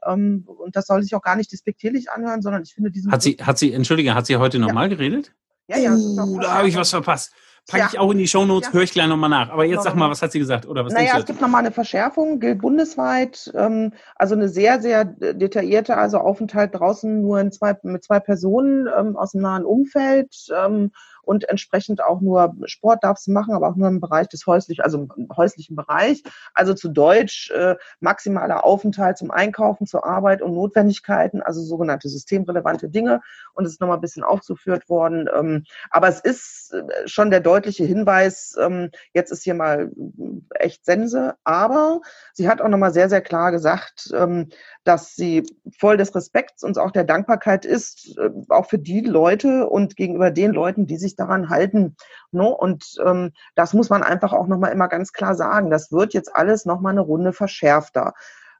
Ähm, 0.05 0.43
und 0.45 0.75
das 0.75 0.87
soll 0.87 1.03
sich 1.03 1.15
auch 1.15 1.21
gar 1.21 1.35
nicht 1.35 1.51
despektierlich 1.51 2.11
anhören, 2.11 2.41
sondern 2.41 2.63
ich 2.63 2.73
finde 2.73 2.91
diesen. 2.91 3.11
Hat 3.11 3.21
sie, 3.21 3.37
hat 3.41 3.57
sie, 3.57 3.73
entschuldige, 3.73 4.15
hat 4.15 4.25
sie 4.25 4.37
heute 4.37 4.59
nochmal 4.59 4.89
ja. 4.89 4.95
geredet? 4.95 5.33
Ja, 5.67 5.77
ja. 5.77 5.93
Uh, 5.93 6.39
da 6.39 6.55
habe 6.55 6.67
ich 6.67 6.75
was 6.75 6.89
verpasst. 6.89 7.33
Packe 7.67 7.83
ja. 7.83 7.89
ich 7.93 7.99
auch 7.99 8.11
in 8.11 8.17
die 8.17 8.27
Shownotes, 8.27 8.67
ja. 8.67 8.73
höre 8.73 8.83
ich 8.83 8.91
gleich 8.91 9.07
nochmal 9.07 9.29
nach. 9.29 9.49
Aber 9.49 9.63
jetzt 9.63 9.83
sag 9.83 9.95
mal, 9.95 10.09
was 10.09 10.21
hat 10.21 10.33
sie 10.33 10.39
gesagt? 10.39 10.65
Oder 10.65 10.83
was 10.83 10.91
naja, 10.91 11.17
es 11.17 11.25
gibt 11.25 11.39
nochmal 11.39 11.61
eine 11.61 11.71
Verschärfung, 11.71 12.41
gilt 12.41 12.59
bundesweit. 12.59 13.53
Ähm, 13.55 13.93
also 14.15 14.35
eine 14.35 14.49
sehr, 14.49 14.81
sehr 14.81 15.05
detaillierte, 15.05 15.97
also 15.97 16.17
Aufenthalt 16.17 16.75
draußen 16.75 17.21
nur 17.21 17.39
in 17.39 17.53
zwei, 17.53 17.77
mit 17.83 18.03
zwei 18.03 18.19
Personen 18.19 18.89
ähm, 18.97 19.15
aus 19.15 19.31
dem 19.31 19.41
nahen 19.41 19.63
Umfeld. 19.63 20.35
Ähm, 20.53 20.91
und 21.23 21.49
entsprechend 21.49 22.03
auch 22.03 22.21
nur 22.21 22.55
Sport 22.65 23.03
darfst 23.03 23.27
du 23.27 23.31
machen, 23.31 23.53
aber 23.53 23.69
auch 23.69 23.75
nur 23.75 23.87
im 23.87 24.01
Bereich 24.01 24.27
des 24.27 24.45
häuslichen, 24.45 24.83
also 24.83 25.07
im 25.15 25.29
häuslichen 25.35 25.75
Bereich. 25.75 26.23
Also 26.53 26.73
zu 26.73 26.89
Deutsch 26.89 27.51
äh, 27.51 27.75
maximaler 27.99 28.63
Aufenthalt 28.63 29.17
zum 29.17 29.31
Einkaufen, 29.31 29.87
zur 29.87 30.05
Arbeit 30.05 30.41
und 30.41 30.53
Notwendigkeiten, 30.53 31.41
also 31.41 31.61
sogenannte 31.61 32.09
systemrelevante 32.09 32.89
Dinge. 32.89 33.21
Und 33.53 33.65
es 33.65 33.73
ist 33.73 33.81
nochmal 33.81 33.97
ein 33.97 34.01
bisschen 34.01 34.23
aufgeführt 34.23 34.89
worden. 34.89 35.29
Ähm, 35.33 35.63
aber 35.89 36.07
es 36.07 36.19
ist 36.19 36.73
äh, 36.73 37.07
schon 37.07 37.31
der 37.31 37.39
deutliche 37.39 37.85
Hinweis, 37.85 38.55
ähm, 38.59 38.89
jetzt 39.13 39.31
ist 39.31 39.43
hier 39.43 39.53
mal 39.53 39.91
äh, 39.91 40.59
echt 40.59 40.85
Sense. 40.85 41.35
Aber 41.43 42.01
sie 42.33 42.47
hat 42.47 42.61
auch 42.61 42.69
nochmal 42.69 42.93
sehr, 42.93 43.09
sehr 43.09 43.21
klar 43.21 43.51
gesagt, 43.51 44.11
ähm, 44.13 44.49
dass 44.83 45.15
sie 45.15 45.43
voll 45.77 45.97
des 45.97 46.13
Respekts 46.15 46.63
und 46.63 46.77
auch 46.77 46.91
der 46.91 47.03
Dankbarkeit 47.03 47.65
ist, 47.65 48.17
äh, 48.17 48.29
auch 48.49 48.65
für 48.67 48.79
die 48.79 49.01
Leute 49.01 49.67
und 49.67 49.95
gegenüber 49.95 50.31
den 50.31 50.51
Leuten, 50.51 50.87
die 50.87 50.97
sich 50.97 51.12
daran 51.15 51.49
halten. 51.49 51.95
Ne? 52.31 52.47
Und 52.47 52.95
ähm, 53.03 53.31
das 53.55 53.73
muss 53.73 53.89
man 53.89 54.03
einfach 54.03 54.33
auch 54.33 54.47
nochmal 54.47 54.71
immer 54.71 54.87
ganz 54.87 55.13
klar 55.13 55.35
sagen. 55.35 55.69
Das 55.69 55.91
wird 55.91 56.13
jetzt 56.13 56.35
alles 56.35 56.65
nochmal 56.65 56.91
eine 56.91 57.01
Runde 57.01 57.33
verschärfter. 57.33 58.13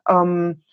Ähm, 0.08 0.64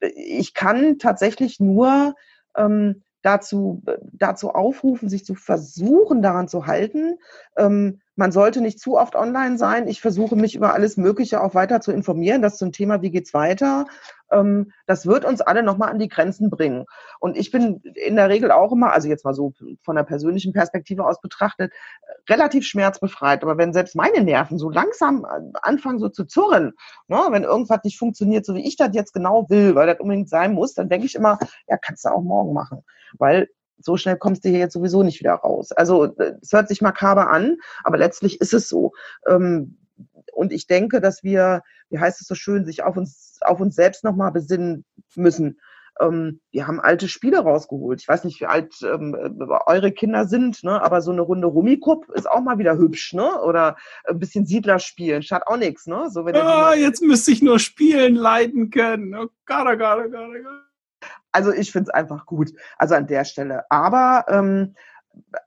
ich 0.00 0.54
kann 0.54 0.98
tatsächlich 0.98 1.60
nur 1.60 2.14
ähm, 2.56 3.02
dazu, 3.22 3.82
dazu 4.12 4.50
aufrufen, 4.50 5.08
sich 5.08 5.24
zu 5.24 5.34
versuchen, 5.34 6.22
daran 6.22 6.48
zu 6.48 6.66
halten. 6.66 7.18
Ähm, 7.56 8.00
man 8.16 8.32
sollte 8.32 8.60
nicht 8.60 8.80
zu 8.80 8.96
oft 8.96 9.14
online 9.16 9.58
sein. 9.58 9.88
Ich 9.88 10.00
versuche 10.00 10.36
mich 10.36 10.54
über 10.54 10.74
alles 10.74 10.96
Mögliche 10.96 11.42
auch 11.42 11.54
weiter 11.54 11.80
zu 11.80 11.92
informieren. 11.92 12.42
Das 12.42 12.58
zum 12.58 12.72
Thema, 12.72 13.02
wie 13.02 13.10
geht's 13.10 13.34
weiter? 13.34 13.86
Ähm, 14.30 14.72
das 14.86 15.06
wird 15.06 15.24
uns 15.24 15.40
alle 15.40 15.62
nochmal 15.62 15.90
an 15.90 15.98
die 15.98 16.08
Grenzen 16.08 16.50
bringen. 16.50 16.84
Und 17.20 17.36
ich 17.36 17.50
bin 17.50 17.82
in 17.94 18.16
der 18.16 18.28
Regel 18.28 18.50
auch 18.50 18.72
immer, 18.72 18.92
also 18.92 19.08
jetzt 19.08 19.24
mal 19.24 19.34
so 19.34 19.52
von 19.82 19.96
der 19.96 20.02
persönlichen 20.04 20.52
Perspektive 20.52 21.06
aus 21.06 21.20
betrachtet, 21.20 21.72
relativ 22.28 22.64
schmerzbefreit. 22.64 23.42
Aber 23.42 23.58
wenn 23.58 23.72
selbst 23.72 23.96
meine 23.96 24.22
Nerven 24.22 24.58
so 24.58 24.70
langsam 24.70 25.26
anfangen 25.62 25.98
so 25.98 26.08
zu 26.08 26.24
zurren, 26.24 26.72
ne, 27.08 27.18
wenn 27.30 27.44
irgendwas 27.44 27.84
nicht 27.84 27.98
funktioniert, 27.98 28.44
so 28.44 28.54
wie 28.54 28.66
ich 28.66 28.76
das 28.76 28.90
jetzt 28.92 29.12
genau 29.12 29.48
will, 29.48 29.74
weil 29.74 29.86
das 29.86 30.00
unbedingt 30.00 30.28
sein 30.28 30.52
muss, 30.52 30.74
dann 30.74 30.88
denke 30.88 31.06
ich 31.06 31.14
immer, 31.14 31.38
ja, 31.66 31.76
kannst 31.76 32.04
du 32.04 32.10
auch 32.10 32.22
morgen 32.22 32.52
machen. 32.52 32.84
Weil 33.18 33.48
so 33.80 33.96
schnell 33.96 34.16
kommst 34.16 34.44
du 34.44 34.48
hier 34.48 34.58
jetzt 34.58 34.74
sowieso 34.74 35.02
nicht 35.02 35.20
wieder 35.20 35.34
raus. 35.34 35.72
Also 35.72 36.14
es 36.42 36.52
hört 36.52 36.68
sich 36.68 36.82
makaber 36.82 37.30
an, 37.30 37.58
aber 37.84 37.96
letztlich 37.96 38.40
ist 38.40 38.54
es 38.54 38.68
so. 38.68 38.92
Ähm, 39.28 39.78
und 40.32 40.52
ich 40.52 40.66
denke, 40.66 41.00
dass 41.00 41.22
wir, 41.22 41.62
wie 41.90 41.98
heißt 41.98 42.20
es 42.20 42.26
so 42.26 42.34
schön, 42.34 42.64
sich 42.64 42.82
auf 42.82 42.96
uns, 42.96 43.38
auf 43.42 43.60
uns 43.60 43.74
selbst 43.74 44.04
nochmal 44.04 44.32
besinnen 44.32 44.84
müssen. 45.14 45.58
Ähm, 46.00 46.40
wir 46.52 46.66
haben 46.66 46.80
alte 46.80 47.08
Spiele 47.08 47.40
rausgeholt. 47.40 48.00
Ich 48.00 48.08
weiß 48.08 48.24
nicht, 48.24 48.40
wie 48.40 48.46
alt 48.46 48.74
ähm, 48.82 49.16
eure 49.66 49.92
Kinder 49.92 50.26
sind, 50.26 50.62
ne? 50.62 50.80
aber 50.80 51.00
so 51.00 51.10
eine 51.10 51.22
Runde 51.22 51.48
Rummikub 51.48 52.08
ist 52.10 52.30
auch 52.30 52.40
mal 52.40 52.58
wieder 52.58 52.78
hübsch, 52.78 53.14
ne? 53.14 53.40
Oder 53.42 53.76
ein 54.04 54.18
bisschen 54.18 54.46
Siedler 54.46 54.78
spielen, 54.78 55.22
schadet 55.22 55.48
auch 55.48 55.56
nichts, 55.56 55.86
ne? 55.86 56.08
So, 56.10 56.24
wenn 56.24 56.36
ah, 56.36 56.74
jetzt 56.74 57.02
müsste 57.02 57.32
ich 57.32 57.42
nur 57.42 57.58
spielen 57.58 58.14
leiten 58.14 58.70
können. 58.70 59.14
Oh 59.14 59.28
Gott, 59.46 59.66
oh 59.66 59.76
Gott, 59.76 60.04
oh 60.06 60.10
Gott, 60.10 60.28
oh 60.28 60.42
Gott. 60.42 60.68
Also 61.32 61.52
ich 61.52 61.70
finde 61.70 61.90
es 61.90 61.94
einfach 61.94 62.26
gut. 62.26 62.50
Also 62.78 62.94
an 62.94 63.06
der 63.06 63.24
Stelle. 63.24 63.70
Aber 63.70 64.24
ähm, 64.28 64.74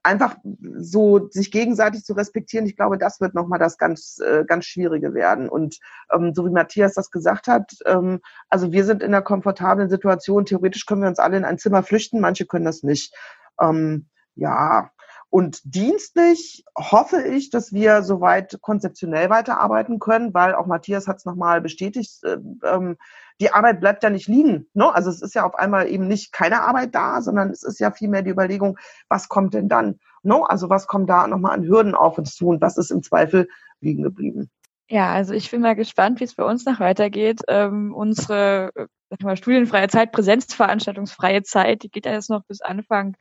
einfach 0.03 0.35
so 0.77 1.29
sich 1.29 1.51
gegenseitig 1.51 2.03
zu 2.03 2.13
respektieren, 2.13 2.65
ich 2.65 2.75
glaube, 2.75 2.97
das 2.97 3.21
wird 3.21 3.33
nochmal 3.33 3.59
das 3.59 3.77
ganz, 3.77 4.19
äh, 4.19 4.45
ganz 4.45 4.65
Schwierige 4.65 5.13
werden. 5.13 5.49
Und 5.49 5.79
ähm, 6.13 6.33
so 6.33 6.45
wie 6.45 6.51
Matthias 6.51 6.93
das 6.93 7.11
gesagt 7.11 7.47
hat, 7.47 7.73
ähm, 7.85 8.19
also 8.49 8.71
wir 8.71 8.85
sind 8.85 9.03
in 9.03 9.13
einer 9.13 9.21
komfortablen 9.21 9.89
Situation. 9.89 10.45
Theoretisch 10.45 10.85
können 10.85 11.01
wir 11.01 11.09
uns 11.09 11.19
alle 11.19 11.37
in 11.37 11.45
ein 11.45 11.57
Zimmer 11.57 11.83
flüchten, 11.83 12.19
manche 12.19 12.45
können 12.45 12.65
das 12.65 12.83
nicht. 12.83 13.15
Ähm, 13.59 14.07
ja, 14.35 14.91
und 15.31 15.61
dienstlich 15.63 16.65
hoffe 16.77 17.21
ich, 17.21 17.49
dass 17.49 17.71
wir 17.71 18.03
soweit 18.03 18.59
konzeptionell 18.59 19.29
weiterarbeiten 19.29 19.97
können, 19.97 20.33
weil 20.33 20.53
auch 20.53 20.65
Matthias 20.65 21.07
hat 21.07 21.17
es 21.17 21.25
nochmal 21.25 21.61
bestätigt, 21.61 22.21
äh, 22.23 22.37
ähm, 22.65 22.97
die 23.39 23.53
Arbeit 23.53 23.79
bleibt 23.79 24.03
ja 24.03 24.09
nicht 24.09 24.27
liegen. 24.27 24.67
Ne? 24.73 24.93
Also 24.93 25.09
es 25.09 25.21
ist 25.21 25.33
ja 25.33 25.45
auf 25.45 25.55
einmal 25.55 25.87
eben 25.87 26.05
nicht 26.09 26.33
keine 26.33 26.63
Arbeit 26.63 26.93
da, 26.93 27.21
sondern 27.21 27.49
es 27.49 27.63
ist 27.63 27.79
ja 27.79 27.91
vielmehr 27.91 28.23
die 28.23 28.29
Überlegung, 28.29 28.77
was 29.07 29.29
kommt 29.29 29.53
denn 29.53 29.69
dann? 29.69 29.99
Ne? 30.21 30.37
Also 30.49 30.69
was 30.69 30.85
kommt 30.85 31.09
da 31.09 31.25
nochmal 31.27 31.53
an 31.53 31.65
Hürden 31.65 31.95
auf 31.95 32.17
uns 32.17 32.35
zu 32.35 32.47
und 32.47 32.59
was 32.59 32.77
ist 32.77 32.91
im 32.91 33.01
Zweifel 33.01 33.47
liegen 33.79 34.03
geblieben? 34.03 34.51
Ja, 34.89 35.13
also 35.13 35.33
ich 35.33 35.49
bin 35.49 35.61
mal 35.61 35.77
gespannt, 35.77 36.19
wie 36.19 36.25
es 36.25 36.35
bei 36.35 36.43
uns 36.43 36.65
noch 36.65 36.81
weitergeht. 36.81 37.39
Ähm, 37.47 37.93
unsere 37.95 38.71
sag 39.09 39.23
mal, 39.23 39.37
studienfreie 39.37 39.87
Zeit, 39.87 40.11
Präsenzveranstaltungsfreie 40.11 41.43
Zeit, 41.43 41.83
die 41.83 41.89
geht 41.89 42.05
ja 42.05 42.11
jetzt 42.11 42.29
noch 42.29 42.43
bis 42.43 42.59
Anfang 42.59 43.15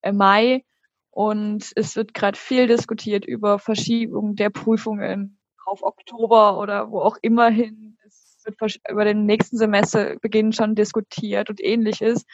äh, 0.00 0.12
Mai. 0.12 0.64
Und 1.10 1.72
es 1.74 1.96
wird 1.96 2.14
gerade 2.14 2.38
viel 2.38 2.66
diskutiert 2.66 3.24
über 3.24 3.58
Verschiebung 3.58 4.36
der 4.36 4.50
Prüfungen 4.50 5.38
auf 5.66 5.82
Oktober 5.82 6.58
oder 6.58 6.90
wo 6.90 7.00
auch 7.00 7.16
immer 7.22 7.48
hin. 7.48 7.96
Es 8.06 8.42
wird 8.44 8.80
über 8.88 9.04
den 9.04 9.26
nächsten 9.26 9.56
Semester 9.56 10.16
beginnen 10.20 10.52
schon 10.52 10.74
diskutiert 10.74 11.50
und 11.50 11.62
ähnliches. 11.62 12.24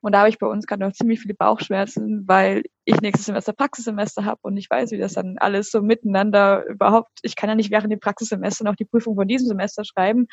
Und 0.00 0.12
da 0.12 0.18
habe 0.18 0.28
ich 0.28 0.38
bei 0.38 0.46
uns 0.46 0.66
gerade 0.66 0.84
noch 0.84 0.92
ziemlich 0.92 1.20
viele 1.20 1.34
Bauchschmerzen, 1.34 2.28
weil 2.28 2.62
ich 2.84 3.00
nächstes 3.00 3.24
Semester 3.24 3.54
Praxissemester 3.54 4.26
habe 4.26 4.40
und 4.42 4.56
ich 4.58 4.68
weiß, 4.68 4.90
wie 4.90 4.98
das 4.98 5.14
dann 5.14 5.38
alles 5.38 5.70
so 5.70 5.80
miteinander 5.80 6.66
überhaupt, 6.66 7.20
ich 7.22 7.36
kann 7.36 7.48
ja 7.48 7.54
nicht 7.54 7.70
während 7.70 7.90
dem 7.90 8.00
Praxissemester 8.00 8.64
noch 8.64 8.76
die 8.76 8.84
Prüfung 8.84 9.16
von 9.16 9.26
diesem 9.26 9.48
Semester 9.48 9.82
schreiben. 9.82 10.26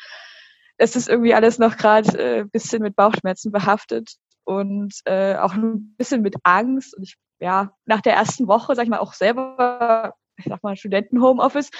Es 0.76 0.94
ist 0.94 1.08
irgendwie 1.08 1.32
alles 1.32 1.58
noch 1.58 1.78
gerade 1.78 2.18
äh, 2.18 2.44
bisschen 2.44 2.82
mit 2.82 2.96
Bauchschmerzen 2.96 3.50
behaftet 3.50 4.16
und 4.44 4.94
äh, 5.04 5.36
auch 5.36 5.54
ein 5.54 5.94
bisschen 5.96 6.22
mit 6.22 6.36
Angst. 6.44 6.96
Und 6.96 7.02
ich 7.04 7.16
ja, 7.42 7.72
nach 7.86 8.00
der 8.00 8.14
ersten 8.14 8.46
Woche, 8.46 8.74
sag 8.74 8.84
ich 8.84 8.88
mal, 8.88 9.00
auch 9.00 9.14
selber, 9.14 10.14
ich 10.36 10.44
sag 10.44 10.62
mal, 10.62 10.76
Studenten-Homeoffice, 10.76 11.70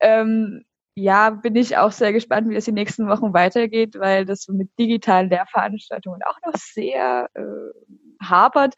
ähm, 0.00 0.64
ja, 0.96 1.30
bin 1.30 1.54
ich 1.54 1.76
auch 1.76 1.92
sehr 1.92 2.12
gespannt, 2.12 2.48
wie 2.50 2.54
das 2.54 2.64
die 2.64 2.72
nächsten 2.72 3.08
Wochen 3.08 3.32
weitergeht, 3.32 3.94
weil 3.98 4.26
das 4.26 4.48
mit 4.48 4.70
digitalen 4.78 5.30
Lehrveranstaltungen 5.30 6.22
auch 6.24 6.38
noch 6.44 6.54
sehr 6.56 7.28
äh, 7.34 8.24
hapert. 8.24 8.74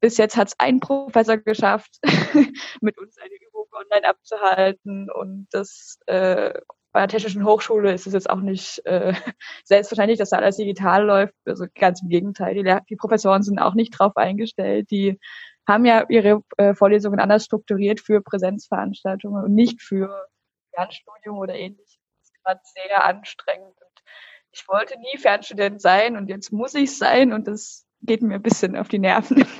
Bis 0.00 0.16
jetzt 0.18 0.36
hat 0.36 0.48
es 0.48 0.54
ein 0.58 0.78
Professor 0.80 1.36
geschafft, 1.36 1.98
mit 2.80 2.96
uns 2.98 3.18
eine 3.18 3.34
Übung 3.48 3.66
online 3.72 4.08
abzuhalten 4.08 5.10
und 5.10 5.48
das 5.50 5.98
äh, 6.06 6.54
bei 6.92 7.00
der 7.00 7.08
Technischen 7.08 7.44
Hochschule 7.44 7.92
ist 7.92 8.06
es 8.06 8.12
jetzt 8.12 8.28
auch 8.28 8.40
nicht 8.40 8.84
äh, 8.84 9.14
selbstverständlich, 9.64 10.18
dass 10.18 10.30
da 10.30 10.36
alles 10.36 10.56
digital 10.56 11.04
läuft. 11.04 11.34
Also 11.46 11.66
ganz 11.74 12.02
im 12.02 12.08
Gegenteil, 12.08 12.54
die, 12.54 12.76
die 12.88 12.96
Professoren 12.96 13.42
sind 13.42 13.58
auch 13.58 13.74
nicht 13.74 13.98
drauf 13.98 14.16
eingestellt. 14.16 14.90
Die 14.90 15.18
haben 15.66 15.84
ja 15.84 16.04
ihre 16.08 16.42
äh, 16.58 16.74
Vorlesungen 16.74 17.20
anders 17.20 17.44
strukturiert 17.44 18.00
für 18.00 18.20
Präsenzveranstaltungen 18.20 19.44
und 19.44 19.54
nicht 19.54 19.80
für 19.80 20.28
Fernstudium 20.74 21.38
oder 21.38 21.54
ähnliches. 21.54 21.98
Das 22.20 22.28
ist 22.28 22.44
gerade 22.44 22.60
sehr 22.64 23.04
anstrengend. 23.04 23.74
Und 23.80 24.02
ich 24.50 24.68
wollte 24.68 24.98
nie 24.98 25.18
Fernstudent 25.18 25.80
sein 25.80 26.16
und 26.16 26.28
jetzt 26.28 26.52
muss 26.52 26.74
ich 26.74 26.96
sein 26.96 27.32
und 27.32 27.48
das 27.48 27.86
geht 28.02 28.22
mir 28.22 28.34
ein 28.34 28.42
bisschen 28.42 28.76
auf 28.76 28.88
die 28.88 28.98
Nerven. 28.98 29.44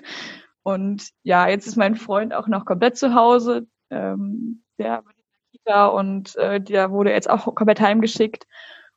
Und 0.65 1.11
ja, 1.25 1.49
jetzt 1.49 1.67
ist 1.67 1.75
mein 1.75 1.97
Freund 1.97 2.33
auch 2.33 2.47
noch 2.47 2.65
komplett 2.65 2.97
zu 2.97 3.15
Hause. 3.15 3.67
Ähm, 3.91 4.63
der 4.79 5.03
Kita 5.65 5.87
und 5.87 6.37
äh, 6.37 6.61
der 6.61 6.91
wurde 6.91 7.13
jetzt 7.13 7.31
auch 7.31 7.55
komplett 7.55 7.81
heimgeschickt. 7.81 8.47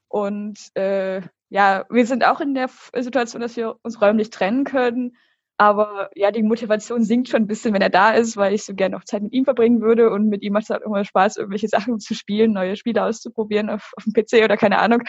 Und 0.07 0.59
äh, 0.75 1.21
ja, 1.49 1.85
wir 1.89 2.05
sind 2.05 2.25
auch 2.25 2.41
in 2.41 2.53
der 2.53 2.69
Situation, 2.97 3.41
dass 3.41 3.55
wir 3.57 3.75
uns 3.83 4.01
räumlich 4.01 4.29
trennen 4.29 4.63
können. 4.65 5.15
Aber 5.57 6.09
ja, 6.15 6.31
die 6.31 6.43
Motivation 6.43 7.03
sinkt 7.05 7.29
schon 7.29 7.43
ein 7.43 7.47
bisschen, 7.47 7.73
wenn 7.73 7.81
er 7.81 7.89
da 7.89 8.11
ist, 8.11 8.35
weil 8.37 8.53
ich 8.53 8.65
so 8.65 8.73
gerne 8.75 8.95
noch 8.95 9.05
Zeit 9.05 9.23
mit 9.23 9.33
ihm 9.33 9.45
verbringen 9.45 9.81
würde 9.81 10.09
und 10.11 10.27
mit 10.27 10.43
ihm 10.43 10.53
macht 10.53 10.63
es 10.65 10.69
halt 10.69 10.83
immer 10.83 11.05
Spaß, 11.05 11.37
irgendwelche 11.37 11.69
Sachen 11.69 11.99
zu 11.99 12.13
spielen, 12.13 12.51
neue 12.53 12.75
Spiele 12.75 13.03
auszuprobieren 13.03 13.69
auf, 13.69 13.91
auf 13.95 14.03
dem 14.03 14.13
PC 14.13 14.43
oder 14.43 14.57
keine 14.57 14.79
Ahnung. 14.79 15.03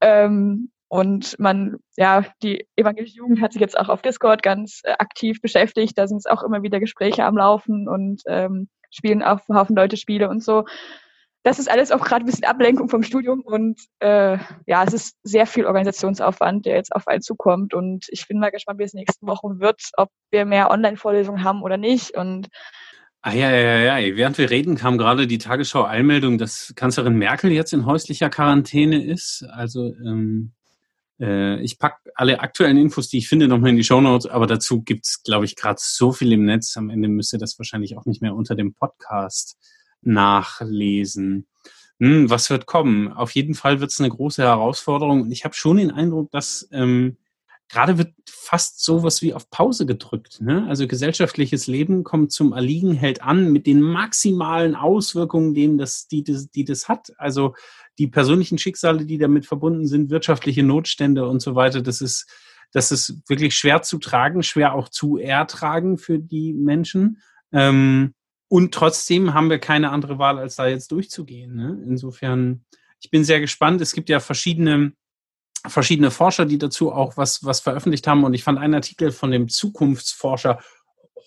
Ähm, 0.00 0.70
Und 0.88 1.38
man, 1.38 1.76
ja, 1.96 2.24
die 2.42 2.66
evangelische 2.76 3.16
Jugend 3.16 3.40
hat 3.40 3.52
sich 3.52 3.60
jetzt 3.62 3.78
auch 3.78 3.88
auf 3.88 4.02
Discord 4.02 4.42
ganz 4.42 4.80
äh, 4.84 4.92
aktiv 4.98 5.40
beschäftigt. 5.40 5.96
Da 5.98 6.06
sind 6.06 6.18
es 6.18 6.26
auch 6.26 6.42
immer 6.42 6.62
wieder 6.62 6.80
Gespräche 6.80 7.24
am 7.24 7.36
Laufen 7.36 7.88
und 7.88 8.22
ähm, 8.26 8.68
spielen 8.92 9.22
auch 9.22 9.40
einen 9.48 9.58
Haufen 9.58 9.76
Leute 9.76 9.96
Spiele 9.96 10.28
und 10.28 10.42
so. 10.42 10.64
Das 11.44 11.58
ist 11.58 11.68
alles 11.68 11.90
auch 11.90 12.04
gerade 12.04 12.24
ein 12.24 12.26
bisschen 12.26 12.44
Ablenkung 12.44 12.88
vom 12.88 13.02
Studium 13.02 13.40
und 13.40 13.80
äh, 13.98 14.38
ja, 14.66 14.84
es 14.84 14.92
ist 14.92 15.16
sehr 15.24 15.46
viel 15.46 15.66
Organisationsaufwand, 15.66 16.66
der 16.66 16.76
jetzt 16.76 16.94
auf 16.94 17.08
einen 17.08 17.20
zukommt. 17.20 17.74
Und 17.74 18.06
ich 18.10 18.28
bin 18.28 18.38
mal 18.38 18.52
gespannt, 18.52 18.78
wie 18.78 18.84
es 18.84 18.94
nächsten 18.94 19.26
Wochen 19.26 19.58
wird, 19.58 19.82
ob 19.96 20.10
wir 20.30 20.44
mehr 20.44 20.70
Online-Vorlesungen 20.70 21.42
haben 21.42 21.62
oder 21.62 21.78
nicht. 21.78 22.16
Und 22.16 22.48
Ah 23.24 23.32
ja, 23.34 23.50
ja, 23.52 23.98
ja. 23.98 24.16
Während 24.16 24.36
wir 24.36 24.50
reden, 24.50 24.76
kam 24.76 24.98
gerade 24.98 25.28
die 25.28 25.38
Tagesschau-Eilmeldung, 25.38 26.38
dass 26.38 26.72
Kanzlerin 26.74 27.14
Merkel 27.14 27.52
jetzt 27.52 27.72
in 27.72 27.86
häuslicher 27.86 28.30
Quarantäne 28.30 29.04
ist. 29.04 29.44
Also 29.52 29.94
ähm, 30.04 30.52
äh, 30.56 30.61
ich 31.26 31.78
pack 31.78 31.98
alle 32.14 32.40
aktuellen 32.40 32.76
Infos, 32.76 33.08
die 33.08 33.18
ich 33.18 33.28
finde, 33.28 33.48
nochmal 33.48 33.70
in 33.70 33.76
die 33.76 33.84
Show 33.84 34.00
Notes, 34.00 34.26
aber 34.26 34.46
dazu 34.46 34.82
gibt's, 34.82 35.22
glaube 35.22 35.44
ich, 35.44 35.56
gerade 35.56 35.78
so 35.80 36.12
viel 36.12 36.32
im 36.32 36.44
Netz. 36.44 36.76
Am 36.76 36.90
Ende 36.90 37.08
müsste 37.08 37.38
das 37.38 37.58
wahrscheinlich 37.58 37.96
auch 37.96 38.06
nicht 38.06 38.22
mehr 38.22 38.34
unter 38.34 38.54
dem 38.54 38.74
Podcast 38.74 39.56
nachlesen. 40.02 41.46
Hm, 42.00 42.28
was 42.28 42.50
wird 42.50 42.66
kommen? 42.66 43.12
Auf 43.12 43.30
jeden 43.32 43.54
Fall 43.54 43.80
wird's 43.80 44.00
eine 44.00 44.10
große 44.10 44.42
Herausforderung. 44.42 45.22
Und 45.22 45.32
ich 45.32 45.44
habe 45.44 45.54
schon 45.54 45.76
den 45.76 45.92
Eindruck, 45.92 46.30
dass 46.32 46.68
ähm, 46.72 47.16
gerade 47.72 47.96
wird 47.96 48.12
fast 48.28 48.84
sowas 48.84 49.22
wie 49.22 49.32
auf 49.32 49.48
Pause 49.48 49.86
gedrückt. 49.86 50.42
Ne? 50.42 50.66
Also 50.68 50.86
gesellschaftliches 50.86 51.66
Leben 51.66 52.04
kommt 52.04 52.30
zum 52.30 52.52
Erliegen, 52.52 52.92
hält 52.92 53.22
an 53.22 53.50
mit 53.50 53.66
den 53.66 53.80
maximalen 53.80 54.74
Auswirkungen, 54.74 55.54
denen 55.54 55.78
das, 55.78 56.06
die, 56.06 56.22
das, 56.22 56.50
die 56.50 56.66
das 56.66 56.88
hat. 56.88 57.12
Also 57.16 57.54
die 57.98 58.08
persönlichen 58.08 58.58
Schicksale, 58.58 59.06
die 59.06 59.16
damit 59.16 59.46
verbunden 59.46 59.86
sind, 59.86 60.10
wirtschaftliche 60.10 60.62
Notstände 60.62 61.26
und 61.26 61.40
so 61.40 61.54
weiter, 61.54 61.80
das 61.80 62.02
ist, 62.02 62.30
das 62.72 62.92
ist 62.92 63.22
wirklich 63.26 63.56
schwer 63.56 63.80
zu 63.80 63.98
tragen, 63.98 64.42
schwer 64.42 64.74
auch 64.74 64.90
zu 64.90 65.16
ertragen 65.16 65.96
für 65.96 66.18
die 66.18 66.52
Menschen. 66.52 67.22
Ähm, 67.52 68.12
und 68.48 68.74
trotzdem 68.74 69.32
haben 69.32 69.48
wir 69.48 69.58
keine 69.58 69.90
andere 69.90 70.18
Wahl, 70.18 70.38
als 70.38 70.56
da 70.56 70.66
jetzt 70.66 70.92
durchzugehen. 70.92 71.54
Ne? 71.54 71.82
Insofern, 71.86 72.66
ich 73.00 73.10
bin 73.10 73.24
sehr 73.24 73.40
gespannt. 73.40 73.80
Es 73.80 73.94
gibt 73.94 74.10
ja 74.10 74.20
verschiedene 74.20 74.92
verschiedene 75.66 76.10
Forscher, 76.10 76.44
die 76.44 76.58
dazu 76.58 76.92
auch 76.92 77.16
was, 77.16 77.44
was 77.44 77.60
veröffentlicht 77.60 78.06
haben. 78.06 78.24
Und 78.24 78.34
ich 78.34 78.44
fand 78.44 78.58
einen 78.58 78.74
Artikel 78.74 79.12
von 79.12 79.30
dem 79.30 79.48
Zukunftsforscher 79.48 80.60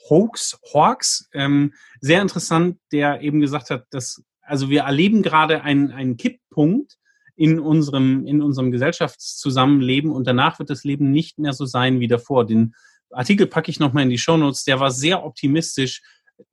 Hoax, 0.10 0.60
Hawks 0.74 1.30
ähm, 1.34 1.74
sehr 2.00 2.22
interessant, 2.22 2.78
der 2.92 3.22
eben 3.22 3.40
gesagt 3.40 3.70
hat, 3.70 3.86
dass, 3.90 4.24
also 4.42 4.70
wir 4.70 4.82
erleben 4.82 5.24
gerade 5.24 5.62
einen, 5.62 5.92
einen 5.92 6.18
Kipppunkt 6.18 6.98
in 7.36 7.60
unserem, 7.60 8.26
in 8.26 8.42
unserem 8.42 8.72
Gesellschaftszusammenleben 8.72 10.12
und 10.12 10.28
danach 10.28 10.60
wird 10.60 10.70
das 10.70 10.84
Leben 10.84 11.12
nicht 11.12 11.40
mehr 11.40 11.54
so 11.54 11.66
sein 11.66 12.00
wie 12.00 12.08
davor. 12.08 12.46
Den 12.46 12.76
Artikel 13.10 13.48
packe 13.48 13.72
ich 13.72 13.80
nochmal 13.80 14.04
in 14.04 14.10
die 14.10 14.18
Shownotes, 14.18 14.64
der 14.64 14.80
war 14.80 14.92
sehr 14.92 15.24
optimistisch, 15.24 16.02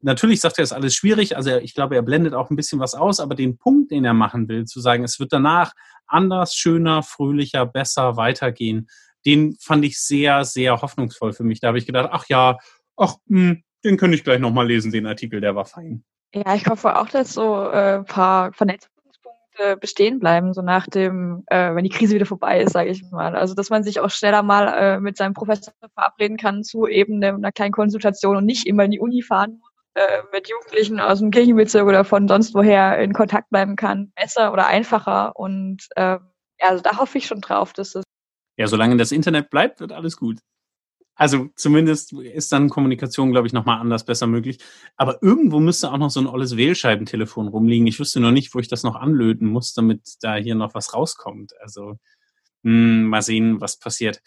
natürlich 0.01 0.41
sagt 0.41 0.59
er, 0.59 0.64
es 0.64 0.70
ist 0.70 0.76
alles 0.76 0.95
schwierig. 0.95 1.37
Also 1.37 1.57
ich 1.57 1.74
glaube, 1.74 1.95
er 1.95 2.03
blendet 2.03 2.35
auch 2.35 2.51
ein 2.51 2.57
bisschen 2.57 2.80
was 2.80 2.95
aus, 2.95 3.20
aber 3.20 3.35
den 3.35 3.59
Punkt, 3.59 3.91
den 3.91 4.05
er 4.05 4.14
machen 4.14 4.49
will, 4.49 4.64
zu 4.64 4.80
sagen, 4.80 5.05
es 5.05 5.18
wird 5.18 5.33
danach 5.33 5.72
anders, 6.07 6.55
schöner, 6.55 7.03
fröhlicher, 7.03 7.66
besser 7.66 8.16
weitergehen, 8.16 8.89
den 9.24 9.57
fand 9.61 9.85
ich 9.85 10.01
sehr, 10.01 10.45
sehr 10.45 10.83
hoffnungsvoll 10.83 11.33
für 11.33 11.45
mich. 11.45 11.61
Da 11.61 11.68
habe 11.68 11.78
ich 11.78 11.87
gedacht, 11.87 12.11
ach 12.12 12.26
ja, 12.28 12.59
ach, 12.97 13.16
mh, 13.26 13.51
hm, 13.51 13.62
den 13.85 13.97
könnte 13.97 14.16
ich 14.16 14.24
gleich 14.24 14.41
nochmal 14.41 14.66
lesen, 14.66 14.93
den 14.93 15.07
Artikel, 15.07 15.41
der 15.41 15.55
war 15.55 15.64
fein. 15.64 16.05
Ja, 16.35 16.55
ich 16.55 16.66
hoffe 16.66 16.99
auch, 16.99 17.09
dass 17.09 17.35
so 17.35 17.68
äh, 17.68 17.97
ein 17.97 18.05
paar 18.05 18.53
Vernetzungspunkte 18.53 19.76
bestehen 19.80 20.18
bleiben, 20.18 20.55
so 20.55 20.62
nach 20.62 20.87
dem, 20.87 21.45
äh, 21.47 21.74
wenn 21.74 21.85
die 21.85 21.91
Krise 21.91 22.14
wieder 22.14 22.26
vorbei 22.26 22.62
ist, 22.62 22.72
sage 22.72 22.91
ich 22.91 23.03
mal. 23.11 23.37
Also 23.37 23.55
dass 23.55 23.70
man 23.70 23.85
sich 23.85 24.01
auch 24.01 24.11
schneller 24.11 24.43
mal 24.43 24.68
äh, 24.68 25.01
mit 25.01 25.16
seinem 25.16 25.35
Professor 25.35 25.74
verabreden 25.95 26.37
kann 26.37 26.64
zu 26.64 26.87
eben 26.87 27.22
einer 27.22 27.53
kleinen 27.53 27.72
Konsultation 27.72 28.37
und 28.37 28.47
nicht 28.47 28.66
immer 28.66 28.85
in 28.85 28.93
die 28.93 29.01
Uni 29.01 29.22
fahren 29.22 29.59
muss 29.61 29.72
äh, 29.95 30.22
mit 30.32 30.49
Jugendlichen 30.49 31.01
aus 31.01 31.18
dem 31.18 31.30
Kirchenbezirk 31.30 31.86
oder 31.86 32.05
von 32.05 32.26
sonst 32.26 32.55
woher 32.55 32.99
in 32.99 33.12
Kontakt 33.12 33.51
bleiben 33.51 33.76
kann, 33.76 34.12
besser 34.16 34.53
oder 34.53 34.66
einfacher. 34.66 35.36
Und 35.36 35.86
äh, 35.97 36.18
ja, 36.61 36.68
also 36.68 36.82
da 36.82 36.97
hoffe 36.99 37.18
ich 37.18 37.26
schon 37.26 37.40
drauf, 37.40 37.72
dass 37.72 37.95
es. 37.95 38.05
Ja, 38.57 38.66
solange 38.66 38.97
das 38.97 39.12
Internet 39.12 39.51
bleibt, 39.51 39.80
wird 39.80 39.93
alles 39.93 40.16
gut. 40.16 40.38
Also 41.14 41.51
zumindest 41.57 42.12
ist 42.14 42.53
dann 42.53 42.70
Kommunikation, 42.70 43.32
glaube 43.32 43.47
ich, 43.47 43.53
nochmal 43.53 43.80
anders 43.80 44.05
besser 44.05 44.26
möglich. 44.26 44.59
Aber 44.97 45.22
irgendwo 45.22 45.61
müsste 45.61 45.93
auch 45.93 45.99
noch 45.99 46.11
so 46.11 46.20
ein 46.20 46.26
olles 46.26 46.57
Wählscheibentelefon 46.57 47.49
rumliegen. 47.49 47.86
Ich 47.86 48.01
wüsste 48.01 48.20
noch 48.20 48.32
nicht, 48.32 48.55
wo 48.55 48.59
ich 48.61 48.68
das 48.68 48.82
noch 48.82 48.97
anlöten 48.97 49.49
muss, 49.49 49.74
damit 49.74 50.01
da 50.22 50.36
hier 50.36 50.55
noch 50.55 50.74
was 50.74 50.95
rauskommt. 50.95 51.53
Also 51.61 51.99
mh, 52.62 52.72
hm, 52.72 53.05
mal 53.09 53.22
sehen, 53.22 53.61
was 53.61 53.78
passiert 53.78 54.22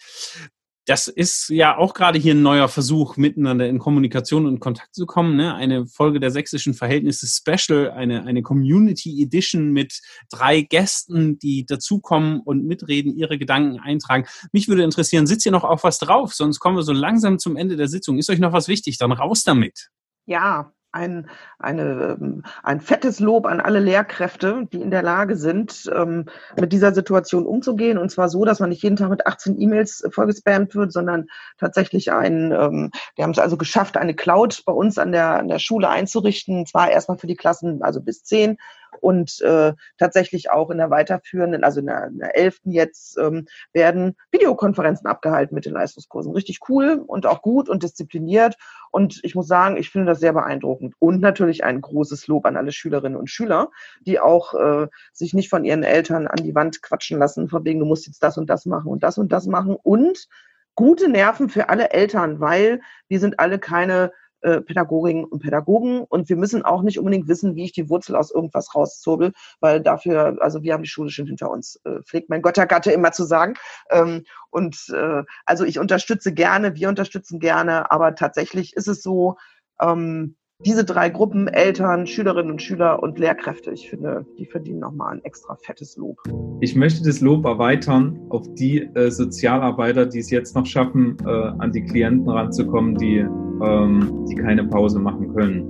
das 0.86 1.08
ist 1.08 1.48
ja 1.48 1.76
auch 1.76 1.94
gerade 1.94 2.18
hier 2.18 2.34
ein 2.34 2.42
neuer 2.42 2.68
Versuch, 2.68 3.16
miteinander 3.16 3.68
in 3.68 3.80
Kommunikation 3.80 4.46
und 4.46 4.60
Kontakt 4.60 4.94
zu 4.94 5.04
kommen. 5.04 5.36
Ne? 5.36 5.52
Eine 5.52 5.86
Folge 5.86 6.20
der 6.20 6.30
sächsischen 6.30 6.74
Verhältnisse 6.74 7.26
Special, 7.26 7.90
eine, 7.90 8.24
eine 8.24 8.42
Community 8.42 9.20
Edition 9.20 9.72
mit 9.72 10.00
drei 10.30 10.60
Gästen, 10.60 11.40
die 11.40 11.66
dazukommen 11.66 12.40
und 12.40 12.64
mitreden, 12.64 13.16
ihre 13.16 13.36
Gedanken 13.36 13.80
eintragen. 13.80 14.26
Mich 14.52 14.68
würde 14.68 14.84
interessieren, 14.84 15.26
sitzt 15.26 15.44
ihr 15.44 15.52
noch 15.52 15.64
auf 15.64 15.82
was 15.82 15.98
drauf? 15.98 16.34
Sonst 16.34 16.60
kommen 16.60 16.76
wir 16.76 16.84
so 16.84 16.92
langsam 16.92 17.40
zum 17.40 17.56
Ende 17.56 17.76
der 17.76 17.88
Sitzung. 17.88 18.16
Ist 18.16 18.30
euch 18.30 18.38
noch 18.38 18.52
was 18.52 18.68
wichtig? 18.68 18.96
Dann 18.98 19.10
raus 19.10 19.42
damit. 19.42 19.90
Ja, 20.24 20.72
ein, 20.96 21.28
eine, 21.58 22.16
ähm, 22.20 22.42
ein 22.62 22.80
fettes 22.80 23.20
Lob 23.20 23.46
an 23.46 23.60
alle 23.60 23.80
Lehrkräfte, 23.80 24.66
die 24.72 24.80
in 24.80 24.90
der 24.90 25.02
Lage 25.02 25.36
sind, 25.36 25.90
ähm, 25.94 26.26
mit 26.58 26.72
dieser 26.72 26.94
Situation 26.94 27.46
umzugehen. 27.46 27.98
Und 27.98 28.10
zwar 28.10 28.28
so, 28.28 28.44
dass 28.44 28.60
man 28.60 28.70
nicht 28.70 28.82
jeden 28.82 28.96
Tag 28.96 29.10
mit 29.10 29.26
18 29.26 29.60
E-Mails 29.60 30.06
vollgespammt 30.10 30.74
wird, 30.74 30.92
sondern 30.92 31.26
tatsächlich 31.58 32.12
ein, 32.12 32.52
ähm, 32.52 32.90
wir 33.14 33.24
haben 33.24 33.32
es 33.32 33.38
also 33.38 33.56
geschafft, 33.56 33.96
eine 33.96 34.14
Cloud 34.14 34.62
bei 34.64 34.72
uns 34.72 34.98
an 34.98 35.12
der, 35.12 35.38
an 35.38 35.48
der 35.48 35.58
Schule 35.58 35.88
einzurichten. 35.88 36.66
Zwar 36.66 36.90
erstmal 36.90 37.18
für 37.18 37.26
die 37.26 37.36
Klassen, 37.36 37.82
also 37.82 38.00
bis 38.00 38.24
10 38.24 38.56
und 39.00 39.40
äh, 39.42 39.74
tatsächlich 39.98 40.50
auch 40.50 40.70
in 40.70 40.78
der 40.78 40.90
weiterführenden, 40.90 41.64
also 41.64 41.80
in 41.80 41.86
der, 41.86 42.06
in 42.06 42.18
der 42.18 42.36
11. 42.36 42.60
jetzt, 42.64 43.18
ähm, 43.18 43.46
werden 43.72 44.16
Videokonferenzen 44.30 45.06
abgehalten 45.06 45.54
mit 45.54 45.66
den 45.66 45.74
Leistungskursen. 45.74 46.32
Richtig 46.32 46.60
cool 46.68 47.02
und 47.06 47.26
auch 47.26 47.42
gut 47.42 47.68
und 47.68 47.82
diszipliniert. 47.82 48.56
Und 48.90 49.20
ich 49.22 49.34
muss 49.34 49.46
sagen, 49.46 49.76
ich 49.76 49.90
finde 49.90 50.06
das 50.06 50.20
sehr 50.20 50.32
beeindruckend. 50.32 50.94
Und 50.98 51.20
natürlich 51.20 51.64
ein 51.64 51.80
großes 51.80 52.26
Lob 52.26 52.46
an 52.46 52.56
alle 52.56 52.72
Schülerinnen 52.72 53.18
und 53.18 53.30
Schüler, 53.30 53.70
die 54.00 54.20
auch 54.20 54.54
äh, 54.54 54.88
sich 55.12 55.34
nicht 55.34 55.50
von 55.50 55.64
ihren 55.64 55.82
Eltern 55.82 56.26
an 56.26 56.42
die 56.42 56.54
Wand 56.54 56.82
quatschen 56.82 57.18
lassen, 57.18 57.48
von 57.48 57.64
wegen, 57.64 57.80
du 57.80 57.86
musst 57.86 58.06
jetzt 58.06 58.22
das 58.22 58.38
und 58.38 58.48
das 58.48 58.66
machen 58.66 58.88
und 58.88 59.02
das 59.02 59.18
und 59.18 59.32
das 59.32 59.46
machen. 59.46 59.76
Und 59.82 60.28
gute 60.74 61.08
Nerven 61.08 61.48
für 61.48 61.68
alle 61.68 61.90
Eltern, 61.90 62.40
weil 62.40 62.80
wir 63.08 63.18
sind 63.18 63.40
alle 63.40 63.58
keine 63.58 64.12
äh, 64.42 64.60
Pädagoginnen 64.60 65.24
und 65.24 65.42
Pädagogen 65.42 66.00
und 66.00 66.28
wir 66.28 66.36
müssen 66.36 66.64
auch 66.64 66.82
nicht 66.82 66.98
unbedingt 66.98 67.28
wissen, 67.28 67.54
wie 67.54 67.64
ich 67.64 67.72
die 67.72 67.88
Wurzel 67.88 68.16
aus 68.16 68.30
irgendwas 68.30 68.74
rauszurbel, 68.74 69.32
weil 69.60 69.80
dafür, 69.80 70.36
also 70.40 70.62
wir 70.62 70.74
haben 70.74 70.82
die 70.82 70.88
Schule 70.88 71.10
schon 71.10 71.26
hinter 71.26 71.50
uns, 71.50 71.80
äh, 71.84 72.02
pflegt 72.02 72.30
mein 72.30 72.42
Göttergatte 72.42 72.92
immer 72.92 73.12
zu 73.12 73.24
sagen. 73.24 73.54
Ähm, 73.90 74.24
und 74.50 74.88
äh, 74.92 75.22
also 75.44 75.64
ich 75.64 75.78
unterstütze 75.78 76.32
gerne, 76.32 76.74
wir 76.76 76.88
unterstützen 76.88 77.40
gerne, 77.40 77.90
aber 77.90 78.14
tatsächlich 78.14 78.74
ist 78.76 78.88
es 78.88 79.02
so, 79.02 79.36
ähm, 79.80 80.36
diese 80.64 80.84
drei 80.84 81.10
Gruppen, 81.10 81.48
Eltern, 81.48 82.06
Schülerinnen 82.06 82.52
und 82.52 82.62
Schüler 82.62 83.02
und 83.02 83.18
Lehrkräfte, 83.18 83.72
ich 83.72 83.90
finde, 83.90 84.24
die 84.38 84.46
verdienen 84.46 84.80
nochmal 84.80 85.14
ein 85.14 85.24
extra 85.24 85.54
fettes 85.54 85.96
Lob. 85.98 86.16
Ich 86.60 86.74
möchte 86.74 87.04
das 87.04 87.20
Lob 87.20 87.44
erweitern 87.44 88.18
auf 88.30 88.42
die 88.54 88.82
äh, 88.94 89.10
Sozialarbeiter, 89.10 90.06
die 90.06 90.20
es 90.20 90.30
jetzt 90.30 90.54
noch 90.54 90.64
schaffen, 90.64 91.18
äh, 91.26 91.28
an 91.28 91.72
die 91.72 91.82
Klienten 91.82 92.28
ranzukommen, 92.30 92.96
die, 92.96 93.18
ähm, 93.18 94.24
die 94.30 94.34
keine 94.36 94.64
Pause 94.64 94.98
machen 94.98 95.34
können. 95.34 95.60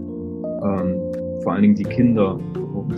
Ähm, 0.62 1.42
vor 1.42 1.52
allen 1.52 1.62
Dingen 1.62 1.74
die 1.74 1.84
Kinder, 1.84 2.38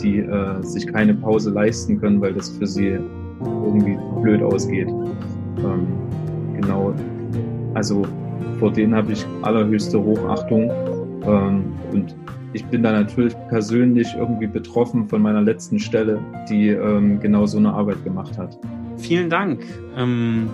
die 0.03 0.19
äh, 0.19 0.63
sich 0.63 0.87
keine 0.87 1.15
Pause 1.15 1.51
leisten 1.51 1.99
können, 1.99 2.21
weil 2.21 2.35
das 2.35 2.51
für 2.51 2.67
sie 2.67 2.99
irgendwie 3.41 3.99
blöd 4.21 4.43
ausgeht. 4.43 4.89
Ähm, 4.89 5.87
genau. 6.61 6.95
Also 7.73 8.03
vor 8.59 8.73
denen 8.73 8.95
habe 8.95 9.13
ich 9.13 9.25
allerhöchste 9.43 10.03
Hochachtung 10.03 10.71
und 11.25 12.15
ich 12.53 12.65
bin 12.67 12.83
da 12.83 12.93
natürlich 12.93 13.35
persönlich 13.49 14.09
irgendwie 14.17 14.47
betroffen 14.47 15.09
von 15.09 15.23
meiner 15.23 15.43
letzten 15.43 15.79
Stelle, 15.79 16.21
die 16.49 16.69
ähm, 16.69 17.21
genau 17.21 17.47
so 17.47 17.59
eine 17.59 17.73
Arbeit 17.73 18.03
gemacht 18.05 18.39
hat. 18.39 18.59
Vielen 18.97 19.29
Dank. 19.29 19.65
Ähm, 19.97 20.49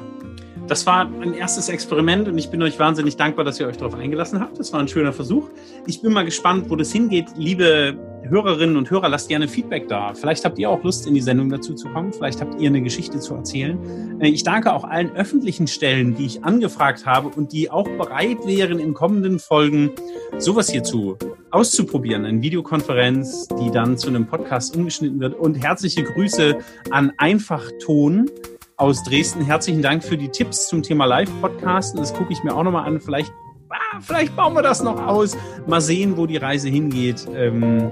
das 0.67 0.87
war 0.87 1.11
ein 1.21 1.35
erstes 1.35 1.69
Experiment 1.69 2.27
und 2.27 2.39
ich 2.39 2.51
bin 2.51 2.63
euch 2.63 2.79
wahnsinnig 2.79 3.17
dankbar, 3.17 3.45
dass 3.45 3.61
ihr 3.61 3.67
euch 3.67 3.77
darauf 3.77 3.95
eingelassen 3.95 4.41
habt. 4.41 4.59
Das 4.59 4.73
war 4.73 4.81
ein 4.81 4.89
schöner 4.89 5.13
Versuch. 5.13 5.51
Ich 5.87 6.01
bin 6.01 6.13
mal 6.13 6.25
gespannt, 6.25 6.71
wo 6.71 6.77
das 6.77 6.91
hingeht. 6.91 7.27
Liebe 7.37 7.99
Hörerinnen 8.29 8.77
und 8.77 8.91
Hörer, 8.91 9.09
lasst 9.09 9.29
gerne 9.29 9.49
Feedback 9.49 9.89
da. 9.89 10.15
Vielleicht 10.15 10.45
habt 10.45 10.59
ihr 10.59 10.71
auch 10.71 10.83
Lust, 10.83 11.07
in 11.07 11.15
die 11.15 11.21
Sendung 11.21 11.51
dazu 11.51 11.75
zu 11.75 11.89
kommen. 11.89 12.13
Vielleicht 12.13 12.41
habt 12.41 12.61
ihr 12.61 12.69
eine 12.69 12.83
Geschichte 12.83 13.21
zu 13.21 13.35
erzählen. 13.35 14.21
Äh, 14.21 14.29
ich 14.29 14.43
danke 14.43 14.73
auch 14.73 14.85
allen 14.85 15.13
öffentlichen 15.13 15.67
Stellen, 15.67 16.15
die 16.15 16.27
ich 16.27 16.45
angefragt 16.45 17.07
habe 17.07 17.29
und 17.29 17.53
die 17.53 17.71
auch 17.71 17.89
bereit 17.89 18.39
wären, 18.47 18.79
in 18.79 18.95
kommenden 18.95 19.39
Folgen 19.39 19.91
sowas 20.39 20.71
hierzu 20.71 21.17
auszuprobieren. 21.51 22.25
Eine 22.25 22.43
Videokonferenz, 22.43 23.49
die 23.61 23.71
dann 23.71 23.99
zu 23.99 24.09
einem 24.09 24.27
Podcast 24.27 24.77
umgeschnitten 24.77 25.21
wird. 25.21 25.35
Und 25.35 25.55
herzliche 25.55 26.03
Grüße 26.03 26.59
an 26.91 27.13
Einfachton 27.19 28.31
aus 28.77 29.05
Dresden. 29.05 29.45
Herzlichen 29.45 29.83
Dank 29.83 30.03
für 30.03 30.17
die 30.17 30.29
Tipps 30.29 30.69
zum 30.69 30.83
Thema 30.83 31.05
Live-Podcasten. 31.05 32.01
Das 32.01 32.13
gucke 32.13 32.33
ich 32.33 32.43
mir 32.43 32.55
auch 32.55 32.65
nochmal 32.65 32.87
an. 32.87 33.01
Vielleicht, 33.01 33.33
ah, 33.75 34.01
vielleicht 34.01 34.35
bauen 34.37 34.55
wir 34.55 34.63
das 34.63 34.83
noch 34.83 35.01
aus. 35.07 35.37
Mal 35.67 35.81
sehen, 35.81 36.17
wo 36.17 36.27
die 36.27 36.37
Reise 36.37 36.69
hingeht. 36.69 37.27
Ähm, 37.35 37.91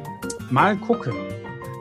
mal 0.50 0.76
gucken. 0.76 1.12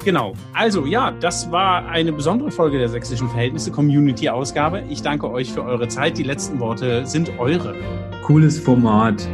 Genau. 0.04 0.34
Also 0.54 0.86
ja, 0.86 1.12
das 1.12 1.52
war 1.52 1.86
eine 1.88 2.12
besondere 2.12 2.50
Folge 2.52 2.80
der 2.80 2.90
Sächsischen 2.90 3.30
Verhältnisse 3.30 3.72
Community 3.72 4.30
Ausgabe. 4.30 4.84
Ich 4.90 5.02
danke 5.04 5.30
euch 5.30 5.52
für 5.52 5.64
eure 5.64 5.88
Zeit. 5.88 6.18
Die 6.18 6.24
letzten 6.24 6.60
Worte 6.60 7.06
sind 7.06 7.32
eure. 7.38 7.76
Cooles 8.24 8.60
Format. 8.60 9.28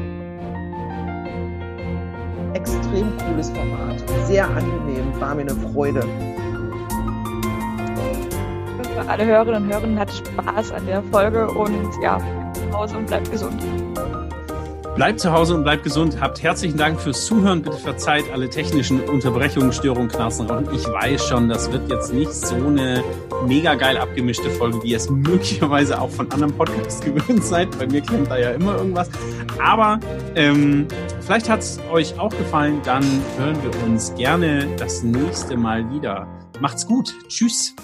Extrem 2.53 3.15
cooles 3.17 3.49
Format. 3.49 4.03
Sehr 4.25 4.45
angenehm. 4.45 5.05
War 5.19 5.35
mir 5.35 5.41
eine 5.41 5.55
Freude. 5.55 6.01
Für 8.93 9.09
alle 9.09 9.25
Hörerinnen 9.25 9.63
und 9.63 9.73
Hörer 9.73 9.99
hat 9.99 10.11
Spaß 10.11 10.71
an 10.71 10.85
der 10.85 11.01
Folge 11.03 11.47
und 11.47 11.91
ja, 12.01 12.19
zu 12.53 12.77
Hause 12.77 12.97
und 12.97 13.07
bleibt 13.07 13.31
gesund. 13.31 13.63
Bleibt 14.97 15.19
zu 15.19 15.31
Hause 15.31 15.53
und 15.53 15.61
bleibt 15.61 15.83
gesund. 15.83 16.19
Habt 16.19 16.41
herzlichen 16.41 16.75
Dank 16.75 16.99
fürs 16.99 17.23
Zuhören. 17.27 17.61
Bitte 17.61 17.77
verzeiht 17.77 18.31
alle 18.33 18.49
technischen 18.49 18.99
Unterbrechungen, 19.01 19.71
Störungen, 19.71 20.09
Knarzen. 20.09 20.49
Und 20.49 20.73
ich 20.73 20.87
weiß 20.87 21.27
schon, 21.27 21.49
das 21.49 21.71
wird 21.71 21.87
jetzt 21.91 22.11
nicht 22.11 22.33
so 22.33 22.55
eine 22.55 23.03
mega 23.45 23.75
geil 23.75 23.95
abgemischte 23.95 24.49
Folge, 24.49 24.81
wie 24.81 24.87
ihr 24.87 24.97
es 24.97 25.07
möglicherweise 25.11 26.01
auch 26.01 26.09
von 26.09 26.31
anderen 26.31 26.51
Podcasts 26.51 26.99
gewöhnt 26.99 27.43
seid. 27.43 27.77
Bei 27.77 27.85
mir 27.85 28.01
klemmt 28.01 28.31
da 28.31 28.39
ja 28.39 28.49
immer 28.49 28.75
irgendwas. 28.75 29.07
Aber 29.63 29.99
ähm, 30.33 30.87
vielleicht 31.21 31.47
hat 31.47 31.59
es 31.59 31.79
euch 31.91 32.19
auch 32.19 32.35
gefallen. 32.35 32.81
Dann 32.83 33.03
hören 33.37 33.57
wir 33.61 33.83
uns 33.83 34.15
gerne 34.15 34.67
das 34.79 35.03
nächste 35.03 35.57
Mal 35.57 35.87
wieder. 35.91 36.25
Macht's 36.59 36.87
gut. 36.87 37.13
Tschüss. 37.27 37.75